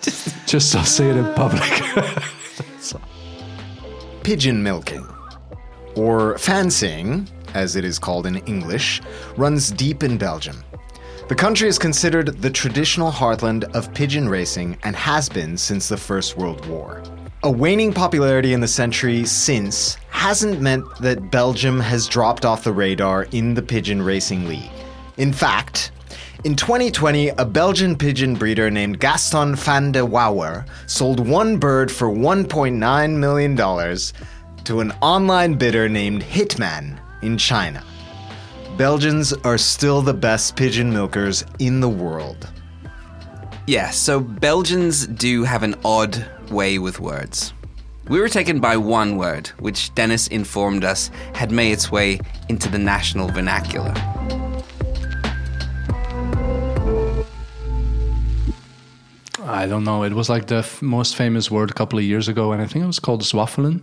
just 0.46 0.72
don't 0.72 0.86
say 0.86 1.10
it 1.10 1.16
in 1.16 1.24
public. 1.34 1.62
Pigeon 4.22 4.62
milking, 4.62 5.06
or 5.94 6.36
fancying, 6.38 7.28
as 7.56 7.74
it 7.74 7.84
is 7.84 7.98
called 7.98 8.26
in 8.26 8.36
English, 8.46 9.00
runs 9.36 9.70
deep 9.70 10.02
in 10.02 10.18
Belgium. 10.18 10.62
The 11.28 11.34
country 11.34 11.66
is 11.66 11.78
considered 11.78 12.40
the 12.40 12.50
traditional 12.50 13.10
heartland 13.10 13.64
of 13.74 13.92
pigeon 13.94 14.28
racing 14.28 14.76
and 14.84 14.94
has 14.94 15.28
been 15.28 15.56
since 15.56 15.88
the 15.88 15.96
First 15.96 16.36
World 16.36 16.64
War. 16.66 17.02
A 17.42 17.50
waning 17.50 17.92
popularity 17.92 18.52
in 18.52 18.60
the 18.60 18.68
century 18.68 19.24
since 19.24 19.96
hasn't 20.10 20.60
meant 20.60 20.84
that 21.00 21.30
Belgium 21.30 21.80
has 21.80 22.06
dropped 22.06 22.44
off 22.44 22.62
the 22.62 22.72
radar 22.72 23.24
in 23.32 23.54
the 23.54 23.62
Pigeon 23.62 24.02
Racing 24.02 24.46
League. 24.46 24.70
In 25.16 25.32
fact, 25.32 25.90
in 26.44 26.54
2020, 26.54 27.28
a 27.30 27.44
Belgian 27.44 27.96
pigeon 27.96 28.34
breeder 28.34 28.70
named 28.70 29.00
Gaston 29.00 29.56
van 29.56 29.90
de 29.90 30.00
Wouwer 30.06 30.64
sold 30.86 31.26
one 31.26 31.56
bird 31.56 31.90
for 31.90 32.08
$1.9 32.08 33.16
million 33.16 33.56
to 34.64 34.80
an 34.80 34.92
online 35.00 35.54
bidder 35.54 35.88
named 35.88 36.22
Hitman 36.22 37.00
in 37.22 37.38
China. 37.38 37.82
Belgians 38.76 39.32
are 39.32 39.58
still 39.58 40.02
the 40.02 40.14
best 40.14 40.56
pigeon 40.56 40.92
milkers 40.92 41.44
in 41.58 41.80
the 41.80 41.88
world. 41.88 42.48
Yeah, 43.66 43.90
so 43.90 44.20
Belgians 44.20 45.06
do 45.06 45.44
have 45.44 45.62
an 45.62 45.74
odd 45.84 46.24
way 46.50 46.78
with 46.78 47.00
words. 47.00 47.52
We 48.08 48.20
were 48.20 48.28
taken 48.28 48.60
by 48.60 48.76
one 48.76 49.16
word, 49.16 49.48
which 49.58 49.92
Dennis 49.94 50.28
informed 50.28 50.84
us 50.84 51.10
had 51.34 51.50
made 51.50 51.72
its 51.72 51.90
way 51.90 52.20
into 52.48 52.68
the 52.68 52.78
national 52.78 53.28
vernacular. 53.28 53.94
I 59.42 59.66
don't 59.66 59.84
know. 59.84 60.02
It 60.02 60.12
was 60.12 60.28
like 60.28 60.46
the 60.46 60.56
f- 60.56 60.82
most 60.82 61.16
famous 61.16 61.50
word 61.50 61.70
a 61.70 61.74
couple 61.74 61.98
of 61.98 62.04
years 62.04 62.28
ago, 62.28 62.52
and 62.52 62.60
I 62.60 62.66
think 62.66 62.84
it 62.84 62.86
was 62.86 62.98
called 62.98 63.22
zwaffelen, 63.22 63.82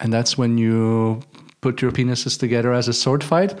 and 0.00 0.12
that's 0.12 0.36
when 0.36 0.58
you 0.58 1.22
put 1.62 1.80
your 1.80 1.92
penises 1.92 2.38
together 2.38 2.74
as 2.74 2.88
a 2.88 2.92
sword 2.92 3.24
fight. 3.24 3.54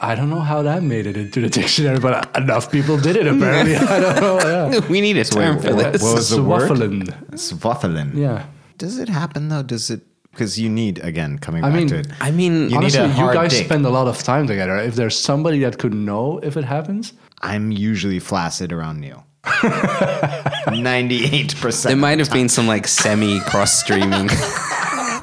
I 0.00 0.16
don't 0.16 0.28
know 0.28 0.40
how 0.40 0.60
that 0.62 0.82
made 0.82 1.06
it 1.06 1.16
into 1.16 1.40
the 1.40 1.48
dictionary, 1.48 2.00
but 2.00 2.36
enough 2.36 2.70
people 2.72 2.96
did 2.98 3.14
it 3.16 3.26
apparently. 3.28 3.76
I 3.96 4.00
don't 4.00 4.20
know. 4.20 4.38
Yeah. 4.72 4.80
we 4.90 5.00
need 5.00 5.16
a 5.16 5.22
term 5.24 5.60
for 5.60 5.72
what- 5.76 5.92
this. 5.92 6.02
what 6.02 6.14
was 6.16 6.30
the 6.30 6.42
word? 6.42 6.68
Zwaffelen. 6.72 8.16
Yeah. 8.16 8.46
Does 8.76 8.98
it 8.98 9.08
happen 9.08 9.48
though? 9.48 9.62
Does 9.62 9.88
it? 9.90 10.00
Because 10.32 10.58
you 10.58 10.68
need, 10.68 10.98
again, 10.98 11.38
coming 11.38 11.62
I 11.62 11.68
back 11.70 11.78
mean, 11.78 11.86
to 11.88 11.98
it. 12.00 12.08
I 12.20 12.32
mean, 12.32 12.54
You 12.54 12.66
need 12.70 12.76
Honestly, 12.76 13.00
a 13.02 13.06
you 13.06 13.12
hard 13.12 13.34
guys 13.36 13.52
dick. 13.52 13.66
spend 13.66 13.86
a 13.86 13.90
lot 13.90 14.08
of 14.08 14.20
time 14.24 14.48
together. 14.48 14.76
If 14.78 14.96
there's 14.96 15.16
somebody 15.16 15.60
that 15.60 15.78
could 15.78 15.94
know 15.94 16.40
if 16.42 16.56
it 16.56 16.64
happens, 16.64 17.12
I'm 17.40 17.70
usually 17.70 18.18
flaccid 18.18 18.72
around 18.72 18.98
Neil. 19.00 19.24
98%. 19.44 21.82
there 21.84 21.94
might 21.96 22.18
have 22.18 22.32
been 22.32 22.48
some 22.48 22.66
like 22.66 22.88
semi 22.88 23.38
cross 23.40 23.78
streaming 23.78 24.28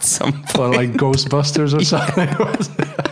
at 0.01 0.05
some 0.05 0.33
point. 0.43 0.57
or 0.59 0.73
like 0.73 0.91
Ghostbusters 0.93 1.73
or 1.77 1.83
something. 1.93 2.29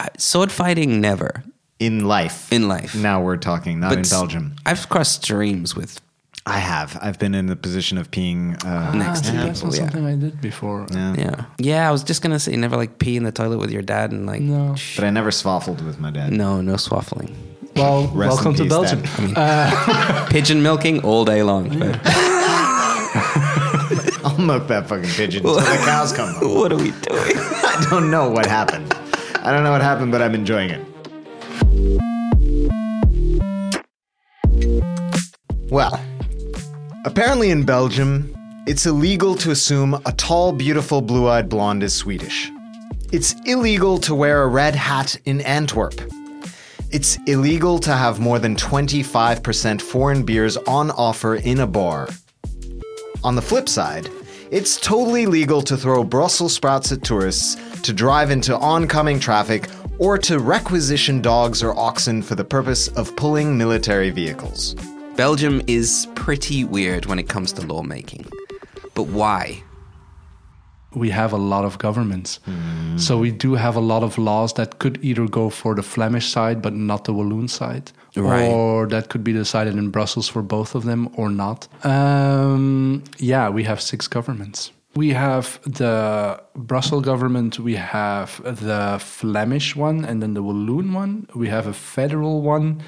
Uh, 0.00 0.06
sword 0.18 0.50
fighting, 0.50 1.00
never 1.00 1.44
in 1.78 2.04
life. 2.04 2.52
in 2.52 2.66
life. 2.66 2.92
Now 2.96 3.22
we're 3.22 3.36
talking, 3.36 3.78
not 3.78 3.92
in 3.92 4.00
s- 4.00 4.10
Belgium. 4.10 4.56
I've 4.66 4.88
crossed 4.88 5.22
streams 5.22 5.76
with 5.76 6.00
I 6.44 6.58
have. 6.58 6.98
I've 7.00 7.20
been 7.20 7.36
in 7.36 7.46
the 7.46 7.54
position 7.54 7.98
of 7.98 8.10
peeing. 8.10 8.56
Uh, 8.64 8.90
ah, 8.90 8.92
next 8.96 9.24
to 9.26 9.30
That's 9.30 9.60
people. 9.60 9.70
not 9.70 9.78
Yeah. 9.78 9.84
something 9.84 10.06
I 10.06 10.16
did 10.16 10.40
before. 10.40 10.86
yeah. 10.90 11.14
yeah, 11.16 11.44
yeah. 11.58 11.88
I 11.88 11.92
was 11.92 12.02
just 12.02 12.20
gonna 12.20 12.40
say, 12.40 12.56
never 12.56 12.76
like 12.76 12.98
pee 12.98 13.16
in 13.16 13.22
the 13.22 13.30
toilet 13.30 13.58
with 13.58 13.70
your 13.70 13.82
dad 13.82 14.10
and 14.10 14.26
like 14.26 14.40
No. 14.40 14.74
But 14.96 15.04
I 15.04 15.10
never 15.10 15.30
swaffled 15.30 15.84
with 15.86 16.00
my 16.00 16.10
dad. 16.10 16.32
no, 16.32 16.60
no 16.60 16.74
swaffling. 16.74 17.32
Well, 17.76 18.08
Rest 18.08 18.42
welcome 18.42 18.50
in 18.52 18.56
to 18.56 18.62
peace, 18.64 18.70
Belgium. 18.72 19.02
Dad. 19.34 19.38
Uh, 19.38 20.26
pigeon 20.30 20.62
milking 20.64 21.04
all 21.04 21.24
day 21.24 21.44
long. 21.44 21.68
but- 21.78 22.00
I'll 24.24 24.38
milk 24.38 24.68
that 24.68 24.88
fucking 24.88 25.10
pigeon 25.10 25.44
until 25.44 25.56
the 25.56 25.82
cows 25.84 26.12
come 26.12 26.32
home. 26.34 26.54
what 26.58 26.70
are 26.70 26.76
we 26.76 26.92
doing? 26.92 27.02
I 27.10 27.86
don't 27.90 28.08
know 28.08 28.30
what 28.30 28.46
happened. 28.46 28.94
I 29.38 29.50
don't 29.50 29.64
know 29.64 29.72
what 29.72 29.82
happened, 29.82 30.12
but 30.12 30.22
I'm 30.22 30.36
enjoying 30.36 30.70
it. 30.70 30.86
Well, 35.70 36.00
apparently 37.04 37.50
in 37.50 37.64
Belgium, 37.64 38.32
it's 38.68 38.86
illegal 38.86 39.34
to 39.36 39.50
assume 39.50 39.94
a 40.06 40.12
tall, 40.12 40.52
beautiful, 40.52 41.00
blue 41.00 41.26
eyed 41.26 41.48
blonde 41.48 41.82
is 41.82 41.92
Swedish. 41.92 42.52
It's 43.10 43.34
illegal 43.46 43.98
to 43.98 44.14
wear 44.14 44.42
a 44.42 44.46
red 44.46 44.76
hat 44.76 45.16
in 45.24 45.40
Antwerp. 45.40 46.00
It's 46.92 47.18
illegal 47.26 47.80
to 47.80 47.92
have 47.92 48.20
more 48.20 48.38
than 48.38 48.54
25% 48.54 49.82
foreign 49.82 50.22
beers 50.22 50.56
on 50.58 50.92
offer 50.92 51.34
in 51.34 51.58
a 51.58 51.66
bar. 51.66 52.08
On 53.24 53.34
the 53.36 53.42
flip 53.42 53.68
side, 53.68 54.08
it's 54.50 54.76
totally 54.78 55.26
legal 55.26 55.62
to 55.62 55.76
throw 55.76 56.02
Brussels 56.04 56.54
sprouts 56.54 56.92
at 56.92 57.02
tourists, 57.02 57.56
to 57.82 57.92
drive 57.92 58.30
into 58.30 58.56
oncoming 58.58 59.20
traffic, 59.20 59.68
or 59.98 60.18
to 60.18 60.38
requisition 60.38 61.22
dogs 61.22 61.62
or 61.62 61.76
oxen 61.78 62.22
for 62.22 62.34
the 62.34 62.44
purpose 62.44 62.88
of 62.88 63.14
pulling 63.16 63.56
military 63.56 64.10
vehicles. 64.10 64.74
Belgium 65.16 65.62
is 65.66 66.08
pretty 66.14 66.64
weird 66.64 67.06
when 67.06 67.18
it 67.18 67.28
comes 67.28 67.52
to 67.52 67.66
lawmaking. 67.66 68.26
But 68.94 69.04
why? 69.04 69.62
we 70.94 71.10
have 71.10 71.32
a 71.32 71.36
lot 71.36 71.64
of 71.64 71.78
governments. 71.78 72.40
Hmm. 72.44 72.98
So 72.98 73.18
we 73.18 73.30
do 73.30 73.54
have 73.54 73.76
a 73.76 73.80
lot 73.80 74.02
of 74.02 74.18
laws 74.18 74.52
that 74.54 74.78
could 74.78 74.98
either 75.02 75.26
go 75.26 75.50
for 75.50 75.74
the 75.74 75.82
Flemish 75.82 76.28
side 76.28 76.60
but 76.60 76.74
not 76.74 77.04
the 77.04 77.12
Walloon 77.12 77.48
side. 77.48 77.92
Right. 78.16 78.48
Or 78.48 78.86
that 78.88 79.08
could 79.08 79.24
be 79.24 79.32
decided 79.32 79.74
in 79.76 79.90
Brussels 79.90 80.28
for 80.28 80.42
both 80.42 80.74
of 80.74 80.84
them 80.84 81.08
or 81.16 81.30
not. 81.30 81.68
Um, 81.84 83.04
yeah, 83.18 83.48
we 83.48 83.64
have 83.64 83.80
six 83.80 84.06
governments. 84.06 84.70
We 84.94 85.10
have 85.10 85.58
the 85.64 86.42
Brussels 86.54 87.02
government, 87.02 87.58
we 87.58 87.76
have 87.76 88.42
the 88.44 88.98
Flemish 89.00 89.74
one, 89.74 90.04
and 90.04 90.22
then 90.22 90.34
the 90.34 90.42
Walloon 90.42 90.92
one. 90.92 91.26
We 91.34 91.48
have 91.48 91.66
a 91.66 91.72
federal 91.72 92.42
one, 92.42 92.82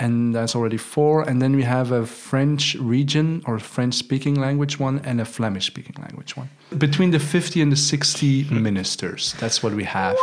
and 0.00 0.34
that's 0.34 0.56
already 0.56 0.78
four. 0.78 1.20
And 1.28 1.42
then 1.42 1.54
we 1.54 1.62
have 1.62 1.92
a 1.92 2.06
French 2.06 2.76
region 2.76 3.42
or 3.46 3.58
French 3.58 3.92
speaking 3.94 4.36
language 4.36 4.80
one 4.80 5.00
and 5.04 5.20
a 5.20 5.26
Flemish 5.26 5.66
speaking 5.66 5.96
language 6.00 6.34
one. 6.34 6.48
Between 6.78 7.10
the 7.10 7.18
50 7.18 7.60
and 7.60 7.70
the 7.70 7.76
60 7.76 8.44
ministers. 8.44 9.34
That's 9.38 9.62
what 9.62 9.74
we 9.74 9.84
have. 9.84 10.16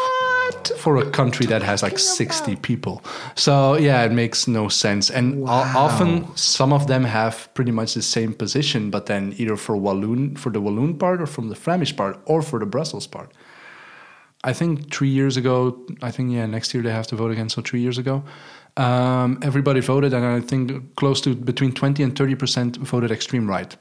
For 0.77 0.97
a 0.97 1.09
country 1.09 1.45
that 1.47 1.61
has 1.63 1.83
like 1.83 1.99
60 1.99 2.55
people. 2.57 3.03
So, 3.35 3.75
yeah, 3.75 4.03
it 4.03 4.11
makes 4.11 4.47
no 4.47 4.67
sense. 4.69 5.09
And 5.09 5.43
o- 5.43 5.71
often 5.75 6.35
some 6.35 6.73
of 6.73 6.87
them 6.87 7.03
have 7.03 7.49
pretty 7.53 7.71
much 7.71 7.93
the 7.93 8.01
same 8.01 8.33
position, 8.33 8.89
but 8.89 9.05
then 9.05 9.33
either 9.37 9.57
for 9.57 9.75
Walloon, 9.75 10.35
for 10.35 10.49
the 10.51 10.61
Walloon 10.61 10.97
part, 10.97 11.21
or 11.21 11.27
from 11.27 11.49
the 11.49 11.55
Flemish 11.55 11.95
part, 11.95 12.19
or 12.25 12.41
for 12.41 12.59
the 12.59 12.65
Brussels 12.65 13.07
part. 13.07 13.31
I 14.43 14.53
think 14.53 14.91
three 14.91 15.09
years 15.09 15.37
ago, 15.37 15.79
I 16.01 16.11
think, 16.11 16.31
yeah, 16.31 16.45
next 16.47 16.73
year 16.73 16.81
they 16.81 16.91
have 16.91 17.07
to 17.07 17.15
vote 17.15 17.31
again. 17.31 17.49
So, 17.49 17.61
three 17.61 17.81
years 17.81 17.97
ago, 17.97 18.23
um, 18.77 19.37
everybody 19.41 19.81
voted, 19.81 20.13
and 20.13 20.25
I 20.25 20.39
think 20.39 20.95
close 20.95 21.21
to 21.21 21.35
between 21.35 21.73
20 21.73 22.03
and 22.03 22.15
30% 22.15 22.77
voted 22.77 23.11
extreme 23.11 23.47
right. 23.49 23.75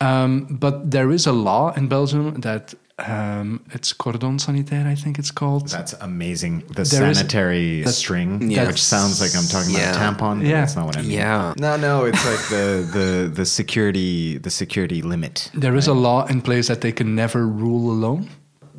Um, 0.00 0.46
but 0.50 0.90
there 0.90 1.10
is 1.12 1.26
a 1.26 1.32
law 1.32 1.72
in 1.74 1.86
Belgium 1.86 2.40
that 2.40 2.74
Um, 2.98 3.64
it's 3.72 3.92
cordon 3.92 4.38
sanitaire, 4.38 4.86
I 4.86 4.94
think 4.94 5.18
it's 5.18 5.30
called. 5.30 5.68
That's 5.68 5.94
amazing. 5.94 6.62
The 6.68 6.84
There 6.84 7.10
is- 7.10 7.16
sanitary 7.18 7.78
that's- 7.78 7.96
string, 7.96 8.50
Yeah. 8.50 8.66
which 8.66 8.82
sounds 8.82 9.20
like 9.20 9.34
I'm 9.34 9.48
talking 9.48 9.74
Yeah. 9.74 9.90
about 9.96 10.20
a 10.20 10.24
tampon. 10.24 10.42
Yeah. 10.46 10.60
that's 10.60 10.76
not 10.76 10.86
what 10.86 10.96
I 10.96 11.02
mean. 11.02 11.10
Yeah. 11.10 11.54
No, 11.58 11.76
no, 11.76 12.04
it's 12.04 12.24
like 12.24 12.48
the 12.48 12.86
the 12.92 13.30
the 13.34 13.44
security 13.46 14.38
the 14.38 14.50
security 14.50 15.00
limit. 15.02 15.50
There 15.54 15.74
is 15.74 15.88
a 15.88 15.94
law 15.94 16.26
in 16.26 16.42
place 16.42 16.68
that 16.68 16.80
they 16.82 16.92
can 16.92 17.14
never 17.14 17.46
rule 17.46 17.90
alone 17.90 18.28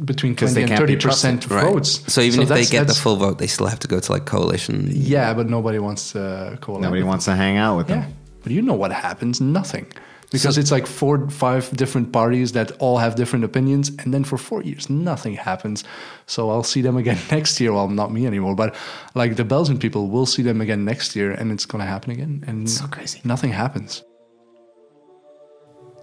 between 0.05 0.35
20 0.35 0.53
they 0.53 0.63
and 0.63 0.77
30 0.77 0.95
percent 0.95 1.41
trusted. 1.41 1.73
votes. 1.73 2.03
So 2.07 2.21
even 2.21 2.41
if 2.43 2.49
they 2.49 2.65
get 2.65 2.87
the 2.87 2.93
full 2.95 3.15
vote, 3.17 3.37
they 3.39 3.47
still 3.47 3.67
have 3.67 3.79
to 3.79 3.87
go 3.87 3.99
to 3.99 4.11
like 4.11 4.25
coalition. 4.25 4.89
yeah, 4.91 5.33
but 5.33 5.49
nobody 5.49 5.79
wants 5.79 6.11
to 6.13 6.57
coalesce. 6.61 6.83
Nobody 6.83 7.03
wants 7.03 7.25
to 7.25 7.35
hang 7.35 7.57
out 7.57 7.77
with 7.77 7.89
Yeah, 7.89 8.01
them. 8.01 8.13
but 8.43 8.51
you 8.51 8.61
know 8.61 8.73
what 8.75 8.91
happens? 8.91 9.41
Nothing. 9.41 9.85
Because 10.33 10.57
it's 10.57 10.71
like 10.71 10.87
four, 10.87 11.29
five 11.29 11.69
different 11.77 12.11
parties 12.11 12.51
that 12.53 12.71
all 12.79 12.97
have 12.97 13.15
different 13.15 13.45
opinions, 13.45 13.89
and 13.99 14.11
then 14.13 14.23
for 14.23 14.37
four 14.37 14.63
years 14.63 14.89
nothing 14.89 15.35
happens. 15.35 15.83
So 16.25 16.49
I'll 16.49 16.63
see 16.63 16.81
them 16.81 16.97
again 16.97 17.19
next 17.31 17.61
year. 17.61 17.71
Well, 17.71 17.87
not 17.87 18.11
me 18.11 18.25
anymore, 18.25 18.55
but 18.55 18.75
like 19.13 19.35
the 19.35 19.45
Belgian 19.45 19.77
people 19.77 20.09
will 20.09 20.25
see 20.25 20.41
them 20.41 20.59
again 20.59 20.83
next 20.83 21.15
year, 21.15 21.31
and 21.31 21.51
it's 21.51 21.65
going 21.65 21.81
to 21.81 21.85
happen 21.85 22.11
again. 22.11 22.43
And 22.47 22.69
so 22.69 22.87
crazy. 22.87 23.21
Nothing 23.23 23.51
happens. 23.51 24.03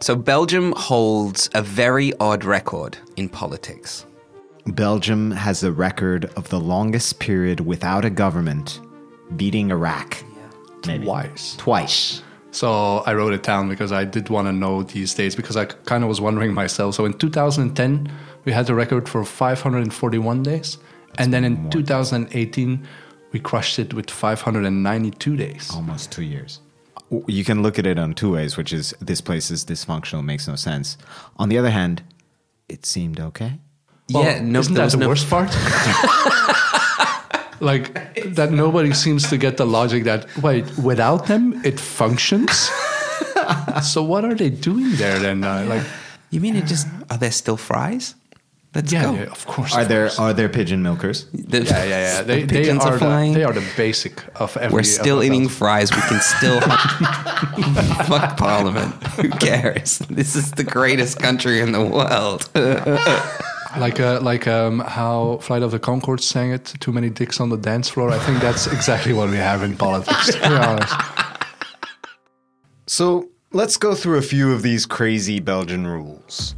So 0.01 0.16
Belgium 0.16 0.72
holds 0.76 1.51
a 1.53 1.61
very 1.61 2.14
odd 2.20 2.45
record 2.45 2.97
in 3.16 3.28
politics. 3.28 4.07
Belgium 4.66 5.33
has 5.33 5.61
the 5.61 5.72
record 5.72 6.26
of 6.37 6.49
the 6.51 6.61
longest 6.61 7.18
period 7.18 7.61
without 7.61 8.05
a 8.05 8.11
government, 8.11 8.81
beating 9.37 9.70
Iraq. 9.70 10.22
Maybe. 10.87 11.05
Twice. 11.05 11.57
Twice. 11.57 12.22
So 12.53 12.98
I 13.07 13.14
wrote 13.14 13.32
it 13.32 13.42
down 13.42 13.68
because 13.68 13.92
I 13.92 14.05
did 14.05 14.28
want 14.28 14.48
to 14.48 14.53
know 14.53 14.82
these 14.82 15.14
dates 15.14 15.34
because 15.34 15.57
I 15.57 15.66
kind 15.66 16.03
of 16.03 16.09
was 16.09 16.20
wondering 16.20 16.53
myself. 16.53 16.96
So 16.96 17.05
in 17.05 17.14
2010, 17.14 18.11
we 18.44 18.53
had 18.53 18.66
the 18.66 18.74
record 18.74 19.09
for 19.09 19.24
541 19.24 20.42
days. 20.42 20.78
And 21.18 21.32
then 21.32 21.44
in 21.44 21.70
2018, 21.70 22.86
we 23.32 23.40
crushed 23.40 23.78
it 23.78 23.94
with 23.94 24.11
592 24.11 25.36
days. 25.36 25.70
Almost 25.74 26.12
two 26.12 26.22
years. 26.22 26.61
You 27.26 27.44
can 27.44 27.62
look 27.62 27.78
at 27.78 27.86
it 27.86 27.98
on 27.98 28.14
two 28.14 28.32
ways, 28.32 28.57
which 28.57 28.72
is 28.72 28.94
this 29.01 29.20
place 29.20 29.51
is 29.51 29.64
dysfunctional, 29.64 30.24
makes 30.24 30.46
no 30.46 30.57
sense. 30.57 30.96
On 31.36 31.48
the 31.48 31.59
other 31.59 31.70
hand, 31.70 32.03
it 32.68 32.86
seemed 32.86 33.18
okay. 33.18 33.59
Well, 34.12 34.24
yeah, 34.24 34.38
oh, 34.40 34.44
no, 34.44 34.61
isn't 34.61 34.74
that 34.74 34.84
was 34.84 34.92
the 34.92 34.98
no- 34.98 35.09
worst 35.09 35.28
part? 35.28 35.51
like 37.61 37.92
that 38.34 38.50
nobody 38.52 38.92
seems 38.94 39.28
to 39.30 39.36
get 39.36 39.56
the 39.56 39.64
logic 39.66 40.04
that 40.04 40.26
wait, 40.42 40.64
without 40.78 41.26
them 41.26 41.61
it 41.64 41.78
functions. 41.80 42.70
so 43.82 44.02
what 44.02 44.24
are 44.24 44.34
they 44.34 44.50
doing 44.50 44.90
there 44.96 45.18
then? 45.18 45.44
Uh, 45.44 45.64
like 45.68 45.82
You 46.30 46.40
mean 46.40 46.56
it 46.56 46.66
just 46.66 46.86
are 47.11 47.18
there 47.18 47.32
still 47.32 47.56
fries? 47.56 48.14
Let's 48.74 48.92
yeah, 48.92 49.02
go. 49.02 49.14
yeah, 49.14 49.32
of 49.32 49.44
course. 49.46 49.74
Are 49.74 49.82
of 49.82 49.88
there 49.88 50.06
course. 50.06 50.18
are 50.20 50.32
there 50.32 50.48
pigeon 50.48 50.80
milkers? 50.82 51.26
The- 51.32 51.64
Yeah, 51.64 51.84
yeah, 51.84 52.00
yeah. 52.06 52.22
They, 52.26 52.40
the 52.42 52.46
they 52.46 52.58
pigeons 52.61 52.84
are 52.84 52.88
are 52.92 52.98
the, 52.98 52.98
flying. 52.98 53.32
they 53.34 53.42
are 53.44 53.52
the 53.52 53.66
basic 53.76 54.22
of 54.40 54.56
every. 54.56 54.74
We're 54.76 54.84
still 54.84 55.18
of 55.18 55.24
eating 55.24 55.48
Belgium. 55.48 55.58
fries. 55.58 55.90
We 55.90 56.02
can 56.02 56.20
still 56.20 56.61
fuck 58.06 58.36
Parliament. 58.36 58.94
Who 59.18 59.28
cares? 59.30 59.98
This 60.08 60.36
is 60.36 60.52
the 60.52 60.62
greatest 60.64 61.18
country 61.18 61.61
in 61.61 61.72
the 61.72 61.84
world. 61.84 62.48
Like 63.78 64.00
uh, 64.00 64.20
like 64.20 64.46
um, 64.46 64.80
how 64.80 65.38
Flight 65.38 65.62
of 65.62 65.70
the 65.70 65.78
Conchords 65.78 66.22
sang 66.22 66.50
it. 66.50 66.64
Too 66.80 66.92
many 66.92 67.08
dicks 67.10 67.40
on 67.40 67.50
the 67.50 67.56
dance 67.56 67.88
floor. 67.88 68.10
I 68.10 68.18
think 68.18 68.40
that's 68.40 68.66
exactly 68.66 69.12
what 69.12 69.30
we 69.30 69.36
have 69.36 69.62
in 69.62 69.76
politics. 69.76 70.34
To 70.40 70.48
be 70.48 70.54
honest. 70.54 70.94
So 72.86 73.28
let's 73.52 73.76
go 73.76 73.94
through 73.94 74.18
a 74.18 74.22
few 74.22 74.52
of 74.52 74.62
these 74.62 74.86
crazy 74.86 75.38
Belgian 75.38 75.86
rules. 75.86 76.56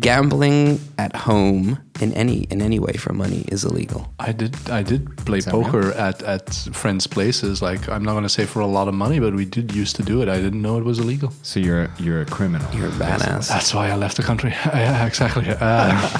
Gambling 0.00 0.80
at 0.98 1.14
home 1.14 1.78
in 2.00 2.12
any 2.14 2.42
in 2.50 2.60
any 2.60 2.78
way 2.80 2.94
for 2.94 3.12
money 3.12 3.44
is 3.48 3.64
illegal. 3.64 4.12
I 4.18 4.32
did 4.32 4.56
I 4.68 4.82
did 4.82 5.16
play 5.18 5.40
that 5.40 5.52
poker 5.52 5.92
at, 5.92 6.22
at 6.22 6.52
friends' 6.72 7.06
places. 7.06 7.62
Like 7.62 7.88
I'm 7.88 8.02
not 8.04 8.14
gonna 8.14 8.28
say 8.28 8.44
for 8.44 8.60
a 8.60 8.66
lot 8.66 8.88
of 8.88 8.94
money, 8.94 9.20
but 9.20 9.34
we 9.34 9.44
did 9.44 9.72
used 9.72 9.94
to 9.96 10.02
do 10.02 10.20
it. 10.20 10.28
I 10.28 10.40
didn't 10.40 10.62
know 10.62 10.78
it 10.78 10.84
was 10.84 10.98
illegal. 10.98 11.32
So 11.42 11.60
you're 11.60 11.88
you're 11.98 12.22
a 12.22 12.26
criminal. 12.26 12.66
You're 12.74 12.88
a 12.88 12.92
badass. 12.92 13.48
That's 13.48 13.72
why 13.72 13.90
I 13.90 13.94
left 13.94 14.16
the 14.16 14.24
country. 14.24 14.50
yeah, 14.66 15.06
exactly. 15.06 15.46
Uh, 15.48 16.18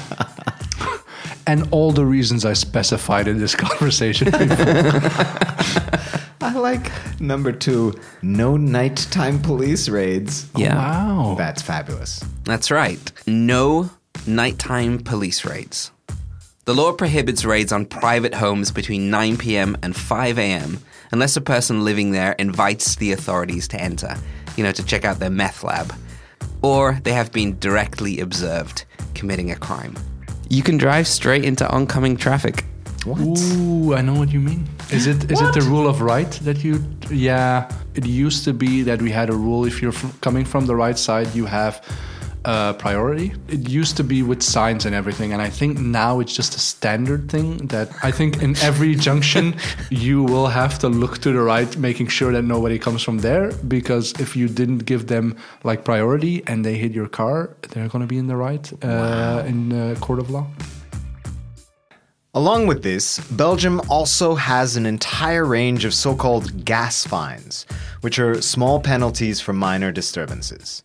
and 1.47 1.67
all 1.71 1.91
the 1.91 2.05
reasons 2.05 2.45
I 2.45 2.53
specified 2.53 3.27
in 3.27 3.39
this 3.39 3.55
conversation. 3.67 4.31
I 6.45 6.53
like 6.59 6.91
number 7.19 7.51
two, 7.51 7.99
no 8.21 8.55
nighttime 8.55 9.41
police 9.41 9.89
raids. 9.89 10.47
Yeah. 10.55 10.75
Oh, 10.75 11.29
wow. 11.29 11.35
That's 11.35 11.63
fabulous. 11.63 12.23
That's 12.43 12.69
right. 12.69 13.11
No 13.25 13.89
nighttime 14.27 14.99
police 14.99 15.43
raids. 15.43 15.91
The 16.65 16.75
law 16.75 16.93
prohibits 16.93 17.45
raids 17.45 17.71
on 17.71 17.85
private 17.87 18.35
homes 18.35 18.71
between 18.71 19.09
9 19.09 19.37
p.m. 19.37 19.75
and 19.81 19.95
5 19.95 20.37
a.m. 20.37 20.79
unless 21.11 21.35
a 21.35 21.41
person 21.41 21.83
living 21.83 22.11
there 22.11 22.33
invites 22.33 22.95
the 22.95 23.11
authorities 23.11 23.67
to 23.69 23.81
enter, 23.81 24.15
you 24.55 24.63
know, 24.63 24.71
to 24.71 24.85
check 24.85 25.03
out 25.03 25.17
their 25.17 25.31
meth 25.31 25.63
lab, 25.63 25.95
or 26.61 26.99
they 27.03 27.13
have 27.13 27.31
been 27.31 27.57
directly 27.59 28.19
observed 28.19 28.85
committing 29.15 29.49
a 29.49 29.55
crime. 29.55 29.95
You 30.49 30.61
can 30.61 30.77
drive 30.77 31.07
straight 31.07 31.43
into 31.43 31.67
oncoming 31.69 32.17
traffic. 32.17 32.65
What? 33.05 33.19
Ooh, 33.21 33.93
I 33.93 34.01
know 34.01 34.15
what 34.15 34.31
you 34.31 34.39
mean. 34.39 34.67
Is 34.91 35.05
it 35.05 35.31
is 35.31 35.39
it 35.39 35.53
the 35.53 35.61
rule 35.61 35.87
of 35.87 36.01
right 36.01 36.31
that 36.43 36.63
you? 36.63 36.83
Yeah, 37.09 37.69
it 37.93 38.05
used 38.05 38.43
to 38.45 38.53
be 38.53 38.81
that 38.83 38.99
we 39.01 39.11
had 39.11 39.29
a 39.29 39.35
rule. 39.35 39.65
If 39.65 39.81
you're 39.81 39.93
f- 39.93 40.19
coming 40.21 40.43
from 40.43 40.65
the 40.65 40.75
right 40.75 40.97
side, 40.97 41.27
you 41.35 41.45
have 41.45 41.83
uh, 42.45 42.73
priority. 42.73 43.33
It 43.47 43.69
used 43.69 43.97
to 43.97 44.03
be 44.03 44.21
with 44.23 44.41
signs 44.41 44.85
and 44.85 44.95
everything, 44.95 45.33
and 45.33 45.41
I 45.41 45.49
think 45.49 45.79
now 45.79 46.19
it's 46.19 46.33
just 46.35 46.55
a 46.55 46.59
standard 46.59 47.29
thing 47.29 47.67
that 47.67 47.89
I 48.03 48.11
think 48.11 48.41
in 48.41 48.55
every 48.57 48.95
junction 48.95 49.55
you 49.89 50.23
will 50.23 50.47
have 50.47 50.79
to 50.79 50.89
look 50.89 51.19
to 51.19 51.31
the 51.31 51.41
right, 51.41 51.75
making 51.77 52.07
sure 52.07 52.31
that 52.31 52.43
nobody 52.43 52.79
comes 52.79 53.03
from 53.03 53.19
there. 53.19 53.51
Because 53.67 54.13
if 54.19 54.35
you 54.35 54.47
didn't 54.47 54.85
give 54.85 55.07
them 55.07 55.35
like 55.63 55.83
priority 55.83 56.43
and 56.47 56.65
they 56.65 56.75
hit 56.75 56.91
your 56.91 57.07
car, 57.07 57.55
they're 57.69 57.87
going 57.87 58.01
to 58.01 58.07
be 58.07 58.17
in 58.17 58.27
the 58.27 58.37
right 58.37 58.65
uh, 58.83 59.43
in 59.45 59.73
uh, 59.73 59.95
court 59.99 60.19
of 60.19 60.29
law. 60.29 60.47
Along 62.35 62.67
with 62.67 62.83
this, 62.83 63.19
Belgium 63.31 63.79
also 63.89 64.35
has 64.35 64.75
an 64.75 64.85
entire 64.85 65.45
range 65.45 65.85
of 65.85 65.93
so 65.93 66.13
called 66.13 66.65
gas 66.65 67.07
fines, 67.07 67.65
which 68.01 68.19
are 68.19 68.41
small 68.41 68.81
penalties 68.81 69.39
for 69.39 69.53
minor 69.53 69.91
disturbances. 69.91 70.83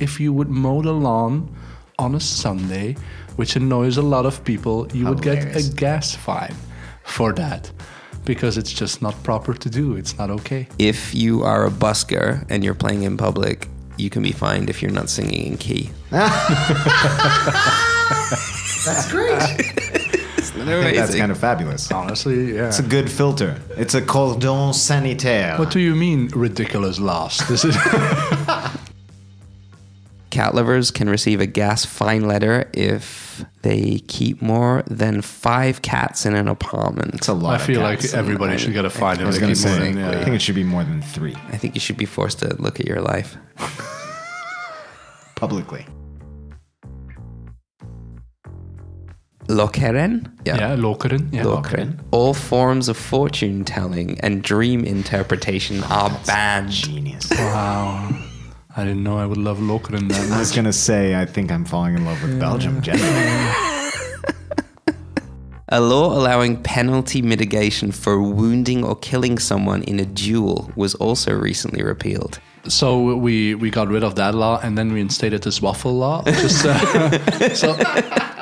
if 0.00 0.20
you 0.20 0.32
would 0.32 0.48
mow 0.48 0.82
the 0.82 0.92
lawn 0.92 1.54
on 1.98 2.14
a 2.14 2.20
Sunday, 2.20 2.96
which 3.36 3.56
annoys 3.56 3.96
a 3.96 4.02
lot 4.02 4.26
of 4.26 4.44
people, 4.44 4.88
you 4.92 5.06
would 5.06 5.22
get 5.22 5.56
a 5.56 5.62
gas 5.76 6.14
fine 6.14 6.54
for 7.04 7.32
that 7.32 7.70
because 8.24 8.58
it's 8.58 8.72
just 8.72 9.02
not 9.02 9.14
proper 9.22 9.54
to 9.54 9.70
do. 9.70 9.96
It's 9.96 10.18
not 10.18 10.30
okay. 10.30 10.66
If 10.78 11.14
you 11.14 11.42
are 11.42 11.66
a 11.66 11.70
busker 11.70 12.44
and 12.50 12.64
you're 12.64 12.74
playing 12.74 13.02
in 13.02 13.16
public, 13.16 13.68
you 13.96 14.10
can 14.10 14.22
be 14.22 14.32
fined 14.32 14.68
if 14.68 14.82
you're 14.82 14.90
not 14.90 15.08
singing 15.08 15.52
in 15.52 15.58
key. 15.58 15.90
That's 18.84 19.10
great. 19.10 19.40
I 20.56 20.82
think 20.82 20.96
that's 20.96 21.16
kind 21.16 21.32
of 21.32 21.38
fabulous. 21.38 21.90
Honestly, 21.90 22.54
yeah. 22.54 22.68
It's 22.68 22.78
a 22.78 22.82
good 22.82 23.10
filter. 23.10 23.60
It's 23.76 23.94
a 23.94 24.00
cordon 24.02 24.72
sanitaire. 24.72 25.58
what 25.58 25.70
do 25.70 25.80
you 25.80 25.94
mean 25.96 26.28
ridiculous 26.28 26.98
loss? 27.00 27.46
This 27.48 27.64
is 27.64 27.76
Cat 30.30 30.54
lovers 30.54 30.90
can 30.90 31.08
receive 31.08 31.40
a 31.40 31.46
gas 31.46 31.84
fine 31.84 32.26
letter 32.26 32.68
if 32.72 33.44
they 33.62 34.00
keep 34.08 34.42
more 34.42 34.82
than 34.88 35.22
five 35.22 35.80
cats 35.82 36.26
in 36.26 36.34
an 36.34 36.48
apartment. 36.48 37.14
It's 37.14 37.28
a 37.28 37.32
lot. 37.34 37.52
I 37.52 37.54
of 37.56 37.62
feel 37.62 37.80
cats. 37.80 38.12
like 38.12 38.14
everybody 38.18 38.58
should 38.58 38.72
get 38.72 38.84
a 38.84 38.90
fine 38.90 39.18
I 39.18 39.20
if 39.22 39.26
was 39.28 39.36
they 39.36 39.40
going 39.42 39.54
to 39.54 39.60
keep 39.60 39.68
more 39.70 39.78
say, 39.78 39.92
than- 39.92 40.04
I 40.04 40.24
think 40.24 40.34
it 40.36 40.42
should 40.42 40.56
be 40.56 40.64
more 40.64 40.82
than 40.82 41.02
three 41.02 41.36
I 41.52 41.56
think 41.56 41.74
you 41.74 41.80
should 41.80 41.96
be 41.96 42.04
forced 42.06 42.40
to 42.40 42.54
look 42.60 42.80
at 42.80 42.86
your 42.86 43.00
life. 43.00 43.36
publicly. 45.36 45.86
Lokeren? 49.48 50.30
Yeah, 50.44 50.74
Lokeren. 50.76 51.32
Yeah, 51.32 51.44
Lokeren. 51.44 51.98
All 52.10 52.34
forms 52.34 52.88
of 52.88 52.96
fortune 52.96 53.64
telling 53.64 54.18
and 54.20 54.42
dream 54.42 54.84
interpretation 54.84 55.84
are 55.84 56.10
banned. 56.26 56.70
Genius. 56.70 57.30
Wow. 57.30 58.08
I 58.76 58.84
didn't 58.84 59.04
know 59.04 59.18
I 59.18 59.26
would 59.26 59.38
love 59.38 59.58
Lokeren 59.58 60.08
that 60.08 60.28
much. 60.28 60.36
I 60.36 60.38
was 60.38 60.52
going 60.52 60.64
to 60.64 60.72
say, 60.72 61.14
I 61.14 61.26
think 61.26 61.52
I'm 61.52 61.64
falling 61.64 61.94
in 61.94 62.04
love 62.04 62.20
with 62.22 62.40
Belgium 62.40 62.80
generally. 62.82 63.50
A 65.68 65.80
law 65.80 66.12
allowing 66.16 66.62
penalty 66.62 67.22
mitigation 67.22 67.90
for 67.92 68.20
wounding 68.20 68.84
or 68.84 68.96
killing 68.96 69.38
someone 69.38 69.82
in 69.82 69.98
a 69.98 70.04
duel 70.04 70.70
was 70.76 70.94
also 70.96 71.32
recently 71.32 71.82
repealed. 71.82 72.38
So 72.68 73.14
we 73.16 73.54
we 73.54 73.70
got 73.70 73.88
rid 73.88 74.02
of 74.02 74.14
that 74.14 74.34
law 74.34 74.58
and 74.62 74.76
then 74.78 74.92
we 74.92 75.00
instated 75.00 75.42
this 75.42 75.60
waffle 75.60 75.92
law. 75.96 76.22
Just, 76.24 76.64
uh, 76.64 77.54
so 77.54 77.74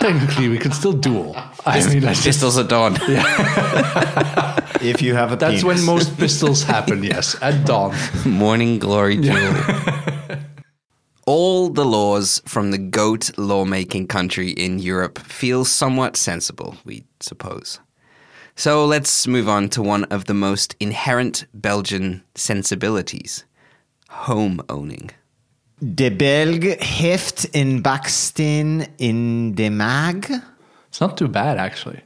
technically 0.00 0.48
we 0.48 0.58
can 0.58 0.72
still 0.72 0.92
duel. 0.92 1.34
I 1.66 1.84
mean, 1.88 2.00
that's 2.00 2.22
Pistols 2.22 2.58
at 2.58 2.68
dawn. 2.68 2.96
Yeah. 3.08 4.56
if 4.80 5.02
you 5.02 5.14
have 5.14 5.32
a 5.32 5.36
That's 5.36 5.62
penis. 5.62 5.64
when 5.64 5.84
most 5.84 6.16
pistols 6.22 6.62
happen, 6.62 7.02
yes, 7.02 7.36
at 7.42 7.66
dawn. 7.66 7.94
Morning 8.24 8.78
glory 8.78 9.16
duel. 9.16 9.54
All 11.26 11.68
the 11.68 11.84
laws 11.84 12.42
from 12.46 12.72
the 12.72 12.78
goat 12.78 13.30
lawmaking 13.38 14.08
country 14.08 14.50
in 14.50 14.78
Europe 14.80 15.18
feel 15.20 15.64
somewhat 15.64 16.16
sensible, 16.16 16.76
we 16.84 17.04
suppose. 17.20 17.78
So 18.56 18.84
let's 18.84 19.26
move 19.26 19.48
on 19.48 19.68
to 19.70 19.82
one 19.82 20.04
of 20.04 20.24
the 20.24 20.34
most 20.34 20.74
inherent 20.80 21.46
Belgian 21.54 22.22
sensibilities 22.34 23.44
home 24.12 24.62
owning. 24.66 25.10
De 25.78 26.16
Belg 26.16 26.84
heeft 26.98 27.44
in 27.44 27.82
baksteen 27.82 28.86
in 28.96 29.54
de 29.54 29.70
maag. 29.70 30.14
It's 30.88 30.98
not 30.98 31.16
too 31.16 31.28
bad, 31.28 31.56
actually. 31.56 32.04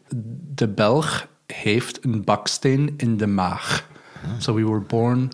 De 0.54 0.68
Belg 0.68 1.28
heeft 1.46 2.04
een 2.04 2.24
baksteen 2.24 2.94
in 2.96 3.16
de 3.16 3.26
maag. 3.26 3.88
Ah. 4.24 4.30
So 4.38 4.54
we 4.54 4.64
were 4.64 4.80
born 4.80 5.30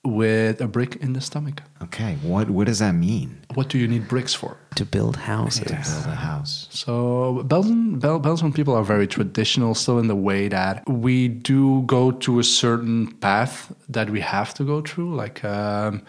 with 0.00 0.60
a 0.60 0.66
brick 0.66 0.94
in 0.94 1.12
the 1.12 1.20
stomach. 1.20 1.54
Okay, 1.84 2.16
what 2.22 2.48
what 2.50 2.66
does 2.66 2.78
that 2.78 2.92
mean? 2.94 3.28
What 3.54 3.68
do 3.68 3.76
you 3.78 3.88
need 3.88 4.06
bricks 4.08 4.34
for? 4.34 4.56
To 4.76 4.84
build 4.84 5.16
houses. 5.16 5.60
To 5.64 5.74
build 5.74 6.06
a 6.06 6.14
house. 6.16 6.68
So 6.70 7.42
Belgian 7.44 7.98
Bel- 7.98 8.20
Belgian 8.20 8.52
people 8.52 8.74
are 8.74 8.84
very 8.84 9.06
traditional, 9.06 9.74
still 9.74 9.98
in 9.98 10.06
the 10.08 10.16
way 10.16 10.48
that 10.48 10.88
we 10.88 11.28
do 11.28 11.82
go 11.86 12.10
to 12.12 12.38
a 12.38 12.44
certain 12.44 13.12
path 13.20 13.72
that 13.88 14.10
we 14.10 14.20
have 14.20 14.54
to 14.54 14.64
go 14.64 14.80
through. 14.80 15.14
Like 15.16 15.42
um, 15.44 16.02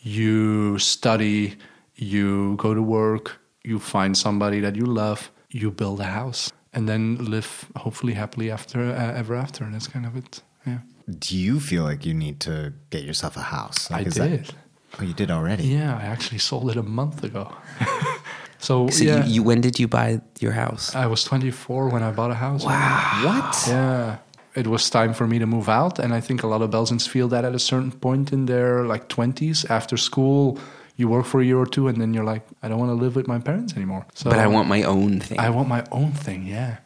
you 0.00 0.78
study, 0.78 1.56
you 1.96 2.56
go 2.56 2.74
to 2.74 2.82
work, 2.82 3.38
you 3.64 3.78
find 3.78 4.16
somebody 4.16 4.60
that 4.60 4.76
you 4.76 4.86
love, 4.86 5.30
you 5.50 5.70
build 5.70 6.00
a 6.00 6.04
house, 6.04 6.50
and 6.72 6.88
then 6.88 7.16
live 7.24 7.66
hopefully 7.76 8.14
happily 8.14 8.50
after 8.50 8.80
uh, 8.80 9.12
ever 9.20 9.34
after. 9.34 9.64
And 9.64 9.74
that's 9.74 9.88
kind 9.88 10.06
of 10.06 10.16
it. 10.16 10.42
Yeah, 10.66 10.78
Do 11.18 11.36
you 11.36 11.60
feel 11.60 11.84
like 11.84 12.04
you 12.06 12.14
need 12.14 12.40
to 12.40 12.72
get 12.90 13.04
yourself 13.04 13.36
a 13.36 13.40
house? 13.42 13.90
Like, 13.90 14.06
I 14.06 14.08
is 14.08 14.14
that- 14.14 14.28
did. 14.30 14.54
Oh, 14.98 15.02
you 15.02 15.14
did 15.14 15.30
already. 15.30 15.64
Yeah, 15.64 15.96
I 15.96 16.04
actually 16.04 16.38
sold 16.38 16.70
it 16.70 16.76
a 16.76 16.82
month 16.82 17.24
ago. 17.24 17.52
so, 18.58 18.88
So 18.88 19.04
yeah, 19.04 19.24
you, 19.24 19.34
you, 19.34 19.42
when 19.42 19.60
did 19.60 19.78
you 19.78 19.88
buy 19.88 20.20
your 20.40 20.52
house? 20.52 20.94
I 20.94 21.06
was 21.06 21.24
24 21.24 21.88
when 21.88 22.02
I 22.02 22.10
bought 22.10 22.30
a 22.30 22.34
house. 22.34 22.64
Wow. 22.64 23.22
What? 23.24 23.64
Yeah. 23.66 24.18
It 24.54 24.66
was 24.66 24.90
time 24.90 25.14
for 25.14 25.26
me 25.26 25.38
to 25.38 25.46
move 25.46 25.68
out. 25.68 25.98
And 25.98 26.12
I 26.12 26.20
think 26.20 26.42
a 26.42 26.46
lot 26.46 26.62
of 26.62 26.70
Belgians 26.70 27.06
feel 27.06 27.28
that 27.28 27.44
at 27.44 27.54
a 27.54 27.58
certain 27.58 27.92
point 27.92 28.32
in 28.32 28.46
their 28.46 28.84
like 28.84 29.08
20s 29.08 29.68
after 29.70 29.96
school, 29.96 30.58
you 30.96 31.08
work 31.08 31.26
for 31.26 31.40
a 31.40 31.44
year 31.44 31.58
or 31.58 31.66
two 31.66 31.86
and 31.86 32.00
then 32.00 32.12
you're 32.12 32.24
like, 32.24 32.42
I 32.62 32.68
don't 32.68 32.78
want 32.78 32.90
to 32.90 33.04
live 33.04 33.14
with 33.14 33.28
my 33.28 33.38
parents 33.38 33.74
anymore. 33.76 34.04
So 34.14 34.30
but 34.30 34.40
I 34.40 34.48
want 34.48 34.68
my 34.68 34.82
own 34.82 35.20
thing. 35.20 35.38
I 35.38 35.50
want 35.50 35.68
my 35.68 35.84
own 35.92 36.12
thing. 36.12 36.46
Yeah. 36.46 36.78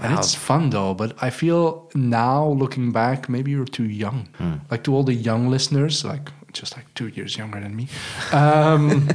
And 0.00 0.16
it's 0.16 0.34
fun 0.34 0.70
though, 0.70 0.94
but 0.94 1.20
I 1.20 1.30
feel 1.30 1.90
now 1.94 2.46
looking 2.46 2.92
back, 2.92 3.28
maybe 3.28 3.50
you're 3.50 3.64
too 3.64 3.88
young. 3.88 4.28
Hmm. 4.38 4.58
Like 4.70 4.84
to 4.84 4.94
all 4.94 5.02
the 5.02 5.14
young 5.14 5.48
listeners, 5.48 6.04
like 6.04 6.30
just 6.52 6.76
like 6.76 6.86
two 6.94 7.08
years 7.08 7.36
younger 7.36 7.60
than 7.60 7.74
me, 7.76 7.88
um, 8.32 9.08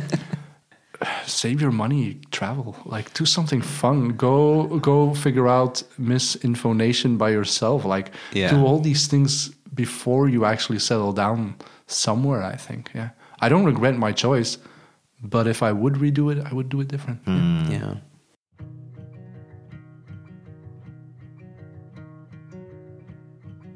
save 1.25 1.61
your 1.61 1.71
money, 1.71 2.19
travel, 2.31 2.75
like 2.85 3.13
do 3.13 3.25
something 3.25 3.61
fun. 3.61 4.09
Go 4.09 4.79
go 4.79 5.13
figure 5.13 5.47
out 5.47 5.83
misinformation 5.97 7.17
by 7.17 7.29
yourself. 7.31 7.85
Like 7.85 8.11
Yeah. 8.33 8.51
do 8.51 8.63
all 8.65 8.79
these 8.79 9.07
things 9.07 9.49
before 9.73 10.29
you 10.29 10.45
actually 10.45 10.79
settle 10.79 11.13
down 11.13 11.55
somewhere. 11.87 12.43
I 12.43 12.55
think. 12.55 12.91
Yeah, 12.95 13.09
I 13.39 13.49
don't 13.49 13.65
regret 13.65 13.95
my 13.97 14.11
choice, 14.13 14.57
but 15.21 15.47
if 15.47 15.61
I 15.63 15.71
would 15.71 15.95
redo 15.95 16.31
it, 16.31 16.37
I 16.45 16.53
would 16.53 16.69
do 16.69 16.81
it 16.81 16.87
different. 16.87 17.19
Yeah. 17.27 17.69
yeah. 17.69 17.95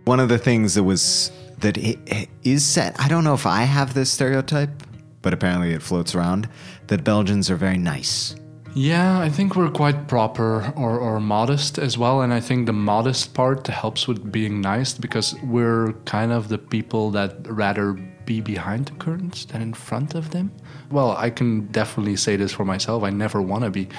One 0.05 0.19
of 0.21 0.29
the 0.29 0.37
things 0.37 0.75
that 0.75 0.83
was 0.83 1.31
that 1.59 1.77
i- 1.77 1.97
i- 2.11 2.27
is 2.43 2.77
I 2.77 3.07
don't 3.07 3.23
know 3.23 3.33
if 3.33 3.45
I 3.45 3.63
have 3.63 3.93
this 3.93 4.11
stereotype, 4.11 4.83
but 5.21 5.33
apparently 5.33 5.73
it 5.73 5.81
floats 5.81 6.15
around 6.15 6.47
that 6.87 7.03
Belgians 7.03 7.49
are 7.49 7.55
very 7.55 7.77
nice. 7.77 8.35
Yeah, 8.73 9.19
I 9.19 9.29
think 9.29 9.55
we're 9.55 9.71
quite 9.71 10.07
proper 10.07 10.71
or, 10.75 10.99
or 10.99 11.19
modest 11.19 11.79
as 11.79 11.97
well. 11.97 12.21
And 12.21 12.31
I 12.31 12.39
think 12.39 12.67
the 12.67 12.73
modest 12.73 13.33
part 13.33 13.65
helps 13.67 14.07
with 14.07 14.31
being 14.31 14.61
nice 14.61 14.93
because 14.93 15.33
we're 15.43 15.93
kind 16.05 16.31
of 16.31 16.47
the 16.49 16.59
people 16.59 17.09
that 17.11 17.31
rather 17.49 17.93
be 18.25 18.39
behind 18.39 18.85
the 18.85 18.91
curtains 18.93 19.45
than 19.45 19.61
in 19.63 19.73
front 19.73 20.13
of 20.13 20.29
them. 20.29 20.51
Well, 20.89 21.11
I 21.17 21.29
can 21.29 21.67
definitely 21.67 22.15
say 22.15 22.37
this 22.37 22.53
for 22.53 22.63
myself. 22.63 23.03
I 23.03 23.09
never 23.09 23.41
want 23.41 23.63
to 23.65 23.69
be. 23.69 23.89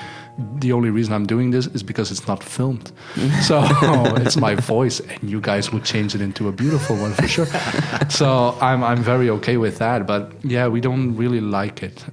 The 0.56 0.72
only 0.72 0.90
reason 0.90 1.12
I'm 1.12 1.26
doing 1.26 1.50
this 1.50 1.66
is 1.66 1.82
because 1.82 2.10
it's 2.10 2.26
not 2.26 2.42
filmed. 2.42 2.92
so 3.42 3.62
it's 4.16 4.36
my 4.36 4.54
voice, 4.54 5.00
and 5.00 5.28
you 5.28 5.40
guys 5.40 5.72
would 5.72 5.84
change 5.84 6.14
it 6.14 6.20
into 6.20 6.48
a 6.48 6.52
beautiful 6.52 6.96
one 6.96 7.12
for 7.12 7.28
sure. 7.28 7.46
so 8.08 8.56
I'm, 8.60 8.82
I'm 8.82 9.02
very 9.02 9.28
okay 9.30 9.56
with 9.56 9.78
that. 9.78 10.06
But 10.06 10.32
yeah, 10.42 10.68
we 10.68 10.80
don't 10.80 11.14
really 11.16 11.40
like 11.40 11.82
it. 11.82 12.04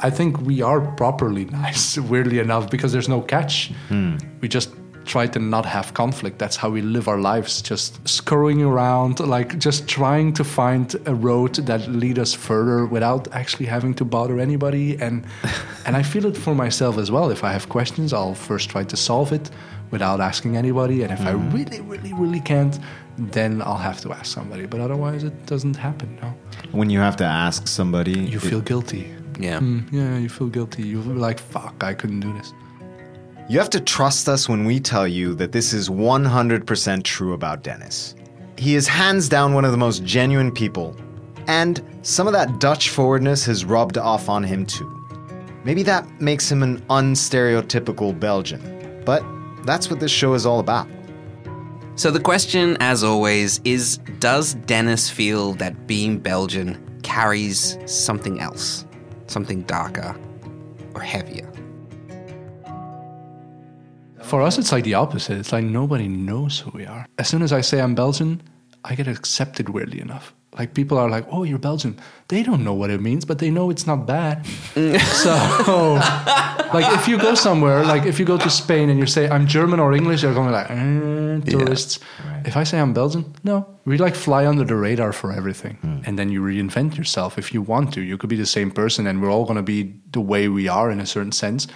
I 0.00 0.10
think 0.10 0.40
we 0.40 0.60
are 0.60 0.80
properly 0.80 1.46
nice, 1.46 1.96
weirdly 1.98 2.38
enough, 2.38 2.70
because 2.70 2.92
there's 2.92 3.08
no 3.08 3.22
catch. 3.22 3.68
Hmm. 3.88 4.16
We 4.40 4.48
just 4.48 4.70
try 5.06 5.26
to 5.28 5.38
not 5.38 5.64
have 5.64 5.94
conflict. 5.94 6.38
That's 6.38 6.56
how 6.56 6.70
we 6.70 6.82
live 6.82 7.08
our 7.08 7.18
lives, 7.18 7.62
just 7.62 8.06
scurrying 8.06 8.62
around, 8.62 9.20
like 9.20 9.58
just 9.58 9.88
trying 9.88 10.32
to 10.34 10.44
find 10.44 10.94
a 11.06 11.14
road 11.14 11.54
that 11.66 11.88
lead 11.88 12.18
us 12.18 12.34
further 12.34 12.86
without 12.86 13.28
actually 13.32 13.66
having 13.66 13.94
to 13.94 14.04
bother 14.04 14.38
anybody. 14.38 14.96
And 15.00 15.24
and 15.86 15.96
I 15.96 16.02
feel 16.02 16.26
it 16.26 16.36
for 16.36 16.54
myself 16.54 16.98
as 16.98 17.10
well. 17.10 17.30
If 17.30 17.42
I 17.44 17.52
have 17.52 17.68
questions, 17.68 18.12
I'll 18.12 18.34
first 18.34 18.68
try 18.70 18.84
to 18.84 18.96
solve 18.96 19.32
it 19.32 19.50
without 19.90 20.20
asking 20.20 20.56
anybody. 20.56 21.02
And 21.02 21.12
if 21.12 21.20
I 21.20 21.32
really, 21.32 21.80
really, 21.80 22.12
really 22.12 22.40
can't, 22.40 22.78
then 23.18 23.62
I'll 23.62 23.76
have 23.90 24.00
to 24.02 24.12
ask 24.12 24.26
somebody. 24.26 24.66
But 24.66 24.80
otherwise, 24.80 25.24
it 25.24 25.46
doesn't 25.46 25.76
happen. 25.76 26.18
No, 26.22 26.34
When 26.72 26.90
you 26.90 27.00
have 27.00 27.16
to 27.16 27.24
ask 27.24 27.68
somebody, 27.68 28.18
you 28.20 28.40
feel 28.40 28.60
guilty. 28.60 29.14
Yeah. 29.38 29.60
Mm, 29.60 29.92
yeah, 29.92 30.18
you 30.18 30.28
feel 30.28 30.48
guilty. 30.48 30.82
You're 30.82 31.02
like, 31.02 31.38
fuck, 31.38 31.84
I 31.84 31.94
couldn't 31.94 32.20
do 32.20 32.32
this. 32.32 32.52
You 33.48 33.60
have 33.60 33.70
to 33.70 33.80
trust 33.80 34.28
us 34.28 34.48
when 34.48 34.64
we 34.64 34.80
tell 34.80 35.06
you 35.06 35.32
that 35.36 35.52
this 35.52 35.72
is 35.72 35.88
100% 35.88 37.04
true 37.04 37.32
about 37.32 37.62
Dennis. 37.62 38.16
He 38.58 38.74
is 38.74 38.88
hands 38.88 39.28
down 39.28 39.54
one 39.54 39.64
of 39.64 39.70
the 39.70 39.76
most 39.76 40.02
genuine 40.02 40.50
people, 40.50 40.96
and 41.46 41.80
some 42.02 42.26
of 42.26 42.32
that 42.32 42.58
Dutch 42.58 42.88
forwardness 42.88 43.44
has 43.46 43.64
rubbed 43.64 43.98
off 43.98 44.28
on 44.28 44.42
him 44.42 44.66
too. 44.66 44.92
Maybe 45.62 45.84
that 45.84 46.20
makes 46.20 46.50
him 46.50 46.64
an 46.64 46.80
unstereotypical 46.90 48.18
Belgian, 48.18 49.02
but 49.04 49.24
that's 49.64 49.88
what 49.90 50.00
this 50.00 50.10
show 50.10 50.34
is 50.34 50.44
all 50.44 50.58
about. 50.58 50.88
So 51.94 52.10
the 52.10 52.18
question, 52.18 52.76
as 52.80 53.04
always, 53.04 53.60
is 53.64 53.98
Does 54.18 54.54
Dennis 54.54 55.08
feel 55.08 55.52
that 55.54 55.86
being 55.86 56.18
Belgian 56.18 57.00
carries 57.04 57.78
something 57.86 58.40
else? 58.40 58.84
Something 59.28 59.62
darker 59.62 60.16
or 60.94 61.00
heavier? 61.00 61.48
For 64.26 64.42
us, 64.42 64.58
it's 64.58 64.72
like 64.72 64.82
the 64.82 64.94
opposite. 64.94 65.38
It's 65.38 65.52
like 65.52 65.64
nobody 65.64 66.08
knows 66.08 66.58
who 66.58 66.70
we 66.70 66.84
are. 66.84 67.06
As 67.16 67.28
soon 67.28 67.42
as 67.42 67.52
I 67.52 67.60
say 67.60 67.80
I'm 67.80 67.94
Belgian, 67.94 68.42
I 68.84 68.96
get 68.96 69.06
accepted 69.06 69.68
weirdly 69.68 70.00
enough. 70.00 70.34
Like 70.58 70.74
people 70.74 70.98
are 70.98 71.08
like, 71.08 71.26
"Oh, 71.30 71.44
you're 71.44 71.58
Belgian." 71.58 72.00
They 72.26 72.42
don't 72.42 72.64
know 72.64 72.74
what 72.74 72.90
it 72.90 73.00
means, 73.00 73.24
but 73.24 73.38
they 73.38 73.50
know 73.50 73.70
it's 73.70 73.86
not 73.86 74.04
bad. 74.04 74.44
so, 75.24 75.34
like 76.74 76.92
if 76.98 77.06
you 77.06 77.18
go 77.18 77.36
somewhere, 77.36 77.84
like 77.84 78.04
if 78.04 78.18
you 78.18 78.24
go 78.24 78.36
to 78.36 78.50
Spain 78.50 78.90
and 78.90 78.98
you 78.98 79.06
say 79.06 79.28
I'm 79.28 79.46
German 79.46 79.78
or 79.78 79.92
English, 79.92 80.22
they're 80.22 80.34
going 80.34 80.50
to 80.50 80.52
be 80.52 80.58
like 80.58 80.70
eh, 80.70 81.50
tourists. 81.52 82.00
If 82.44 82.56
I 82.56 82.64
say 82.64 82.80
I'm 82.80 82.92
Belgian, 82.94 83.32
no, 83.44 83.66
we 83.84 83.96
like 83.96 84.16
fly 84.16 84.44
under 84.44 84.64
the 84.64 84.74
radar 84.74 85.12
for 85.12 85.30
everything, 85.30 85.78
and 86.04 86.18
then 86.18 86.30
you 86.30 86.42
reinvent 86.42 86.96
yourself 86.96 87.38
if 87.38 87.54
you 87.54 87.62
want 87.62 87.92
to. 87.94 88.00
You 88.00 88.18
could 88.18 88.30
be 88.30 88.36
the 88.36 88.46
same 88.46 88.72
person, 88.72 89.06
and 89.06 89.22
we're 89.22 89.30
all 89.30 89.44
going 89.44 89.56
to 89.56 89.62
be 89.62 89.94
the 90.10 90.20
way 90.20 90.48
we 90.48 90.66
are 90.66 90.90
in 90.90 90.98
a 90.98 91.06
certain 91.06 91.32
sense. 91.32 91.68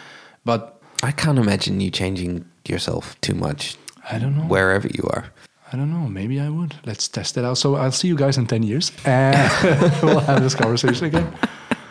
But 0.45 0.80
I 1.03 1.13
can't 1.13 1.39
imagine 1.39 1.81
you 1.81 1.91
changing 1.91 2.45
yourself 2.69 3.19
too 3.21 3.35
much 3.35 3.77
I 4.11 4.19
don't 4.19 4.37
know. 4.37 4.43
wherever 4.45 4.89
you 4.89 5.09
are. 5.13 5.25
I 5.73 5.77
don't 5.77 5.91
know. 5.91 6.09
Maybe 6.09 6.41
I 6.41 6.49
would. 6.49 6.75
Let's 6.85 7.07
test 7.09 7.37
it 7.39 7.45
out. 7.45 7.57
So 7.57 7.77
I'll 7.77 7.93
see 7.93 8.09
you 8.09 8.17
guys 8.17 8.37
in 8.37 8.47
10 8.47 8.63
years 8.65 8.93
and 9.05 9.37
we'll 10.03 10.21
have 10.21 10.43
this 10.43 10.55
conversation 10.55 11.07
again. 11.07 11.33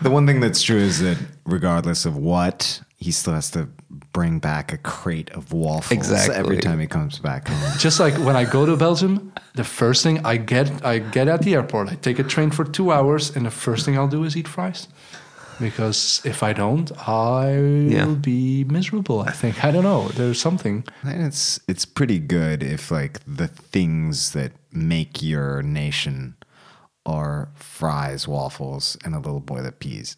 The 0.01 0.09
one 0.09 0.27
thing 0.27 0.39
that's 0.41 0.61
true 0.61 0.77
is 0.77 0.99
that 0.99 1.17
regardless 1.45 2.05
of 2.05 2.15
what, 2.17 2.81
he 2.97 3.11
still 3.11 3.33
has 3.33 3.49
to 3.51 3.67
bring 4.11 4.39
back 4.39 4.73
a 4.73 4.77
crate 4.77 5.29
of 5.31 5.53
waffles 5.53 5.91
Exactly. 5.91 6.35
every 6.35 6.57
time 6.57 6.79
he 6.79 6.87
comes 6.87 7.19
back 7.19 7.47
home. 7.47 7.77
Just 7.79 7.99
like 7.99 8.15
when 8.15 8.35
I 8.35 8.43
go 8.43 8.65
to 8.65 8.75
Belgium, 8.75 9.31
the 9.55 9.63
first 9.63 10.03
thing 10.03 10.25
I 10.25 10.37
get, 10.37 10.83
I 10.85 10.99
get 10.99 11.27
at 11.27 11.41
the 11.43 11.53
airport, 11.55 11.89
I 11.89 11.95
take 11.95 12.19
a 12.19 12.23
train 12.23 12.51
for 12.51 12.65
two 12.65 12.91
hours, 12.91 13.35
and 13.35 13.45
the 13.45 13.51
first 13.51 13.85
thing 13.85 13.97
I'll 13.97 14.07
do 14.07 14.23
is 14.23 14.35
eat 14.35 14.47
fries. 14.47 14.87
Because 15.59 16.21
if 16.23 16.41
I 16.43 16.53
don't, 16.53 16.91
I 17.07 17.51
Yeah. 17.89 18.05
will 18.05 18.15
be 18.15 18.63
miserable. 18.63 19.21
I 19.21 19.31
think 19.31 19.63
I 19.63 19.71
don't 19.71 19.83
know. 19.83 20.07
There's 20.09 20.39
something. 20.39 20.83
And 21.03 21.21
it's 21.25 21.59
it's 21.67 21.85
pretty 21.85 22.19
good 22.19 22.63
if 22.63 22.91
like 22.91 23.19
the 23.27 23.47
things 23.47 24.31
that 24.31 24.51
make 24.71 25.21
your 25.21 25.61
nation 25.61 26.35
are 27.05 27.49
fries, 27.55 28.27
waffles, 28.27 28.97
and 29.03 29.15
a 29.15 29.19
little 29.19 29.39
boy 29.39 29.61
that 29.61 29.79
pees. 29.79 30.15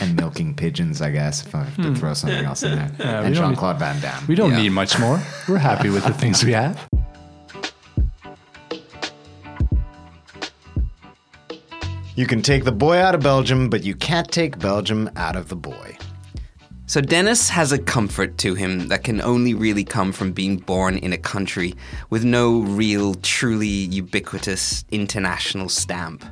and 0.00 0.16
milking 0.16 0.54
pigeons, 0.54 1.02
I 1.02 1.10
guess, 1.10 1.44
if 1.46 1.54
I 1.54 1.64
have 1.64 1.76
to 1.76 1.94
throw 1.94 2.14
something 2.14 2.44
else 2.44 2.62
in 2.62 2.74
there. 2.76 2.88
Hmm. 2.88 3.02
we 3.02 3.08
and 3.26 3.34
don't 3.34 3.48
Jean 3.50 3.56
Claude 3.56 3.78
Van 3.78 4.00
Damme. 4.00 4.26
We 4.26 4.34
don't 4.34 4.50
Yeah. 4.52 4.62
need 4.62 4.70
much 4.72 4.98
more. 4.98 5.20
We're 5.48 5.58
happy 5.58 5.90
with 5.90 6.04
the 6.04 6.14
things 6.14 6.42
we 6.42 6.52
have. 6.52 6.88
You 12.20 12.26
can 12.26 12.42
take 12.42 12.64
the 12.64 12.70
boy 12.70 12.98
out 12.98 13.14
of 13.14 13.22
Belgium, 13.22 13.70
but 13.70 13.82
you 13.82 13.94
can't 13.94 14.30
take 14.30 14.58
Belgium 14.58 15.08
out 15.16 15.36
of 15.36 15.48
the 15.48 15.56
boy. 15.56 15.96
So 16.84 17.00
Dennis 17.00 17.48
has 17.48 17.72
a 17.72 17.78
comfort 17.78 18.36
to 18.44 18.54
him 18.54 18.88
that 18.88 19.04
can 19.04 19.22
only 19.22 19.54
really 19.54 19.84
come 19.84 20.12
from 20.12 20.32
being 20.32 20.58
born 20.58 20.98
in 20.98 21.14
a 21.14 21.16
country 21.16 21.74
with 22.10 22.22
no 22.22 22.60
real, 22.60 23.14
truly 23.14 23.66
ubiquitous 23.66 24.84
international 24.90 25.70
stamp. 25.70 26.22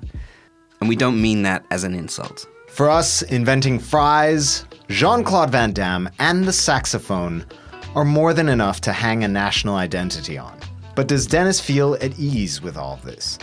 And 0.81 0.91
we 0.91 0.95
don't 0.95 1.23
mean 1.23 1.41
that 1.45 1.65
as 1.71 1.85
an 1.85 1.95
insult. 1.95 2.47
For 2.69 2.91
us, 2.91 3.23
inventing 3.23 3.79
fries, 3.79 4.67
Jean 4.91 5.25
Claude 5.25 5.53
Van 5.53 5.73
Damme, 5.73 6.11
and 6.19 6.45
the 6.45 6.53
saxophone 6.53 7.47
are 7.95 8.05
more 8.05 8.35
than 8.35 8.51
enough 8.51 8.83
to 8.83 8.93
hang 8.93 9.25
a 9.25 9.29
national 9.29 9.77
identity 9.77 10.37
on. 10.37 10.55
But 10.95 11.09
does 11.09 11.27
Dennis 11.27 11.61
feel 11.61 11.95
at 12.03 12.19
ease 12.19 12.61
with 12.61 12.77
all 12.77 12.93
of 12.93 13.05
this? 13.07 13.39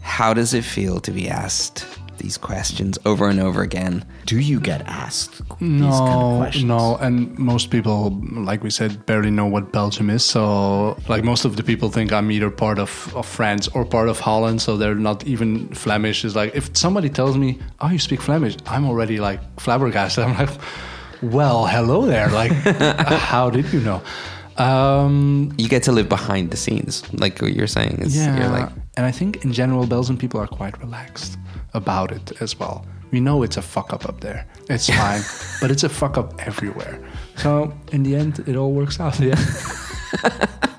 How 0.00 0.34
does 0.34 0.54
it 0.54 0.64
feel 0.64 1.00
to 1.00 1.10
be 1.10 1.28
asked 1.28 1.86
these 2.18 2.36
questions 2.36 2.98
over 3.06 3.28
and 3.30 3.40
over 3.40 3.62
again? 3.62 4.04
Do 4.26 4.38
you 4.38 4.60
get 4.60 4.82
asked 4.82 5.40
No, 5.60 5.86
these 5.86 5.98
kind 5.98 6.22
of 6.22 6.38
questions? 6.38 6.64
no, 6.66 6.96
and 6.96 7.38
most 7.38 7.70
people, 7.70 8.10
like 8.34 8.62
we 8.62 8.68
said, 8.70 9.06
barely 9.06 9.30
know 9.30 9.46
what 9.46 9.72
Belgium 9.72 10.10
is. 10.10 10.22
So, 10.24 10.98
like 11.08 11.24
most 11.24 11.44
of 11.46 11.56
the 11.56 11.62
people 11.62 11.88
think 11.90 12.12
I'm 12.12 12.30
either 12.30 12.50
part 12.50 12.78
of, 12.78 12.90
of 13.16 13.24
France 13.26 13.68
or 13.68 13.84
part 13.86 14.08
of 14.10 14.20
Holland, 14.20 14.60
so 14.60 14.76
they're 14.76 14.94
not 14.94 15.26
even 15.26 15.68
Flemish. 15.74 16.24
Is 16.24 16.36
like 16.36 16.54
if 16.54 16.76
somebody 16.76 17.08
tells 17.08 17.36
me, 17.38 17.58
"Oh, 17.80 17.88
you 17.88 17.98
speak 17.98 18.20
Flemish," 18.20 18.56
I'm 18.66 18.84
already 18.84 19.18
like 19.18 19.40
flabbergasted. 19.58 20.24
I'm 20.26 20.36
like, 20.36 20.50
"Well, 21.22 21.66
hello 21.66 22.04
there. 22.04 22.28
Like, 22.28 22.52
how 23.32 23.48
did 23.50 23.72
you 23.72 23.80
know?" 23.80 24.02
Um, 24.56 25.52
You 25.58 25.68
get 25.68 25.82
to 25.84 25.92
live 25.92 26.08
behind 26.08 26.50
the 26.50 26.56
scenes, 26.56 27.02
like 27.14 27.40
what 27.40 27.52
you're 27.54 27.66
saying. 27.66 27.98
It's, 28.02 28.16
yeah, 28.16 28.36
You're 28.38 28.48
like, 28.48 28.68
and 28.96 29.06
I 29.06 29.10
think 29.12 29.44
in 29.44 29.52
general, 29.52 29.86
Belgian 29.86 30.16
people 30.16 30.40
are 30.40 30.46
quite 30.46 30.78
relaxed 30.80 31.38
about 31.74 32.12
it 32.12 32.32
as 32.42 32.58
well. 32.58 32.84
We 33.12 33.20
know 33.20 33.42
it's 33.42 33.56
a 33.56 33.62
fuck 33.62 33.92
up 33.92 34.08
up 34.08 34.20
there. 34.20 34.46
It's 34.68 34.88
fine, 34.88 35.22
but 35.60 35.70
it's 35.70 35.82
a 35.82 35.88
fuck 35.88 36.16
up 36.16 36.34
everywhere. 36.46 37.00
So 37.36 37.72
in 37.92 38.02
the 38.04 38.14
end, 38.14 38.38
it 38.46 38.56
all 38.56 38.72
works 38.72 39.00
out. 39.00 39.18
Yeah. 39.20 39.34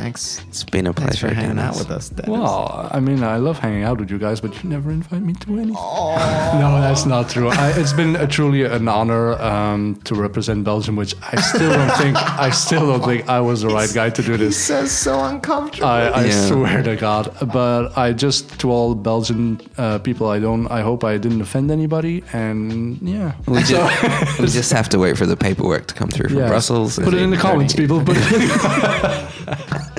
Thanks. 0.00 0.40
it's 0.48 0.64
been 0.64 0.86
a 0.86 0.92
Thanks 0.92 1.18
pleasure 1.18 1.28
for 1.28 1.34
hanging 1.34 1.58
out 1.58 1.76
with 1.76 1.90
us, 1.90 2.08
Dennis. 2.08 2.30
Well, 2.30 2.88
I 2.90 3.00
mean, 3.00 3.22
I 3.22 3.36
love 3.36 3.58
hanging 3.58 3.84
out 3.84 3.98
with 3.98 4.10
you 4.10 4.18
guys, 4.18 4.40
but 4.40 4.50
you 4.62 4.68
never 4.70 4.90
invite 4.90 5.22
me 5.22 5.34
to 5.34 5.52
anything. 5.58 5.74
No, 6.60 6.80
that's 6.80 7.06
not 7.06 7.28
true. 7.30 7.48
I, 7.48 7.70
it's 7.76 7.92
been 7.92 8.16
a, 8.16 8.26
truly 8.26 8.64
an 8.64 8.88
honor 8.88 9.32
um, 9.40 9.96
to 10.04 10.14
represent 10.14 10.64
Belgium, 10.64 10.96
which 10.96 11.14
I 11.32 11.40
still 11.40 11.70
don't 11.72 11.96
think 11.96 12.16
I 12.16 12.50
still 12.50 12.86
don't 12.86 13.02
think 13.04 13.28
I 13.28 13.40
was 13.40 13.62
the 13.62 13.68
right 13.68 13.90
guy 13.94 14.10
to 14.10 14.22
do 14.22 14.36
this. 14.36 14.40
He 14.40 14.46
this. 14.46 14.58
says 14.64 14.90
so 14.92 15.22
uncomfortable. 15.24 15.86
I, 15.88 16.02
I 16.08 16.24
Yeah. 16.26 16.46
swear 16.48 16.82
to 16.82 16.96
God. 16.96 17.34
But 17.52 17.96
I 17.96 18.12
just 18.12 18.58
to 18.60 18.70
all 18.70 18.94
Belgian 18.94 19.60
uh, 19.78 19.98
people, 20.00 20.28
I 20.28 20.38
don't. 20.38 20.66
I 20.68 20.80
hope 20.82 21.04
I 21.04 21.16
didn't 21.18 21.40
offend 21.40 21.70
anybody. 21.70 22.22
And 22.32 22.98
yeah, 23.00 23.32
We 23.46 23.62
just, 23.62 24.40
we 24.40 24.46
just 24.46 24.72
have 24.72 24.88
to 24.90 24.98
wait 24.98 25.16
for 25.16 25.26
the 25.26 25.36
paperwork 25.36 25.86
to 25.88 25.94
come 25.94 26.08
through 26.08 26.28
from 26.30 26.38
Yeah. 26.38 26.48
Brussels. 26.48 26.98
Put 26.98 27.14
it 27.14 27.22
in 27.22 27.30
the 27.30 27.36
comments, 27.36 27.74
people. 27.74 28.02
Put 28.04 28.16
it 28.18 28.32
in 28.32 29.89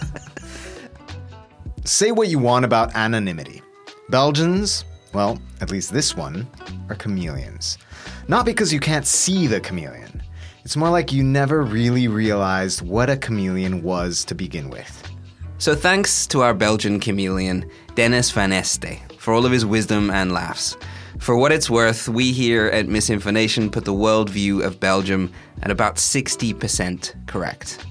Say 1.83 2.11
what 2.11 2.27
you 2.27 2.37
want 2.37 2.63
about 2.63 2.95
anonymity. 2.95 3.63
Belgians, 4.09 4.85
well, 5.13 5.41
at 5.61 5.71
least 5.71 5.91
this 5.91 6.15
one, 6.15 6.47
are 6.89 6.95
chameleons. 6.95 7.79
Not 8.27 8.45
because 8.45 8.71
you 8.71 8.79
can't 8.79 9.07
see 9.07 9.47
the 9.47 9.59
chameleon. 9.59 10.21
It's 10.63 10.77
more 10.77 10.91
like 10.91 11.11
you 11.11 11.23
never 11.23 11.63
really 11.63 12.07
realized 12.07 12.83
what 12.83 13.09
a 13.09 13.17
chameleon 13.17 13.81
was 13.81 14.23
to 14.25 14.35
begin 14.35 14.69
with. 14.69 15.09
So 15.57 15.73
thanks 15.73 16.27
to 16.27 16.41
our 16.41 16.53
Belgian 16.53 16.99
chameleon, 16.99 17.67
Dennis 17.95 18.29
Van 18.29 18.51
Este, 18.51 18.99
for 19.17 19.33
all 19.33 19.47
of 19.47 19.51
his 19.51 19.65
wisdom 19.65 20.11
and 20.11 20.31
laughs. 20.31 20.77
For 21.17 21.35
what 21.35 21.51
it's 21.51 21.69
worth, 21.69 22.07
we 22.07 22.31
here 22.31 22.67
at 22.67 22.85
Misinfonation 22.85 23.71
put 23.71 23.85
the 23.85 23.93
worldview 23.93 24.63
of 24.63 24.79
Belgium 24.79 25.31
at 25.63 25.71
about 25.71 25.95
60% 25.95 27.27
correct. 27.27 27.85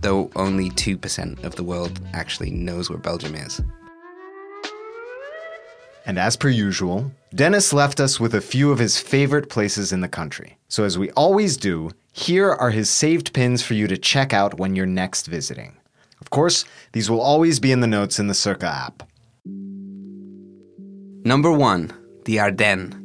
Though 0.00 0.30
only 0.36 0.70
2% 0.70 1.44
of 1.44 1.56
the 1.56 1.64
world 1.64 2.00
actually 2.12 2.50
knows 2.50 2.88
where 2.88 2.98
Belgium 2.98 3.34
is. 3.34 3.60
And 6.06 6.18
as 6.18 6.36
per 6.36 6.48
usual, 6.48 7.10
Dennis 7.34 7.72
left 7.72 8.00
us 8.00 8.18
with 8.18 8.34
a 8.34 8.40
few 8.40 8.72
of 8.72 8.78
his 8.78 8.98
favorite 8.98 9.50
places 9.50 9.92
in 9.92 10.00
the 10.00 10.08
country. 10.08 10.56
So, 10.68 10.84
as 10.84 10.96
we 10.96 11.10
always 11.10 11.58
do, 11.58 11.90
here 12.12 12.50
are 12.50 12.70
his 12.70 12.88
saved 12.88 13.34
pins 13.34 13.62
for 13.62 13.74
you 13.74 13.86
to 13.88 13.98
check 13.98 14.32
out 14.32 14.58
when 14.58 14.74
you're 14.74 14.86
next 14.86 15.26
visiting. 15.26 15.76
Of 16.20 16.30
course, 16.30 16.64
these 16.92 17.10
will 17.10 17.20
always 17.20 17.60
be 17.60 17.72
in 17.72 17.80
the 17.80 17.86
notes 17.86 18.18
in 18.18 18.26
the 18.26 18.34
Circa 18.34 18.66
app. 18.66 19.02
Number 21.24 21.52
one, 21.52 21.92
the 22.24 22.40
Ardennes. 22.40 22.97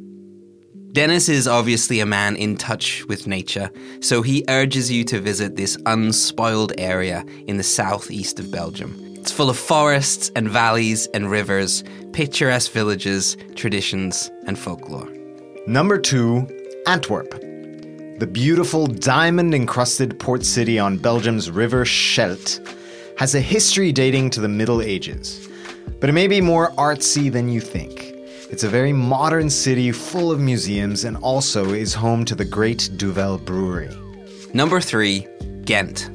Dennis 0.94 1.28
is 1.28 1.48
obviously 1.48 1.98
a 1.98 2.06
man 2.06 2.36
in 2.36 2.56
touch 2.56 3.04
with 3.08 3.26
nature, 3.26 3.68
so 3.98 4.22
he 4.22 4.44
urges 4.48 4.92
you 4.92 5.02
to 5.02 5.18
visit 5.18 5.56
this 5.56 5.76
unspoiled 5.86 6.72
area 6.78 7.24
in 7.48 7.56
the 7.56 7.64
southeast 7.64 8.38
of 8.38 8.52
Belgium. 8.52 8.94
It's 9.16 9.32
full 9.32 9.50
of 9.50 9.58
forests 9.58 10.30
and 10.36 10.48
valleys 10.48 11.08
and 11.08 11.28
rivers, 11.28 11.82
picturesque 12.12 12.70
villages, 12.70 13.36
traditions, 13.56 14.30
and 14.46 14.56
folklore. 14.56 15.12
Number 15.66 15.98
two, 15.98 16.46
Antwerp. 16.86 17.32
The 18.20 18.30
beautiful 18.32 18.86
diamond 18.86 19.52
encrusted 19.52 20.20
port 20.20 20.44
city 20.44 20.78
on 20.78 20.98
Belgium's 20.98 21.50
River 21.50 21.84
Scheldt 21.84 22.60
has 23.18 23.34
a 23.34 23.40
history 23.40 23.90
dating 23.90 24.30
to 24.30 24.40
the 24.40 24.48
Middle 24.48 24.80
Ages, 24.80 25.48
but 25.98 26.08
it 26.08 26.12
may 26.12 26.28
be 26.28 26.40
more 26.40 26.70
artsy 26.76 27.32
than 27.32 27.48
you 27.48 27.60
think. 27.60 28.03
It's 28.54 28.62
a 28.62 28.68
very 28.68 28.92
modern 28.92 29.50
city 29.50 29.90
full 29.90 30.30
of 30.30 30.38
museums 30.38 31.02
and 31.02 31.16
also 31.16 31.70
is 31.70 31.92
home 31.92 32.24
to 32.26 32.36
the 32.36 32.44
great 32.44 32.88
Duvel 32.96 33.36
Brewery. 33.36 33.90
Number 34.54 34.80
three, 34.80 35.26
Ghent. 35.64 36.08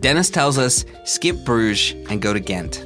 Dennis 0.00 0.30
tells 0.30 0.56
us 0.56 0.86
skip 1.04 1.36
Bruges 1.44 1.94
and 2.08 2.22
go 2.22 2.32
to 2.32 2.40
Ghent. 2.40 2.82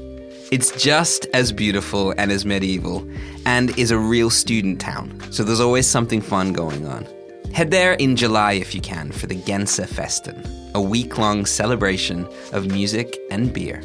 It's 0.51 0.73
just 0.73 1.27
as 1.33 1.53
beautiful 1.53 2.13
and 2.19 2.33
as 2.33 2.45
medieval, 2.45 3.09
and 3.47 3.79
is 3.79 3.93
a 3.93 3.97
real 3.97 4.29
student 4.29 4.81
town, 4.81 5.23
so 5.31 5.45
there's 5.45 5.61
always 5.61 5.87
something 5.87 6.21
fun 6.21 6.53
going 6.53 6.85
on. 6.85 7.07
Head 7.55 7.71
there 7.71 7.93
in 7.93 8.17
July 8.17 8.55
if 8.55 8.75
you 8.75 8.81
can 8.81 9.13
for 9.13 9.29
the 9.29 9.37
Gentse 9.37 9.79
Feesten, 9.79 10.75
a 10.75 10.81
week 10.81 11.17
long 11.17 11.47
celebration 11.47 12.27
of 12.53 12.67
music 12.67 13.17
and 13.31 13.53
beer. 13.53 13.83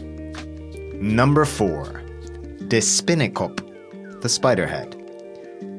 Number 0.95 1.45
four, 1.45 2.01
De 2.69 2.79
Spinnekop, 2.79 3.69
the 4.23 4.29
Spiderhead. 4.29 4.99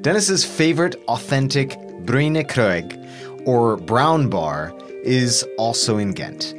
Dennis's 0.03 0.45
favorite 0.45 0.97
authentic 1.09 1.79
Bruine 2.05 2.45
Kroeg, 2.45 2.95
or 3.47 3.79
brown 3.79 4.29
bar, 4.29 4.75
is 5.03 5.45
also 5.57 5.97
in 5.97 6.13
Ghent. 6.13 6.55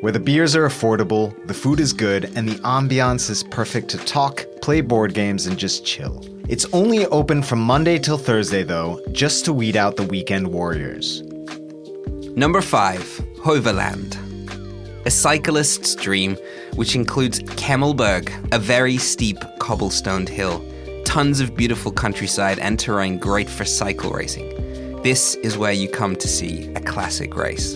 Where 0.00 0.12
the 0.12 0.20
beers 0.20 0.56
are 0.56 0.66
affordable, 0.66 1.34
the 1.46 1.54
food 1.54 1.78
is 1.78 1.92
good, 1.92 2.24
and 2.36 2.48
the 2.48 2.56
ambiance 2.56 3.28
is 3.28 3.42
perfect 3.42 3.90
to 3.90 3.98
talk, 3.98 4.46
play 4.62 4.80
board 4.80 5.12
games, 5.12 5.46
and 5.46 5.58
just 5.58 5.84
chill. 5.84 6.24
It's 6.48 6.66
only 6.72 7.04
open 7.06 7.42
from 7.42 7.60
Monday 7.60 7.98
till 7.98 8.18
Thursday, 8.18 8.62
though, 8.62 9.00
just 9.12 9.44
to 9.44 9.52
weed 9.52 9.76
out 9.76 9.96
the 9.96 10.04
weekend 10.04 10.48
warriors. 10.48 11.22
Number 12.34 12.62
5, 12.62 13.02
Heuvelland. 13.44 14.16
A 15.04 15.10
cyclist's 15.10 15.94
dream, 15.94 16.36
which 16.76 16.94
includes 16.94 17.40
Kemmelberg, 17.40 18.30
a 18.52 18.58
very 18.58 18.96
steep 18.96 19.38
cobblestoned 19.58 20.28
hill, 20.28 20.64
tons 21.06 21.38
of 21.38 21.56
beautiful 21.56 21.92
countryside 21.92 22.58
and 22.58 22.78
terrain 22.78 23.16
great 23.16 23.48
for 23.48 23.64
cycle 23.64 24.10
racing. 24.10 25.00
This 25.02 25.36
is 25.36 25.56
where 25.56 25.72
you 25.72 25.88
come 25.88 26.16
to 26.16 26.26
see 26.28 26.66
a 26.74 26.80
classic 26.80 27.36
race. 27.36 27.74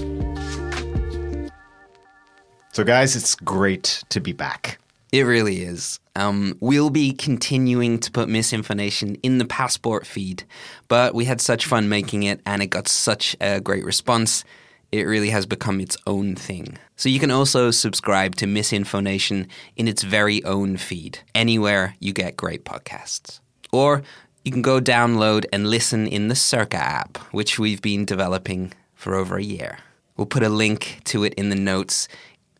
So, 2.72 2.84
guys, 2.84 3.14
it's 3.14 3.36
great 3.36 4.02
to 4.10 4.20
be 4.20 4.32
back. 4.32 4.78
It 5.12 5.22
really 5.22 5.62
is. 5.62 6.00
Um, 6.16 6.58
we'll 6.60 6.90
be 6.90 7.12
continuing 7.12 8.00
to 8.00 8.10
put 8.10 8.28
Misinfonation 8.28 9.18
in 9.22 9.38
the 9.38 9.44
passport 9.44 10.06
feed, 10.06 10.44
but 10.88 11.14
we 11.14 11.24
had 11.24 11.40
such 11.40 11.66
fun 11.66 11.88
making 11.88 12.24
it 12.24 12.40
and 12.44 12.62
it 12.62 12.66
got 12.66 12.88
such 12.88 13.36
a 13.40 13.60
great 13.60 13.84
response. 13.84 14.44
It 14.90 15.04
really 15.04 15.30
has 15.30 15.46
become 15.46 15.80
its 15.80 15.96
own 16.06 16.34
thing. 16.34 16.78
So 17.00 17.08
you 17.08 17.18
can 17.18 17.30
also 17.30 17.70
subscribe 17.70 18.36
to 18.36 18.44
Misinfonation 18.44 19.48
in 19.74 19.88
its 19.88 20.02
very 20.02 20.44
own 20.44 20.76
feed, 20.76 21.20
anywhere 21.34 21.94
you 21.98 22.12
get 22.12 22.36
great 22.36 22.66
podcasts. 22.66 23.40
Or 23.72 24.02
you 24.44 24.52
can 24.52 24.60
go 24.60 24.82
download 24.82 25.46
and 25.50 25.70
listen 25.70 26.06
in 26.06 26.28
the 26.28 26.34
Circa 26.34 26.76
app, 26.76 27.16
which 27.32 27.58
we've 27.58 27.80
been 27.80 28.04
developing 28.04 28.74
for 28.94 29.14
over 29.14 29.38
a 29.38 29.42
year. 29.42 29.78
We'll 30.18 30.26
put 30.26 30.42
a 30.42 30.50
link 30.50 31.00
to 31.04 31.24
it 31.24 31.32
in 31.38 31.48
the 31.48 31.56
notes. 31.56 32.06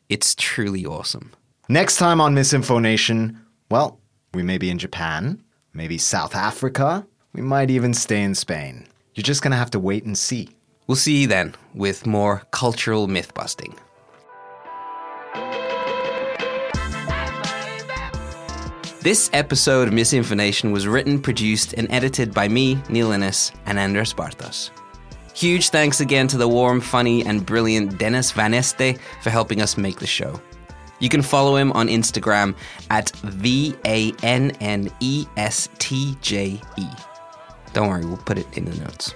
It's 0.09 0.35
truly 0.35 0.87
awesome. 0.87 1.33
Next 1.69 1.99
time 1.99 2.19
on 2.19 2.35
Misinfonation, 2.35 3.37
well, 3.71 4.01
we 4.33 4.43
may 4.43 4.57
be 4.57 4.71
in 4.71 4.79
Japan, 4.79 5.45
maybe 5.75 5.99
South 5.99 6.35
Africa, 6.35 7.07
we 7.35 7.43
might 7.43 7.71
even 7.71 7.93
stay 7.93 8.23
in 8.23 8.35
Spain. 8.35 8.87
You're 9.15 9.23
just 9.23 9.43
gonna 9.43 9.57
have 9.57 9.73
to 9.73 9.79
wait 9.79 10.05
and 10.05 10.17
see. 10.17 10.49
We'll 10.87 10.97
see 10.97 11.21
you 11.21 11.27
then 11.27 11.57
with 11.75 12.07
more 12.07 12.45
cultural 12.53 13.07
myth 13.07 13.35
busting. 13.35 13.77
This 19.03 19.31
episode 19.33 19.89
of 19.89 19.95
Misinfonation 19.95 20.73
was 20.73 20.87
written, 20.87 21.23
produced, 21.23 21.73
and 21.73 21.91
edited 21.91 22.35
by 22.35 22.49
me, 22.49 22.79
Neil 22.91 23.13
Innes, 23.13 23.51
and 23.65 23.79
Andres 23.79 24.13
Bartos. 24.13 24.69
Huge 25.35 25.71
thanks 25.71 26.03
again 26.03 26.29
to 26.29 26.37
the 26.37 26.47
warm, 26.47 26.83
funny, 26.83 27.25
and 27.25 27.47
brilliant 27.47 27.99
Dennis 27.99 28.31
Van 28.33 28.53
Este 28.53 28.99
for 29.23 29.31
helping 29.31 29.63
us 29.63 29.79
make 29.79 30.01
the 30.01 30.07
show. 30.07 30.39
You 30.99 31.09
can 31.09 31.23
follow 31.23 31.57
him 31.57 31.73
on 31.73 31.89
Instagram 31.89 32.55
at 32.91 33.11
V 33.25 33.75
A 33.87 34.13
N 34.23 34.51
N 34.61 34.91
E 35.01 35.25
S 35.39 35.71
T 35.79 36.15
J 36.21 36.61
E. 36.77 36.87
Don't 37.73 37.89
worry, 37.89 38.05
we'll 38.05 38.19
put 38.19 38.37
it 38.37 38.55
in 38.55 38.67
the 38.67 38.77
notes. 38.85 39.15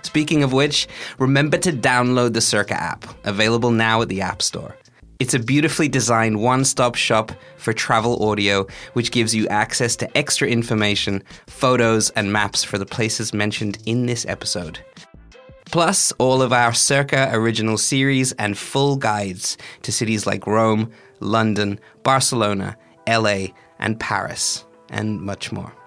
Speaking 0.00 0.42
of 0.42 0.54
which, 0.54 0.88
remember 1.18 1.58
to 1.58 1.70
download 1.70 2.32
the 2.32 2.40
Circa 2.40 2.82
app, 2.82 3.04
available 3.26 3.72
now 3.72 4.00
at 4.00 4.08
the 4.08 4.22
App 4.22 4.40
Store. 4.40 4.74
It's 5.18 5.34
a 5.34 5.40
beautifully 5.40 5.88
designed 5.88 6.40
one 6.40 6.64
stop 6.64 6.94
shop 6.94 7.32
for 7.56 7.72
travel 7.72 8.24
audio, 8.24 8.68
which 8.92 9.10
gives 9.10 9.34
you 9.34 9.48
access 9.48 9.96
to 9.96 10.16
extra 10.16 10.46
information, 10.46 11.24
photos, 11.48 12.10
and 12.10 12.32
maps 12.32 12.62
for 12.62 12.78
the 12.78 12.86
places 12.86 13.34
mentioned 13.34 13.78
in 13.84 14.06
this 14.06 14.24
episode. 14.26 14.78
Plus, 15.64 16.12
all 16.18 16.40
of 16.40 16.52
our 16.52 16.72
Circa 16.72 17.30
original 17.32 17.78
series 17.78 18.30
and 18.34 18.56
full 18.56 18.94
guides 18.94 19.58
to 19.82 19.90
cities 19.90 20.24
like 20.24 20.46
Rome, 20.46 20.92
London, 21.18 21.80
Barcelona, 22.04 22.76
LA, 23.08 23.48
and 23.80 23.98
Paris, 23.98 24.64
and 24.88 25.20
much 25.20 25.50
more. 25.50 25.77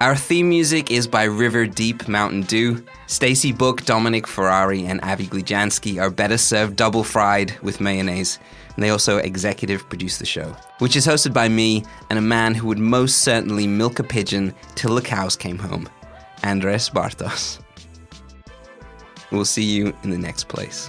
Our 0.00 0.14
theme 0.14 0.48
music 0.48 0.92
is 0.92 1.08
by 1.08 1.24
River 1.24 1.66
Deep 1.66 2.06
Mountain 2.06 2.42
Dew. 2.42 2.84
Stacy 3.08 3.50
Book, 3.50 3.84
Dominic 3.84 4.28
Ferrari, 4.28 4.86
and 4.86 5.00
Avi 5.00 5.26
Glijansky 5.26 6.00
are 6.00 6.08
better 6.08 6.38
served 6.38 6.76
double 6.76 7.02
fried 7.02 7.58
with 7.62 7.80
mayonnaise. 7.80 8.38
And 8.76 8.84
they 8.84 8.90
also 8.90 9.16
executive 9.18 9.88
produce 9.88 10.18
the 10.18 10.24
show, 10.24 10.54
which 10.78 10.94
is 10.94 11.04
hosted 11.04 11.32
by 11.32 11.48
me 11.48 11.84
and 12.10 12.18
a 12.18 12.22
man 12.22 12.54
who 12.54 12.68
would 12.68 12.78
most 12.78 13.22
certainly 13.22 13.66
milk 13.66 13.98
a 13.98 14.04
pigeon 14.04 14.54
till 14.76 14.94
the 14.94 15.02
cows 15.02 15.34
came 15.34 15.58
home, 15.58 15.88
Andres 16.44 16.88
Bartos. 16.90 17.58
We'll 19.32 19.44
see 19.44 19.64
you 19.64 19.96
in 20.04 20.10
the 20.10 20.18
next 20.18 20.46
place. 20.46 20.88